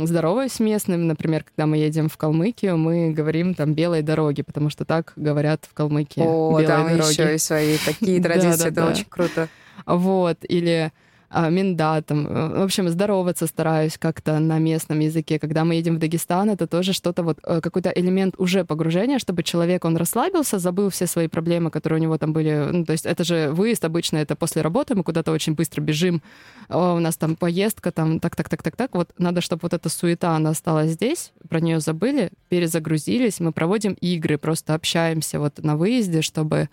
здороваюсь 0.03 0.53
с 0.53 0.59
местным, 0.59 1.07
например, 1.07 1.43
когда 1.43 1.65
мы 1.65 1.77
едем 1.77 2.09
в 2.09 2.17
Калмыкию, 2.17 2.77
мы 2.77 3.11
говорим 3.11 3.55
там 3.55 3.73
белые 3.73 4.03
дороги, 4.03 4.43
потому 4.43 4.69
что 4.69 4.85
так 4.85 5.13
говорят 5.15 5.65
в 5.69 5.73
Калмыкии. 5.73 6.21
О, 6.21 6.51
белые 6.51 6.67
там 6.67 6.87
дороги. 6.89 7.11
еще 7.11 7.35
и 7.35 7.37
свои 7.39 7.77
такие 7.83 8.21
традиции, 8.23 8.69
это 8.69 8.85
очень 8.85 9.05
круто. 9.09 9.49
Вот, 9.85 10.37
или 10.47 10.91
а, 10.91 11.02
миндатом. 11.49 12.27
Э, 12.27 12.59
в 12.59 12.63
общем, 12.63 12.89
здороваться 12.89 13.47
стараюсь 13.47 13.97
как-то 13.97 14.39
на 14.39 14.59
местном 14.59 14.99
языке. 14.99 15.39
Когда 15.39 15.63
мы 15.63 15.75
едем 15.75 15.95
в 15.95 15.99
Дагестан, 15.99 16.49
это 16.49 16.67
тоже 16.67 16.93
что-то 16.93 17.23
вот, 17.23 17.39
э, 17.43 17.61
какой-то 17.61 17.89
элемент 17.89 18.35
уже 18.37 18.65
погружения, 18.65 19.19
чтобы 19.19 19.43
человек, 19.43 19.85
он 19.85 19.97
расслабился, 19.97 20.59
забыл 20.59 20.89
все 20.89 21.07
свои 21.07 21.27
проблемы, 21.27 21.71
которые 21.71 21.99
у 21.99 22.03
него 22.03 22.17
там 22.17 22.33
были. 22.33 22.69
Ну, 22.71 22.85
то 22.85 22.91
есть 22.91 23.05
это 23.05 23.23
же 23.23 23.51
выезд 23.51 23.85
обычно, 23.85 24.17
это 24.17 24.35
после 24.35 24.61
работы, 24.61 24.95
мы 24.95 25.03
куда-то 25.03 25.31
очень 25.31 25.53
быстро 25.53 25.81
бежим, 25.81 26.21
О, 26.69 26.95
у 26.95 26.99
нас 26.99 27.17
там 27.17 27.35
поездка, 27.35 27.91
там 27.91 28.19
так-так-так-так-так. 28.19 28.95
Вот 28.95 29.09
надо, 29.17 29.41
чтобы 29.41 29.61
вот 29.63 29.73
эта 29.73 29.89
суета, 29.89 30.35
она 30.35 30.51
осталась 30.51 30.91
здесь, 30.91 31.31
про 31.49 31.59
нее 31.59 31.79
забыли, 31.79 32.31
перезагрузились, 32.49 33.39
мы 33.39 33.51
проводим 33.51 33.93
игры, 34.01 34.37
просто 34.37 34.73
общаемся 34.73 35.39
вот 35.39 35.63
на 35.63 35.75
выезде, 35.75 36.21
чтобы 36.21 36.69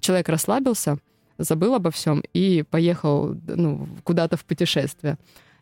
человек 0.00 0.28
расслабился, 0.28 0.98
забыл 1.40 1.74
обо 1.74 1.90
всем 1.90 2.22
и 2.34 2.62
поехал 2.62 3.34
ну, 3.46 3.88
куда-то 4.04 4.36
в 4.36 4.44
путешествие 4.44 5.18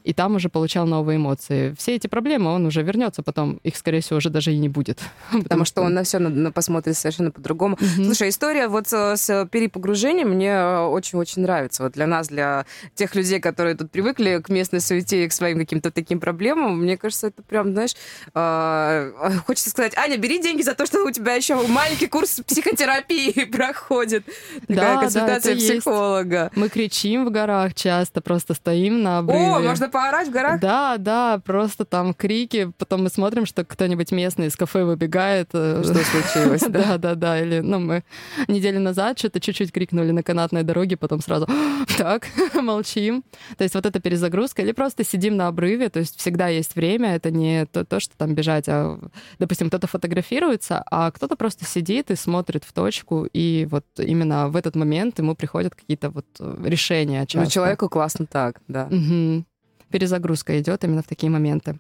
и 0.09 0.15
там 0.15 0.37
уже 0.37 0.49
получал 0.49 0.87
новые 0.87 1.19
эмоции. 1.19 1.75
Все 1.79 1.95
эти 1.95 2.07
проблемы 2.07 2.51
он 2.51 2.65
уже 2.65 2.83
вернется, 2.83 3.23
потом 3.23 3.61
их, 3.63 3.77
скорее 3.77 4.01
всего, 4.01 4.17
уже 4.17 4.31
даже 4.31 4.55
и 4.55 4.57
не 4.57 4.71
будет. 4.71 5.01
Потому 5.33 5.67
что 5.67 5.83
он 5.83 5.93
на 5.93 6.03
все 6.03 6.19
посмотрит 6.51 6.97
совершенно 6.97 7.31
по-другому. 7.31 7.75
Угу. 7.75 8.05
Слушай, 8.07 8.31
история 8.31 8.69
вот 8.69 8.89
с 8.89 9.47
перепогружением 9.53 10.31
мне 10.31 10.59
очень-очень 10.63 11.43
нравится. 11.43 11.83
Вот 11.83 11.93
для 11.93 12.07
нас, 12.07 12.29
для 12.29 12.65
тех 12.95 13.15
людей, 13.15 13.39
которые 13.39 13.77
тут 13.77 13.91
привыкли 13.91 14.41
к 14.43 14.49
местной 14.49 14.81
суете 14.81 15.27
и 15.27 15.29
к 15.29 15.33
своим 15.35 15.59
каким-то 15.59 15.91
таким 15.91 16.21
проблемам, 16.21 16.81
мне 16.81 16.97
кажется, 16.97 17.27
это 17.27 17.43
прям, 17.43 17.73
знаешь, 17.73 17.95
э, 18.35 19.13
хочется 19.47 19.69
сказать, 19.69 19.95
Аня, 19.99 20.17
бери 20.17 20.41
деньги 20.41 20.63
за 20.63 20.75
то, 20.75 20.87
что 20.87 21.05
у 21.05 21.11
тебя 21.11 21.35
еще 21.35 21.55
маленький 21.67 22.07
курс 22.07 22.41
психотерапии 22.47 23.45
проходит. 23.53 24.25
Такая 24.67 24.95
да, 24.95 25.01
консультация 25.03 25.55
да, 25.55 25.61
психолога. 25.61 26.43
Есть. 26.45 26.57
Мы 26.57 26.69
кричим 26.71 27.27
в 27.27 27.31
горах 27.31 27.75
часто, 27.75 28.23
просто 28.23 28.55
стоим 28.55 29.03
на 29.03 29.19
обрыве. 29.19 29.45
О, 29.45 29.59
можно 29.61 29.91
поорать 29.99 30.29
в 30.29 30.31
горах? 30.31 30.61
Да, 30.61 30.97
да, 30.99 31.41
просто 31.45 31.85
там 31.85 32.15
крики. 32.15 32.73
Потом 32.79 33.03
мы 33.03 33.11
смотрим, 33.11 33.47
что 33.47 33.65
кто-нибудь 33.65 34.13
местный 34.13 34.47
из 34.47 34.57
кафе 34.57 34.85
выбегает. 34.85 35.49
Э, 35.53 35.83
что 35.83 35.95
случилось, 35.95 36.63
да? 36.69 36.79
Да, 36.79 36.99
да, 36.99 37.15
да. 37.15 37.41
Или, 37.41 37.59
ну, 37.61 37.81
мы 37.81 38.05
неделю 38.47 38.79
назад 38.79 39.19
что-то 39.19 39.41
чуть-чуть 39.41 39.73
крикнули 39.73 40.13
на 40.13 40.23
канатной 40.23 40.63
дороге, 40.63 40.97
потом 40.97 41.21
сразу 41.21 41.49
так, 41.99 42.29
молчим. 42.55 43.25
То 43.57 43.65
есть 43.65 43.75
вот 43.75 43.87
эта 43.87 44.01
перезагрузка. 44.01 44.63
Или 44.63 44.73
просто 44.73 45.05
сидим 45.05 45.37
на 45.37 45.49
обрыве, 45.49 45.89
то 45.89 45.99
есть 45.99 46.19
всегда 46.19 46.47
есть 46.49 46.77
время. 46.77 47.17
Это 47.17 47.33
не 47.33 47.67
то, 47.67 47.85
то 47.85 47.99
что 47.99 48.17
там 48.17 48.35
бежать, 48.35 48.69
а, 48.69 48.99
допустим, 49.41 49.69
кто-то 49.69 49.89
фотографируется, 49.89 50.85
а 50.91 51.11
кто-то 51.11 51.35
просто 51.35 51.65
сидит 51.65 52.11
и 52.13 52.17
смотрит 52.17 52.63
в 52.65 52.73
точку, 52.73 53.27
и 53.33 53.67
вот 53.71 53.85
именно 53.97 54.49
в 54.49 54.57
этот 54.57 54.77
момент 54.77 55.19
ему 55.19 55.35
приходят 55.35 55.75
какие-то 55.75 56.11
вот 56.11 56.27
решения 56.65 57.27
часто. 57.27 57.45
Ну, 57.45 57.51
человеку 57.51 57.89
классно 57.89 58.27
так, 58.27 58.61
да. 58.69 58.89
Угу 58.91 59.45
перезагрузка 59.89 60.59
идет 60.61 60.85
именно 60.85 61.03
в 61.03 61.07
такие 61.07 61.31
моменты. 61.31 61.79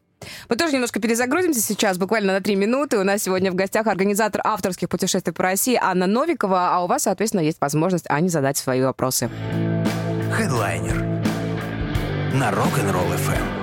Мы 0.48 0.56
тоже 0.56 0.72
немножко 0.72 1.00
перезагрузимся 1.00 1.60
сейчас, 1.60 1.98
буквально 1.98 2.34
на 2.34 2.40
три 2.40 2.56
минуты. 2.56 2.98
У 2.98 3.04
нас 3.04 3.22
сегодня 3.22 3.52
в 3.52 3.54
гостях 3.54 3.86
организатор 3.86 4.40
авторских 4.44 4.88
путешествий 4.88 5.32
по 5.32 5.42
России 5.42 5.78
Анна 5.80 6.06
Новикова, 6.06 6.70
а 6.74 6.84
у 6.84 6.86
вас, 6.86 7.04
соответственно, 7.04 7.42
есть 7.42 7.60
возможность 7.60 8.10
Ане 8.10 8.28
задать 8.28 8.56
свои 8.56 8.82
вопросы. 8.82 9.30
Хедлайнер 10.32 10.96
на 12.34 12.50
Rock'n'Roll 12.50 13.16
FM. 13.16 13.58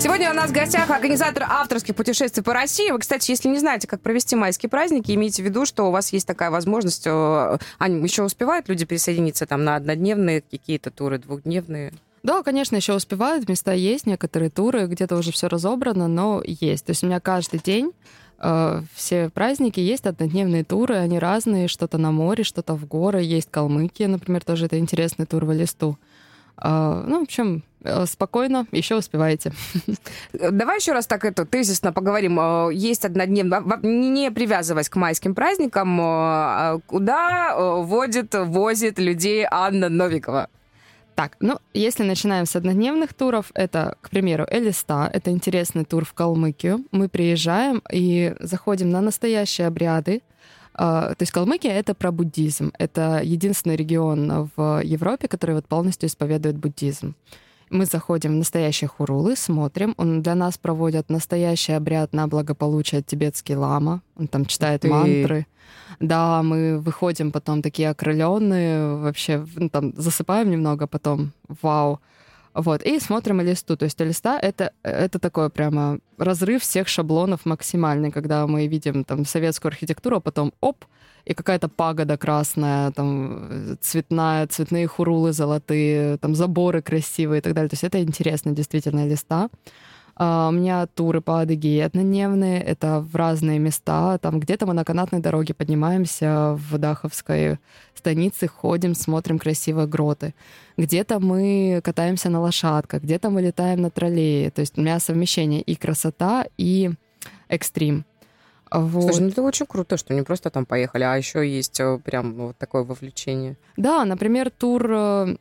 Сегодня 0.00 0.30
у 0.30 0.34
нас 0.34 0.50
в 0.50 0.52
гостях 0.52 0.90
организатор 0.90 1.44
авторских 1.48 1.96
путешествий 1.96 2.44
по 2.44 2.54
России. 2.54 2.90
Вы, 2.92 3.00
кстати, 3.00 3.32
если 3.32 3.48
не 3.48 3.58
знаете, 3.58 3.88
как 3.88 4.00
провести 4.00 4.36
майские 4.36 4.70
праздники, 4.70 5.10
имейте 5.10 5.42
в 5.42 5.44
виду, 5.44 5.66
что 5.66 5.88
у 5.88 5.90
вас 5.90 6.12
есть 6.12 6.26
такая 6.26 6.52
возможность. 6.52 7.04
Э, 7.06 7.58
Аня, 7.80 8.00
еще 8.00 8.22
успевают 8.22 8.68
люди 8.68 8.84
присоединиться 8.84 9.44
там 9.44 9.64
на 9.64 9.74
однодневные 9.74 10.42
какие-то 10.42 10.92
туры, 10.92 11.18
двухдневные? 11.18 11.92
Да, 12.22 12.42
конечно, 12.42 12.76
еще 12.76 12.94
успевают, 12.94 13.48
места 13.48 13.72
есть, 13.72 14.06
некоторые 14.06 14.50
туры, 14.50 14.86
где-то 14.86 15.16
уже 15.16 15.32
все 15.32 15.48
разобрано, 15.48 16.08
но 16.08 16.42
есть. 16.44 16.86
То 16.86 16.90
есть 16.90 17.04
у 17.04 17.06
меня 17.06 17.20
каждый 17.20 17.60
день 17.60 17.92
э, 18.40 18.82
все 18.94 19.30
праздники 19.30 19.80
есть 19.80 20.06
однодневные 20.06 20.64
туры, 20.64 20.96
они 20.96 21.18
разные, 21.18 21.68
что-то 21.68 21.98
на 21.98 22.10
море, 22.10 22.44
что-то 22.44 22.74
в 22.74 22.86
горы, 22.86 23.22
есть 23.22 23.50
Калмыкия, 23.50 24.08
например, 24.08 24.44
тоже 24.44 24.66
это 24.66 24.78
интересный 24.78 25.26
тур 25.26 25.44
в 25.44 25.52
листу. 25.52 25.96
Э, 26.60 27.04
ну, 27.06 27.20
в 27.20 27.22
общем, 27.22 27.62
э, 27.84 28.04
спокойно, 28.06 28.66
еще 28.72 28.96
успеваете. 28.96 29.52
Давай 30.32 30.78
еще 30.78 30.92
раз 30.92 31.06
так 31.06 31.24
это 31.24 31.46
тезисно 31.46 31.92
поговорим. 31.92 32.70
Есть 32.70 33.04
однодневно, 33.04 33.62
не 33.82 34.32
привязываясь 34.32 34.88
к 34.88 34.96
майским 34.96 35.36
праздникам, 35.36 35.98
а 36.00 36.80
куда 36.86 37.54
водит, 37.56 38.34
возит 38.34 38.98
людей 38.98 39.46
Анна 39.48 39.88
Новикова? 39.88 40.48
Так, 41.18 41.36
ну, 41.40 41.58
если 41.74 42.04
начинаем 42.04 42.46
с 42.46 42.54
однодневных 42.54 43.12
туров, 43.12 43.50
это, 43.54 43.96
к 44.02 44.10
примеру, 44.10 44.46
Элиста, 44.48 45.10
это 45.12 45.32
интересный 45.32 45.84
тур 45.84 46.04
в 46.04 46.12
Калмыкию. 46.12 46.84
Мы 46.92 47.08
приезжаем 47.08 47.82
и 47.92 48.36
заходим 48.38 48.90
на 48.90 49.00
настоящие 49.00 49.66
обряды. 49.66 50.22
А, 50.74 51.08
то 51.08 51.22
есть 51.22 51.32
Калмыкия— 51.32 51.72
это 51.80 51.94
про 51.94 52.12
буддизм. 52.12 52.70
Это 52.78 53.20
единственный 53.20 53.74
регион 53.74 54.48
в 54.54 54.80
Европе, 54.84 55.26
который 55.26 55.56
вот 55.56 55.66
полностью 55.66 56.08
исповедует 56.08 56.56
буддизм. 56.56 57.16
Мы 57.70 57.86
заходим 57.86 58.32
в 58.32 58.36
настоящие 58.36 58.88
хурулы, 58.88 59.36
смотрим. 59.36 59.94
Он 59.96 60.22
для 60.22 60.34
нас 60.34 60.58
проводят 60.58 61.10
настоящий 61.10 61.72
обряд 61.72 62.12
на 62.12 62.26
благополучие 62.26 63.02
тибетский 63.02 63.54
лама. 63.54 64.02
Он 64.16 64.26
там 64.28 64.46
читает 64.46 64.82
Ты... 64.82 64.88
мантры. 64.88 65.46
Да, 66.00 66.42
мы 66.42 66.78
выходим 66.78 67.32
потом 67.32 67.62
такие 67.62 67.90
окрыленные, 67.90 68.96
вообще 68.96 69.44
ну, 69.56 69.68
там 69.68 69.92
засыпаем 69.96 70.50
немного, 70.50 70.86
потом 70.86 71.32
вау. 71.62 72.00
Вот, 72.54 72.82
и 72.82 72.98
смотрим 73.00 73.40
листу. 73.40 73.76
То 73.76 73.84
есть 73.84 74.00
листа 74.00 74.38
это, 74.38 74.72
это 74.82 75.18
такой 75.18 75.50
прямо 75.50 75.98
разрыв 76.16 76.62
всех 76.62 76.88
шаблонов 76.88 77.46
максимальный, 77.46 78.10
когда 78.10 78.46
мы 78.46 78.66
видим 78.66 79.04
там 79.04 79.24
советскую 79.24 79.70
архитектуру, 79.70 80.16
а 80.16 80.20
потом 80.20 80.52
оп, 80.60 80.84
и 81.28 81.34
какая-то 81.34 81.68
пагода 81.68 82.16
красная, 82.16 82.90
там 82.92 83.76
цветная, 83.82 84.46
цветные 84.46 84.86
хурулы 84.86 85.32
золотые, 85.32 86.16
там 86.16 86.34
заборы 86.34 86.80
красивые 86.80 87.40
и 87.40 87.42
так 87.42 87.52
далее. 87.52 87.68
То 87.68 87.74
есть 87.74 87.84
это 87.84 88.02
интересно 88.02 88.52
действительно 88.52 89.06
листа. 89.06 89.50
Uh, 90.20 90.48
у 90.48 90.50
меня 90.50 90.84
туры 90.86 91.20
по 91.20 91.42
Адыгее 91.42 91.84
однодневные, 91.84 92.60
это 92.60 92.98
в 93.00 93.14
разные 93.14 93.60
места. 93.60 94.18
Там 94.18 94.40
где-то 94.40 94.66
мы 94.66 94.74
на 94.74 94.84
канатной 94.84 95.20
дороге 95.20 95.54
поднимаемся 95.54 96.56
в 96.58 96.76
Даховской 96.76 97.58
станице, 97.94 98.48
ходим, 98.48 98.96
смотрим 98.96 99.38
красивые 99.38 99.86
гроты. 99.86 100.34
Где-то 100.76 101.20
мы 101.20 101.80
катаемся 101.84 102.30
на 102.30 102.40
лошадках, 102.40 103.02
где-то 103.02 103.30
мы 103.30 103.42
летаем 103.42 103.80
на 103.80 103.90
троллее. 103.90 104.50
То 104.50 104.62
есть 104.62 104.76
у 104.76 104.80
меня 104.80 104.98
совмещение 104.98 105.60
и 105.60 105.76
красота, 105.76 106.46
и 106.56 106.90
экстрим. 107.48 108.04
Вот. 108.70 109.02
Слушай, 109.02 109.20
ну 109.22 109.28
это 109.28 109.42
очень 109.42 109.66
круто, 109.66 109.96
что 109.96 110.14
не 110.14 110.22
просто 110.22 110.50
там 110.50 110.66
поехали, 110.66 111.04
а 111.04 111.16
еще 111.16 111.48
есть 111.48 111.80
э, 111.80 111.98
прям 111.98 112.34
вот 112.34 112.58
такое 112.58 112.82
вовлечение. 112.82 113.56
Да, 113.76 114.04
например, 114.04 114.50
тур 114.50 114.86
э, 114.90 115.36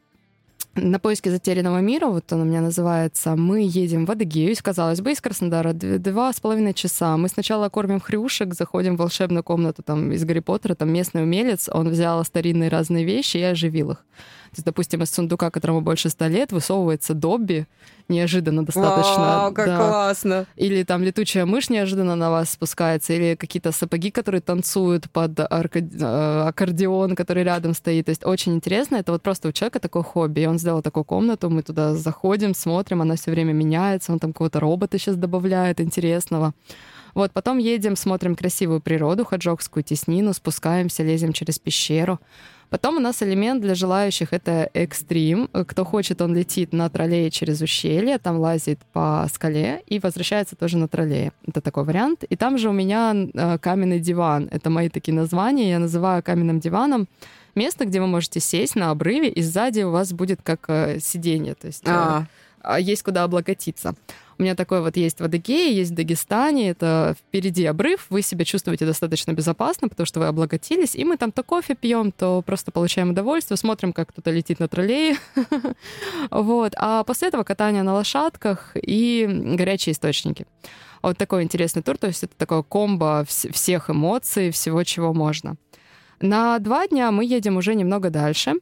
на 0.76 1.00
поиске 1.00 1.32
затерянного 1.32 1.80
мира, 1.80 2.08
вот 2.08 2.32
он 2.32 2.42
у 2.42 2.46
меня 2.46 2.62
называется, 2.62 3.36
мы 3.36 3.62
едем 3.62 4.06
в 4.06 4.12
Адыгею, 4.12 4.56
казалось 4.62 5.02
бы, 5.02 5.12
из 5.12 5.22
Краснодара 5.22 5.74
два 5.74 6.32
с 6.32 6.40
половиной 6.40 6.74
часа. 6.74 7.18
Мы 7.18 7.30
сначала 7.30 7.70
кормим 7.70 8.00
хрюшек, 8.00 8.54
заходим 8.54 8.96
в 8.96 9.00
волшебную 9.00 9.44
комнату 9.44 9.84
там 9.84 10.12
из 10.12 10.24
Гарри 10.24 10.40
Поттера, 10.40 10.76
там 10.76 10.92
местный 10.92 11.24
умелец, 11.24 11.70
он 11.72 11.90
взял 11.90 12.24
старинные 12.24 12.70
разные 12.70 13.06
вещи 13.06 13.38
и 13.38 13.42
оживил 13.42 13.92
их. 13.92 14.06
То 14.52 14.58
есть, 14.58 14.66
допустим, 14.66 15.04
из 15.04 15.12
сундука, 15.12 15.52
которому 15.52 15.82
больше 15.82 16.10
ста 16.10 16.28
лет, 16.28 16.52
высовывается 16.52 17.14
Добби, 17.14 17.66
неожиданно 18.08 18.66
достаточно. 18.66 19.18
Вау, 19.18 19.54
как 19.54 19.66
да. 19.66 19.78
классно! 19.78 20.46
Или 20.56 20.84
там 20.84 21.04
летучая 21.04 21.46
мышь 21.46 21.70
неожиданно 21.70 22.16
на 22.16 22.32
вас 22.32 22.52
спускается, 22.52 23.14
или 23.14 23.36
какие-то 23.36 23.72
сапоги, 23.72 24.12
которые 24.12 24.42
танцуют 24.42 25.10
под 25.12 25.40
арка... 25.40 25.80
Э, 25.80 26.48
аккордеон, 26.48 27.16
который 27.16 27.44
рядом 27.44 27.74
стоит. 27.74 28.06
То 28.06 28.12
есть 28.12 28.26
очень 28.26 28.56
интересно. 28.56 28.98
Это 28.98 29.12
вот 29.12 29.22
просто 29.22 29.50
у 29.50 29.52
человека 29.52 29.80
такое 29.80 30.04
хобби. 30.04 30.42
И 30.42 30.46
он 30.48 30.60
сделал 30.60 30.82
такую 30.82 31.04
комнату, 31.04 31.50
мы 31.50 31.62
туда 31.64 31.94
заходим, 31.94 32.56
смотрим, 32.56 33.02
она 33.02 33.16
все 33.16 33.32
время 33.32 33.54
меняется, 33.54 34.12
он 34.12 34.20
там 34.20 34.34
какого-то 34.34 34.60
робота 34.60 34.98
сейчас 34.98 35.16
добавляет 35.16 35.82
интересного. 35.82 36.54
Вот, 37.14 37.32
потом 37.32 37.58
едем, 37.58 37.96
смотрим 37.96 38.36
красивую 38.36 38.80
природу, 38.80 39.26
хаджокскую 39.26 39.84
теснину, 39.84 40.34
спускаемся, 40.34 41.04
лезем 41.04 41.34
через 41.34 41.58
пещеру. 41.58 42.20
Потом 42.70 42.98
у 42.98 43.00
нас 43.00 43.24
элемент 43.24 43.62
для 43.62 43.76
желающих— 43.76 44.30
это 44.32 44.70
экстрим. 44.74 45.48
Кто 45.48 45.86
хочет, 45.86 46.22
он 46.22 46.36
летит 46.36 46.74
на 46.74 46.90
троллее 46.90 47.32
через 47.32 47.62
ущелье, 47.62 48.18
там 48.18 48.40
лазит 48.40 48.80
по 48.92 49.26
скале 49.34 49.84
и 49.88 50.00
возвращается 50.00 50.56
тоже 50.56 50.78
на 50.78 50.88
троллее. 50.88 51.32
Это 51.46 51.62
такой 51.62 51.86
вариант. 51.86 52.24
И 52.24 52.36
там 52.36 52.58
же 52.58 52.70
у 52.70 52.74
меня 52.74 53.16
э, 53.16 53.58
каменный 53.60 54.00
диван. 54.00 54.50
Это 54.52 54.70
мои 54.70 54.90
такие 54.90 55.14
названия. 55.14 55.70
Я 55.70 55.80
называю 55.80 56.22
каменным 56.22 56.60
диваном 56.60 57.08
место, 57.56 57.86
где 57.86 58.02
вы 58.02 58.08
можете 58.08 58.40
сесть 58.40 58.76
на 58.76 58.92
обрыве, 58.92 59.30
и 59.30 59.42
сзади 59.42 59.82
у 59.82 59.92
вас 59.92 60.12
будет 60.12 60.42
как 60.44 60.66
э, 60.68 61.00
сиденье. 61.00 61.56
То 61.56 61.68
есть 61.68 61.84
а. 61.88 62.26
Э, 62.64 62.82
есть 62.82 63.04
куда 63.04 63.24
облокотиться. 63.24 63.96
У 64.40 64.44
меня 64.44 64.56
такой 64.56 64.82
вот 64.82 64.98
есть 64.98 65.20
в 65.20 65.24
Адыгее, 65.24 65.76
есть 65.76 65.92
в 65.92 65.96
Дагестане, 65.96 66.70
это 66.70 67.16
впереди 67.18 67.66
обрыв, 67.66 68.06
вы 68.10 68.22
себя 68.22 68.46
чувствуете 68.46 68.86
достаточно 68.86 69.32
безопасно, 69.32 69.90
потому 69.90 70.06
что 70.06 70.20
вы 70.20 70.28
облаготились, 70.28 70.96
и 70.96 71.04
мы 71.06 71.18
там 71.18 71.32
то 71.32 71.42
кофе 71.42 71.74
пьем, 71.74 72.12
то 72.12 72.44
просто 72.44 72.72
получаем 72.72 73.10
удовольствие, 73.12 73.58
смотрим, 73.58 73.94
как 73.94 74.10
кто-то 74.10 74.30
летит 74.30 74.60
на 74.60 74.68
троллее. 74.68 75.18
Вот. 76.30 76.74
А 76.76 77.04
после 77.04 77.30
этого 77.30 77.44
катание 77.44 77.84
на 77.84 77.94
лошадках 77.94 78.72
и 78.76 79.28
горячие 79.28 79.94
источники. 79.94 80.46
Вот 81.02 81.18
такой 81.18 81.44
интересный 81.44 81.82
тур, 81.82 81.98
то 81.98 82.08
есть 82.08 82.24
это 82.24 82.36
такое 82.36 82.64
комбо 82.64 83.26
всех 83.26 83.90
эмоций, 83.90 84.52
всего, 84.52 84.84
чего 84.84 85.14
можно. 85.14 85.56
На 86.20 86.58
два 86.60 86.88
дня 86.88 87.12
мы 87.12 87.26
едем 87.26 87.58
уже 87.58 87.76
немного 87.76 88.10
дальше. 88.10 88.54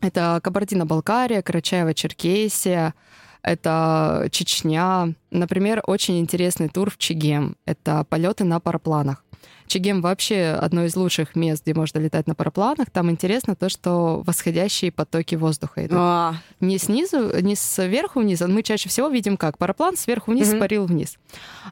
Это 0.00 0.40
Кабардино-Балкария, 0.42 1.40
Карачаево-Черкесия, 1.40 2.92
это 3.44 4.28
Чечня. 4.32 5.14
Например, 5.30 5.82
очень 5.86 6.18
интересный 6.18 6.68
тур 6.68 6.90
в 6.90 6.98
Чегем. 6.98 7.56
Это 7.66 8.04
полеты 8.04 8.44
на 8.44 8.58
парапланах. 8.58 9.22
Чегем 9.66 10.00
вообще 10.02 10.58
одно 10.60 10.84
из 10.84 10.96
лучших 10.96 11.34
мест, 11.34 11.64
где 11.64 11.74
можно 11.74 11.98
летать 11.98 12.26
на 12.26 12.34
парапланах. 12.34 12.90
Там 12.90 13.10
интересно 13.10 13.56
то, 13.56 13.68
что 13.68 14.22
восходящие 14.26 14.92
потоки 14.92 15.34
воздуха 15.34 15.86
идут. 15.86 15.98
А. 15.98 16.34
Не 16.60 16.78
снизу, 16.78 17.40
не 17.40 17.56
сверху 17.56 18.20
вниз. 18.20 18.40
Мы 18.40 18.62
чаще 18.62 18.88
всего 18.88 19.08
видим 19.08 19.36
как 19.36 19.58
параплан 19.58 19.96
сверху 19.96 20.32
вниз 20.32 20.50
угу. 20.50 20.58
парил 20.58 20.86
вниз. 20.86 21.16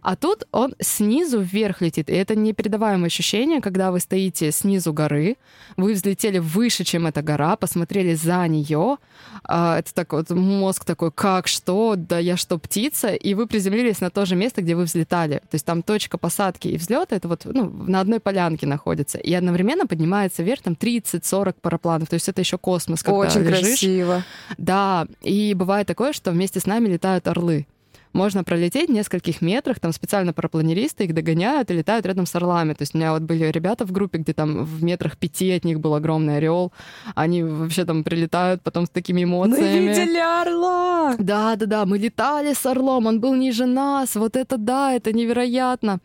А 0.01 0.17
тут 0.17 0.45
он 0.53 0.75
снизу 0.81 1.41
вверх 1.41 1.81
летит. 1.81 2.09
И 2.09 2.13
это 2.13 2.35
непередаваемое 2.35 3.07
ощущение, 3.07 3.61
когда 3.61 3.93
вы 3.93 4.01
стоите 4.01 4.51
снизу 4.53 4.93
горы, 4.93 5.37
вы 5.77 5.93
взлетели 5.93 6.39
выше, 6.39 6.85
чем 6.85 7.07
эта 7.07 7.23
гора, 7.23 7.57
посмотрели 7.57 8.15
за 8.15 8.47
нее. 8.49 8.97
А, 9.45 9.79
это 9.79 9.93
так 9.95 10.13
вот 10.13 10.31
мозг 10.31 10.85
такой, 10.85 11.13
как, 11.13 11.47
что, 11.47 11.95
да 11.97 12.19
я 12.19 12.37
что, 12.37 12.59
птица? 12.59 13.15
И 13.15 13.35
вы 13.35 13.47
приземлились 13.47 14.01
на 14.01 14.11
то 14.11 14.25
же 14.25 14.35
место, 14.35 14.63
где 14.63 14.75
вы 14.75 14.85
взлетали. 14.85 15.37
То 15.51 15.55
есть 15.55 15.65
там 15.65 15.83
точка 15.83 16.19
посадки 16.19 16.69
и 16.69 16.77
взлета, 16.77 17.17
это 17.17 17.29
вот 17.29 17.45
ну, 17.45 17.71
на 17.93 18.01
одной 18.01 18.19
полянке 18.21 18.67
находится. 18.67 19.19
И 19.19 19.33
одновременно 19.33 19.87
поднимается 19.87 20.43
вверх 20.43 20.63
там 20.63 20.75
30-40 20.75 21.55
парапланов. 21.61 22.09
То 22.09 22.15
есть 22.15 22.29
это 22.29 22.41
еще 22.41 22.59
космос, 22.59 23.03
когда 23.03 23.19
Очень 23.19 23.43
лежишь. 23.43 23.59
красиво. 23.61 24.25
Да, 24.59 25.07
и 25.21 25.55
бывает 25.55 25.87
такое, 25.87 26.13
что 26.13 26.33
вместе 26.33 26.59
с 26.59 26.67
нами 26.67 26.89
летают 26.89 27.29
орлы 27.29 27.67
можно 28.13 28.45
пролететь 28.45 28.91
в 28.91 28.93
нескольких 28.93 29.41
метрах, 29.41 29.81
там 29.81 29.93
специально 29.93 30.33
парапланеристы 30.33 31.05
их 31.05 31.15
догоняют 31.15 31.71
и 31.71 31.75
летают 31.75 32.07
рядом 32.07 32.27
с 32.27 32.35
орлами. 32.35 32.75
То 32.75 32.83
есть 32.83 32.95
у 32.95 32.99
меня 32.99 33.13
вот 33.13 33.23
были 33.23 33.45
ребята 33.45 33.87
в 33.87 33.93
группе, 33.93 34.19
где 34.19 34.33
там 34.33 34.65
в 34.65 34.83
метрах 34.83 35.17
пяти 35.17 35.51
от 35.53 35.65
них 35.65 35.81
был 35.81 35.95
огромный 35.95 36.37
орел. 36.37 36.73
Они 37.15 37.43
вообще 37.43 37.85
там 37.85 38.05
прилетают 38.05 38.63
потом 38.63 38.87
с 38.87 38.91
такими 38.91 39.25
эмоциями. 39.25 39.87
Мы 39.87 39.89
видели 39.89 40.19
орла! 40.19 41.17
Да, 41.19 41.57
да, 41.57 41.67
да, 41.67 41.87
мы 41.87 41.99
летали 41.99 42.53
с 42.55 42.65
орлом, 42.67 43.07
он 43.07 43.21
был 43.21 43.35
ниже 43.35 43.67
нас. 43.67 44.15
Вот 44.15 44.37
это 44.37 44.57
да, 44.57 44.93
это 44.93 45.13
невероятно. 45.13 45.99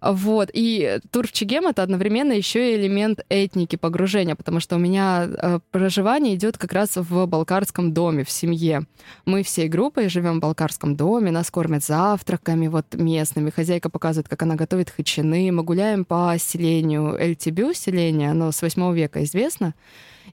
Вот. 0.00 0.50
И 0.52 1.00
тур 1.10 1.26
в 1.26 1.32
Чегем— 1.32 1.66
это 1.68 1.82
одновременно 1.82 2.32
еще 2.32 2.72
и 2.72 2.76
элемент 2.76 3.20
этники, 3.28 3.76
погружения, 3.76 4.34
потому 4.34 4.60
что 4.60 4.76
у 4.76 4.78
меня 4.78 5.28
э, 5.28 5.60
проживание 5.70 6.34
идет 6.34 6.58
как 6.58 6.72
раз 6.72 6.96
в 6.96 7.26
балкарском 7.26 7.92
доме, 7.92 8.24
в 8.24 8.30
семье. 8.30 8.82
Мы 9.24 9.42
всей 9.42 9.68
группой 9.68 10.08
живем 10.08 10.38
в 10.38 10.40
балкарском 10.40 10.96
доме, 10.96 11.30
нас 11.30 11.50
кормят 11.50 11.84
завтраками 11.84 12.68
вот 12.68 12.94
местными. 12.94 13.50
Хозяйка 13.50 13.90
показывает, 13.90 14.28
как 14.28 14.42
она 14.42 14.54
готовит 14.54 14.90
хычины. 14.90 15.50
Мы 15.52 15.62
гуляем 15.62 16.04
по 16.04 16.34
селению 16.38 17.16
Эльтибю, 17.18 17.72
селение, 17.74 18.30
оно 18.30 18.52
с 18.52 18.62
8 18.62 18.94
века 18.94 19.24
известно. 19.24 19.74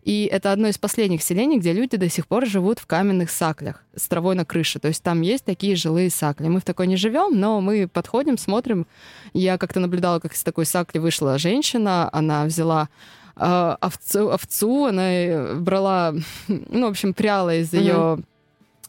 И 0.05 0.29
это 0.31 0.51
одно 0.51 0.67
из 0.67 0.77
последних 0.77 1.23
селений, 1.23 1.57
где 1.57 1.73
люди 1.73 1.97
до 1.97 2.09
сих 2.09 2.27
пор 2.27 2.45
живут 2.45 2.77
в 2.77 2.85
каменных 2.85 3.31
саклях 3.31 3.83
с 3.95 4.07
травой 4.07 4.35
на 4.35 4.45
крыше. 4.45 4.77
То 4.79 4.87
есть 4.87 5.01
там 5.01 5.21
есть 5.21 5.43
такие 5.43 5.75
жилые 5.75 6.11
сакли. 6.11 6.47
Мы 6.47 6.59
в 6.59 6.63
такой 6.63 6.85
не 6.85 6.95
живем, 6.95 7.39
но 7.39 7.59
мы 7.59 7.87
подходим, 7.87 8.37
смотрим. 8.37 8.85
Я 9.33 9.57
как-то 9.57 9.79
наблюдала, 9.79 10.19
как 10.19 10.33
из 10.33 10.43
такой 10.43 10.67
сакли 10.67 10.99
вышла 10.99 11.39
женщина. 11.39 12.07
Она 12.13 12.45
взяла 12.45 12.87
э, 13.35 13.75
овцу, 13.81 14.29
овцу, 14.29 14.85
она 14.85 15.55
брала, 15.55 16.13
ну, 16.47 16.85
в 16.85 16.91
общем, 16.91 17.15
пряла 17.15 17.55
из 17.55 17.73
ее 17.73 17.93
mm-hmm 17.93 18.25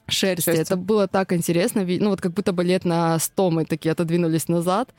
шерсти. 0.08 0.44
шерсти. 0.44 0.62
Это 0.62 0.76
было 0.76 1.08
так 1.08 1.32
интересно. 1.32 1.84
Ну, 1.84 2.10
вот 2.10 2.20
как 2.20 2.32
будто 2.32 2.52
бы 2.52 2.64
лет 2.64 2.84
на 2.84 3.18
сто 3.18 3.50
мы 3.50 3.64
такие 3.64 3.92
отодвинулись 3.92 4.48
назад. 4.48 4.94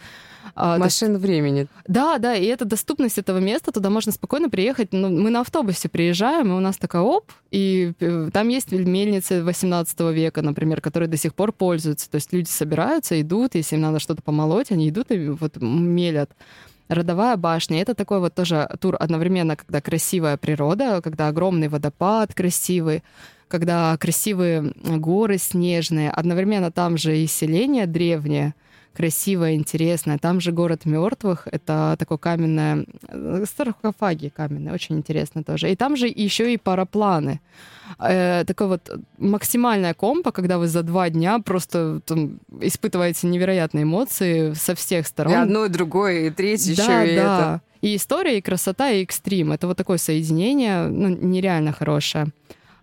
А, 0.56 0.78
Машина 0.78 1.14
есть... 1.14 1.24
времени. 1.24 1.68
Да, 1.88 2.18
да, 2.18 2.36
и 2.36 2.46
эта 2.46 2.66
доступность 2.66 3.18
этого 3.18 3.38
места, 3.38 3.72
туда 3.72 3.90
можно 3.90 4.12
спокойно 4.12 4.50
приехать. 4.50 4.90
Ну, 4.92 5.10
мы 5.10 5.30
на 5.30 5.42
автобусе 5.42 5.90
приезжаем, 5.90 6.52
и 6.52 6.56
у 6.56 6.60
нас 6.60 6.78
такая 6.78 7.02
оп, 7.02 7.32
и 7.52 7.94
э, 8.00 8.30
там 8.34 8.48
есть 8.48 8.72
мельницы 8.72 9.44
18 9.44 10.00
века, 10.14 10.42
например, 10.42 10.82
которые 10.82 11.10
до 11.10 11.18
сих 11.18 11.36
пор 11.36 11.52
пользуются. 11.52 12.10
То 12.10 12.16
есть 12.16 12.34
люди 12.34 12.50
собираются, 12.50 13.20
идут, 13.22 13.56
если 13.56 13.76
им 13.76 13.82
надо 13.82 14.00
что-то 14.00 14.22
помолоть, 14.22 14.72
они 14.72 14.90
идут 14.90 15.12
и 15.12 15.30
вот 15.30 15.58
мелят. 15.58 16.32
Родовая 16.90 17.36
башня. 17.36 17.82
Это 17.82 17.94
такой 17.96 18.20
вот 18.20 18.34
тоже 18.34 18.70
тур 18.80 18.96
одновременно, 18.98 19.58
когда 19.58 19.82
красивая 19.82 20.38
природа, 20.38 21.02
когда 21.02 21.28
огромный 21.28 21.68
водопад 21.68 22.34
красивый, 22.34 23.04
когда 23.48 23.96
красивые 23.98 24.74
горы 24.84 25.38
снежные, 25.38 26.10
одновременно 26.10 26.72
там 26.72 26.98
же 26.98 27.18
и 27.18 27.28
селение 27.28 27.86
древнее, 27.86 28.54
красивое, 28.98 29.54
интересное. 29.54 30.18
Там 30.18 30.42
же 30.42 30.52
город 30.52 30.86
мертвых, 30.86 31.48
это 31.52 31.96
такое 32.00 32.18
каменное, 32.18 32.86
э, 33.08 33.46
саркофаги 33.56 34.30
каменные, 34.36 34.74
очень 34.74 34.98
интересно 34.98 35.44
тоже. 35.44 35.72
И 35.72 35.76
там 35.76 35.96
же 35.96 36.08
еще 36.08 36.52
и 36.52 36.58
парапланы. 36.58 37.40
Э, 38.00 38.44
такой 38.46 38.68
вот 38.68 38.90
максимальная 39.20 39.94
компа, 39.94 40.32
когда 40.32 40.58
вы 40.58 40.68
за 40.68 40.82
два 40.82 41.10
дня 41.10 41.38
просто 41.40 42.02
там, 42.06 42.40
испытываете 42.60 43.28
невероятные 43.28 43.84
эмоции 43.84 44.54
со 44.54 44.74
всех 44.74 45.06
сторон. 45.06 45.34
И 45.34 45.36
одно, 45.36 45.66
и 45.66 45.70
другое, 45.70 46.28
и 46.28 46.30
третье 46.32 46.76
да, 46.76 47.02
еще, 47.02 47.14
и 47.14 47.16
да. 47.16 47.22
это. 47.22 47.62
И 47.82 47.96
история, 47.96 48.40
и 48.40 48.42
красота, 48.42 48.90
и 48.90 49.04
экстрим. 49.04 49.52
Это 49.52 49.68
вот 49.68 49.78
такое 49.78 50.00
соединение, 50.00 50.88
ну, 50.88 51.10
нереально 51.10 51.72
хорошее. 51.72 52.28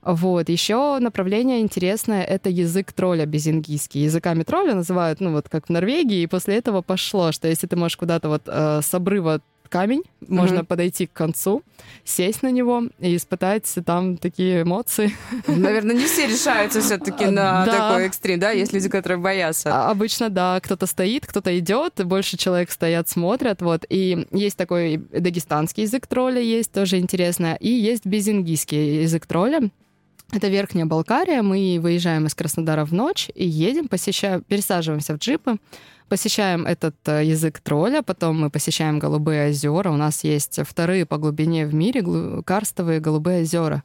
Вот. 0.05 0.49
Еще 0.49 0.99
направление 1.01 1.61
интересное— 1.61 2.23
это 2.25 2.51
язык 2.51 2.93
тролля 2.93 3.27
безингийский. 3.27 4.03
Языками 4.03 4.43
тролля 4.43 4.75
называют, 4.75 5.21
ну 5.21 5.33
вот 5.33 5.49
как 5.49 5.67
в 5.67 5.71
Норвегии, 5.71 6.23
и 6.23 6.27
после 6.27 6.57
этого 6.57 6.83
пошло, 6.83 7.33
что 7.33 7.49
если 7.49 7.67
ты 7.67 7.77
можешь 7.77 7.97
куда-то 7.97 8.29
вот 8.29 8.43
э, 8.47 8.81
с 8.83 8.95
обрыва 8.95 9.41
камень, 9.75 10.03
mm-hmm. 10.03 10.27
можно 10.29 10.65
подойти 10.65 11.07
к 11.07 11.13
концу, 11.13 11.63
сесть 12.05 12.43
на 12.43 12.51
него 12.53 12.85
и 13.01 13.17
испытать 13.17 13.65
там 13.85 14.17
такие 14.19 14.63
эмоции. 14.63 15.13
Наверное, 15.49 15.97
не 15.97 16.05
все 16.05 16.27
решаются 16.29 16.81
все-таки 16.81 17.25
на 17.25 17.65
да. 17.67 17.73
такой 17.73 18.07
экстрим, 18.07 18.39
да? 18.39 18.53
Есть 18.53 18.73
люди, 18.73 18.89
которые 18.89 19.19
боятся. 19.19 19.75
А, 19.75 19.91
обычно, 19.91 20.31
да, 20.31 20.61
кто-то 20.63 20.87
стоит, 20.87 21.27
кто-то 21.27 21.59
идет, 21.59 22.05
больше 22.05 22.37
человек 22.37 22.71
стоят, 22.71 23.09
смотрят, 23.09 23.63
вот. 23.63 23.85
И 23.89 24.29
есть 24.31 24.57
такой 24.57 24.99
дагестанский 24.99 25.85
язык 25.85 26.07
тролля, 26.07 26.41
есть 26.41 26.71
тоже 26.71 26.99
интересно, 26.99 27.57
и 27.59 27.69
есть 27.69 28.07
безингийский 28.07 29.03
язык 29.03 29.27
тролля. 29.27 29.71
Это 30.33 30.49
Верхняя 30.49 30.87
Балкария. 30.87 31.43
Мы 31.43 31.79
выезжаем 31.81 32.27
из 32.27 32.35
Краснодара 32.35 32.85
в 32.85 32.93
ночь 32.93 33.31
и 33.35 33.47
едем, 33.47 33.89
посещаем, 33.89 34.43
пересаживаемся 34.43 35.15
в 35.15 35.19
джипы, 35.19 35.59
посещаем 36.09 36.67
этот 36.67 36.97
э, 37.07 37.25
язык 37.25 37.61
тролля, 37.61 38.03
потом 38.03 38.41
мы 38.41 38.51
посещаем 38.51 38.99
Голубые 38.99 39.51
озера. 39.51 39.91
У 39.91 39.97
нас 39.97 40.25
есть 40.25 40.61
вторые 40.67 41.07
по 41.07 41.19
глубине 41.19 41.67
в 41.67 41.75
мире 41.75 42.03
карстовые 42.45 43.01
Голубые 43.01 43.43
озера. 43.43 43.85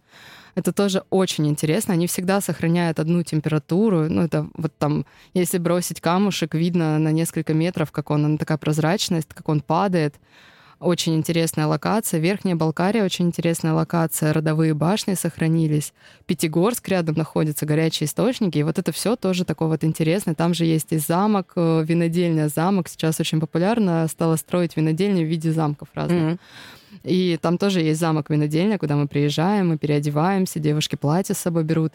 Это 0.55 0.73
тоже 0.73 1.03
очень 1.09 1.47
интересно. 1.47 1.93
Они 1.93 2.07
всегда 2.07 2.41
сохраняют 2.41 2.99
одну 2.99 3.23
температуру. 3.23 4.09
Ну, 4.09 4.23
это 4.23 4.47
вот 4.55 4.73
там, 4.77 5.05
если 5.33 5.57
бросить 5.57 6.01
камушек, 6.01 6.55
видно 6.55 6.97
на 6.99 7.11
несколько 7.11 7.53
метров, 7.53 7.91
как 7.91 8.09
он, 8.09 8.25
она 8.25 8.37
такая 8.37 8.57
прозрачность, 8.57 9.29
как 9.33 9.47
он 9.47 9.61
падает. 9.61 10.15
Очень 10.79 11.15
интересная 11.15 11.67
локация. 11.67 12.21
Верхняя 12.21 12.55
Балкария 12.55 13.03
очень 13.03 13.25
интересная 13.25 13.73
локация. 13.73 14.31
Родовые 14.31 14.73
башни 14.73 15.13
сохранились. 15.13 15.93
Пятигорск 16.25 16.87
рядом 16.87 17.15
находится, 17.15 17.65
горячие 17.65 18.07
источники. 18.07 18.57
И 18.57 18.63
вот 18.63 18.79
это 18.79 18.93
все 18.93 19.17
тоже 19.17 19.43
такое 19.43 19.67
вот 19.67 19.83
интересное. 19.83 20.35
Там 20.35 20.53
же 20.53 20.63
есть 20.63 20.93
и 20.93 20.97
замок, 20.97 21.51
э, 21.57 21.83
винодельня 21.85 22.47
замок. 22.47 22.87
Сейчас 22.87 23.19
очень 23.19 23.41
популярно 23.41 24.07
стало 24.07 24.37
строить 24.37 24.77
винодельни 24.77 25.25
в 25.25 25.27
виде 25.27 25.51
замков 25.51 25.89
разных. 25.93 26.21
Mm-hmm. 26.21 26.39
И 27.03 27.37
там 27.41 27.57
тоже 27.57 27.81
есть 27.81 27.99
замок 27.99 28.29
винодельня, 28.29 28.77
куда 28.77 28.95
мы 28.95 29.07
приезжаем, 29.07 29.69
мы 29.69 29.77
переодеваемся, 29.77 30.59
девушки 30.59 30.95
платья 30.95 31.33
с 31.33 31.39
собой 31.39 31.65
берут. 31.65 31.93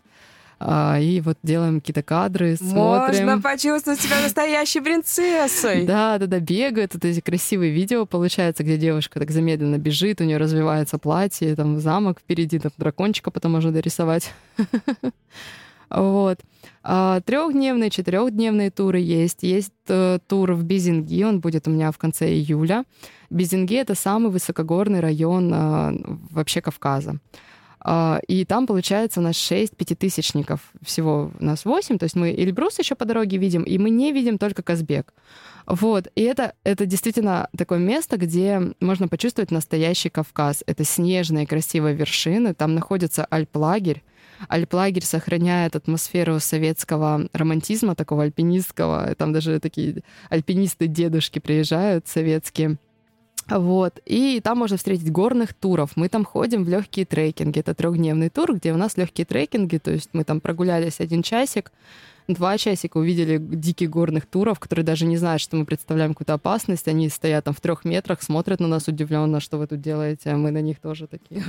А, 0.59 0.99
и 0.99 1.21
вот 1.21 1.39
делаем 1.43 1.81
какие-то 1.81 2.03
кадры, 2.03 2.57
смотрим. 2.57 3.27
Можно 3.27 3.41
почувствовать 3.41 4.01
себя 4.01 4.21
настоящей 4.23 4.81
принцессой. 4.81 5.85
Да, 5.95 6.19
да, 6.19 6.27
да, 6.27 6.41
бегают, 6.41 6.95
вот 6.95 7.05
эти 7.05 7.21
красивые 7.21 7.73
видео 7.73 8.07
получается, 8.07 8.63
где 8.65 8.77
девушка 8.77 9.21
так 9.21 9.31
замедленно 9.31 9.79
бежит, 9.79 10.21
у 10.21 10.25
нее 10.25 10.39
развивается 10.39 10.99
платье, 10.99 11.55
там 11.55 11.79
замок 11.79 12.21
впереди, 12.21 12.59
там 12.59 12.73
дракончика 12.77 13.31
потом 13.31 13.53
можно 13.53 13.73
дорисовать. 13.73 14.33
Вот. 15.91 16.41
А, 16.83 17.21
трехдневные, 17.21 17.91
четырехдневные 17.91 18.71
туры 18.71 18.99
есть. 18.99 19.43
Есть 19.43 19.73
э, 19.89 20.19
тур 20.27 20.53
в 20.53 20.65
Бизинги, 20.65 21.23
он 21.23 21.41
будет 21.41 21.69
у 21.69 21.71
меня 21.71 21.93
в 21.93 21.99
конце 21.99 22.33
июля. 22.33 22.85
Бизинги— 23.31 23.75
это 23.77 23.95
самый 23.95 24.31
высокогорный 24.31 25.01
район 25.01 25.53
э, 25.53 25.93
вообще 26.31 26.61
Кавказа. 26.61 27.21
А, 27.85 28.19
и 28.27 28.47
там, 28.47 28.67
получается, 28.67 29.21
у 29.21 29.23
нас 29.23 29.37
6 29.37 29.77
пятитысячников. 29.77 30.61
Всего 30.83 31.31
у 31.39 31.45
нас 31.45 31.67
8. 31.67 31.99
То 31.99 32.05
есть 32.05 32.17
мы 32.17 32.31
Эльбрус 32.31 32.79
еще 32.79 32.95
по 32.95 33.05
дороге 33.05 33.37
видим, 33.37 33.63
и 33.63 33.77
мы 33.77 33.91
не 33.91 34.11
видим 34.11 34.39
только 34.39 34.63
Казбек. 34.63 35.13
Вот. 35.67 36.09
И 36.15 36.23
это, 36.23 36.55
это 36.65 36.87
действительно 36.87 37.49
такое 37.57 37.79
место, 37.79 38.17
где 38.17 38.73
можно 38.81 39.07
почувствовать 39.07 39.51
настоящий 39.51 40.09
Кавказ. 40.09 40.65
Это 40.67 40.83
снежные 40.85 41.47
красивые 41.47 41.95
вершины. 41.95 42.55
Там 42.55 42.75
находится 42.75 43.27
альплагерь. 43.27 44.03
Альплагерь 44.49 45.05
сохраняет 45.05 45.77
атмосферу 45.77 46.41
советского 46.41 47.29
романтизма, 47.35 47.95
такого 47.95 48.25
альпинистского. 48.25 49.15
Там 49.15 49.33
даже 49.35 49.61
такие 49.61 50.03
альпинисты-дедушки 50.31 51.39
приезжают 51.39 52.09
советские. 52.09 52.79
Вот. 53.49 54.01
И 54.07 54.41
там 54.43 54.59
можно 54.59 54.77
встретить 54.77 55.11
горных 55.11 55.55
туров. 55.55 55.93
Мы 55.97 56.09
там 56.09 56.25
ходим 56.25 56.65
в 56.65 56.69
легкие 56.69 57.05
трекинги. 57.05 57.61
Это 57.61 57.75
трехдневный 57.75 58.31
тур, 58.31 58.55
где 58.55 58.73
у 58.73 58.77
нас 58.77 58.97
легкие 58.97 59.27
трекинги. 59.27 59.79
То 59.79 59.91
есть 59.91 60.11
мы 60.13 60.25
там 60.25 60.41
прогулялись 60.41 61.01
один 61.01 61.23
часик, 61.23 61.71
два 62.29 62.57
часика 62.59 62.97
увидели 62.97 63.39
диких 63.39 63.91
горных 63.91 64.27
туров, 64.27 64.59
которые 64.59 64.85
даже 64.85 65.07
не 65.07 65.17
знают, 65.17 65.43
что 65.43 65.57
мы 65.57 65.65
представляем 65.65 66.15
какую-то 66.15 66.35
опасность. 66.35 66.89
Они 66.89 67.09
стоят 67.09 67.45
там 67.45 67.55
в 67.55 67.61
трех 67.61 67.85
метрах, 67.85 68.23
смотрят 68.23 68.61
на 68.61 68.69
нас 68.69 68.89
удивленно, 68.89 69.41
что 69.41 69.59
вы 69.59 69.67
тут 69.67 69.81
делаете, 69.81 70.31
а 70.31 70.37
мы 70.37 70.51
на 70.51 70.61
них 70.61 70.81
тоже 70.81 71.07
такие. 71.07 71.45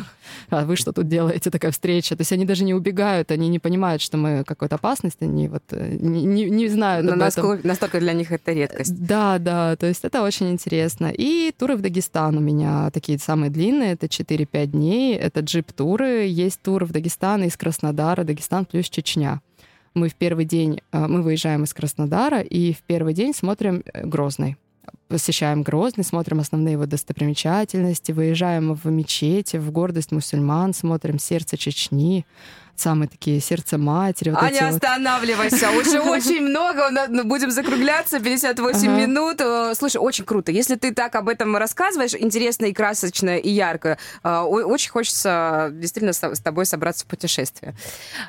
А 0.49 0.65
вы 0.65 0.75
что 0.75 0.91
тут 0.91 1.07
делаете? 1.07 1.49
Такая 1.49 1.71
встреча. 1.71 2.15
То 2.15 2.21
есть 2.21 2.31
они 2.31 2.45
даже 2.45 2.63
не 2.63 2.73
убегают, 2.73 3.31
они 3.31 3.47
не 3.47 3.59
понимают, 3.59 4.01
что 4.01 4.17
мы 4.17 4.43
какой-то 4.43 4.75
опасность, 4.75 5.21
они 5.21 5.47
вот 5.47 5.63
э, 5.71 5.97
не, 5.99 6.23
не, 6.23 6.49
не 6.49 6.67
знают. 6.67 7.05
Но 7.05 7.15
насколько, 7.15 7.67
настолько 7.67 7.99
для 7.99 8.13
них 8.13 8.31
это 8.31 8.51
редкость. 8.51 8.95
Да, 8.95 9.39
да, 9.39 9.75
то 9.75 9.85
есть 9.85 10.03
это 10.03 10.21
очень 10.21 10.51
интересно. 10.51 11.11
И 11.15 11.53
туры 11.57 11.75
в 11.75 11.81
Дагестан 11.81 12.37
у 12.37 12.41
меня 12.41 12.91
такие 12.91 13.17
самые 13.19 13.49
длинные, 13.49 13.93
это 13.93 14.07
4-5 14.07 14.65
дней, 14.67 15.15
это 15.15 15.39
джип-туры. 15.39 16.27
Есть 16.27 16.61
тур 16.61 16.85
в 16.85 16.91
Дагестан 16.91 17.43
из 17.43 17.57
Краснодара, 17.57 18.23
Дагестан 18.23 18.65
плюс 18.65 18.89
Чечня 18.89 19.41
мы 19.95 20.09
в 20.09 20.15
первый 20.15 20.45
день, 20.45 20.81
э, 20.91 21.07
мы 21.07 21.21
выезжаем 21.21 21.63
из 21.63 21.73
Краснодара, 21.73 22.41
и 22.41 22.73
в 22.73 22.83
первый 22.83 23.13
день 23.13 23.33
смотрим 23.33 23.83
э, 23.93 24.05
Грозный. 24.05 24.57
Посещаем 25.07 25.63
Грозный, 25.63 26.03
смотрим 26.03 26.39
основные 26.39 26.73
его 26.73 26.85
достопримечательности, 26.85 28.11
выезжаем 28.11 28.73
в 28.73 28.85
мечети, 28.85 29.57
в 29.57 29.71
гордость 29.71 30.11
мусульман, 30.11 30.73
смотрим 30.73 31.17
сердце 31.17 31.57
Чечни, 31.57 32.25
самые 32.79 33.07
такие 33.07 33.39
сердце 33.39 33.77
матери. 33.77 34.29
Вот 34.31 34.41
Аня, 34.41 34.69
останавливайся. 34.69 35.69
Вот. 35.71 35.87
Уже 35.87 35.99
очень 36.01 36.41
много. 36.41 36.89
Будем 37.23 37.51
закругляться. 37.51 38.19
58 38.19 38.89
ага. 38.89 39.01
минут. 39.01 39.41
Э, 39.41 39.73
слушай, 39.75 39.97
очень 39.97 40.25
круто. 40.25 40.51
Если 40.51 40.75
ты 40.75 40.93
так 40.93 41.15
об 41.15 41.29
этом 41.29 41.55
рассказываешь, 41.57 42.13
интересно 42.15 42.65
и 42.65 42.73
красочно, 42.73 43.37
и 43.37 43.49
ярко, 43.49 43.97
э, 44.23 44.39
очень 44.39 44.91
хочется 44.91 45.69
действительно 45.73 46.13
с 46.13 46.39
тобой 46.39 46.65
собраться 46.65 47.05
в 47.05 47.07
путешествие. 47.07 47.75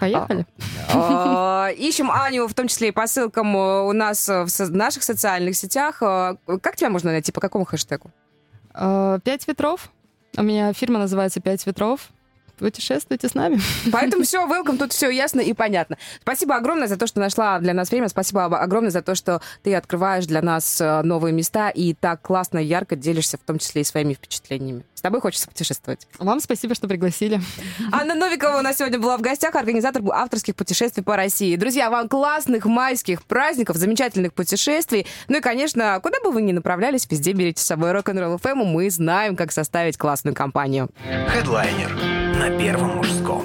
Поехали. 0.00 0.46
А, 0.92 1.70
ищем 1.76 2.10
Аню, 2.10 2.46
в 2.46 2.54
том 2.54 2.68
числе 2.68 2.88
и 2.88 2.92
по 2.92 3.06
ссылкам 3.06 3.54
у 3.54 3.92
нас 3.92 4.28
в 4.28 4.70
наших 4.70 5.02
социальных 5.02 5.56
сетях. 5.56 5.98
Э, 6.00 6.36
как 6.62 6.76
тебя 6.76 6.90
можно 6.90 7.10
найти? 7.10 7.32
По 7.32 7.40
какому 7.40 7.64
хэштегу? 7.64 8.10
Пять 8.72 9.48
ветров. 9.48 9.90
У 10.36 10.42
меня 10.42 10.72
фирма 10.74 10.98
называется 10.98 11.40
«Пять 11.40 11.64
ветров». 11.66 12.10
Путешествуйте 12.56 13.28
с 13.28 13.34
нами. 13.34 13.60
Поэтому 13.92 14.24
все, 14.24 14.46
welcome, 14.46 14.78
тут 14.78 14.92
все 14.92 15.10
ясно 15.10 15.40
и 15.40 15.52
понятно. 15.52 15.96
Спасибо 16.22 16.56
огромное 16.56 16.88
за 16.88 16.96
то, 16.96 17.06
что 17.06 17.20
нашла 17.20 17.58
для 17.58 17.74
нас 17.74 17.90
время. 17.90 18.08
Спасибо 18.08 18.44
огромное 18.44 18.90
за 18.90 19.02
то, 19.02 19.14
что 19.14 19.40
ты 19.62 19.74
открываешь 19.74 20.26
для 20.26 20.42
нас 20.42 20.80
э, 20.80 21.02
новые 21.02 21.32
места 21.32 21.70
и 21.70 21.94
так 21.94 22.22
классно 22.22 22.58
и 22.58 22.64
ярко 22.64 22.96
делишься, 22.96 23.36
в 23.36 23.46
том 23.46 23.58
числе 23.58 23.82
и 23.82 23.84
своими 23.84 24.14
впечатлениями. 24.14 24.84
С 24.96 25.02
тобой 25.02 25.20
хочется 25.20 25.46
путешествовать. 25.46 26.08
Вам 26.18 26.40
спасибо, 26.40 26.74
что 26.74 26.88
пригласили. 26.88 27.38
Анна 27.92 28.14
Новикова 28.14 28.58
у 28.58 28.62
нас 28.62 28.78
сегодня 28.78 28.98
была 28.98 29.18
в 29.18 29.20
гостях, 29.20 29.54
организатор 29.54 30.02
авторских 30.10 30.56
путешествий 30.56 31.04
по 31.04 31.16
России. 31.16 31.54
Друзья, 31.56 31.90
вам 31.90 32.08
классных 32.08 32.64
майских 32.64 33.22
праздников, 33.22 33.76
замечательных 33.76 34.32
путешествий. 34.32 35.06
Ну 35.28 35.36
и, 35.36 35.40
конечно, 35.40 36.00
куда 36.02 36.18
бы 36.24 36.32
вы 36.32 36.40
ни 36.40 36.52
направлялись, 36.52 37.06
везде 37.10 37.32
берите 37.32 37.62
с 37.62 37.66
собой 37.66 37.92
рок-н-ролл 37.92 38.36
FM, 38.36 38.64
мы 38.64 38.88
знаем, 38.90 39.36
как 39.36 39.52
составить 39.52 39.98
классную 39.98 40.34
компанию. 40.34 40.88
Хедлайнер 41.28 41.94
на 42.38 42.58
Первом 42.58 42.96
мужском. 42.96 43.44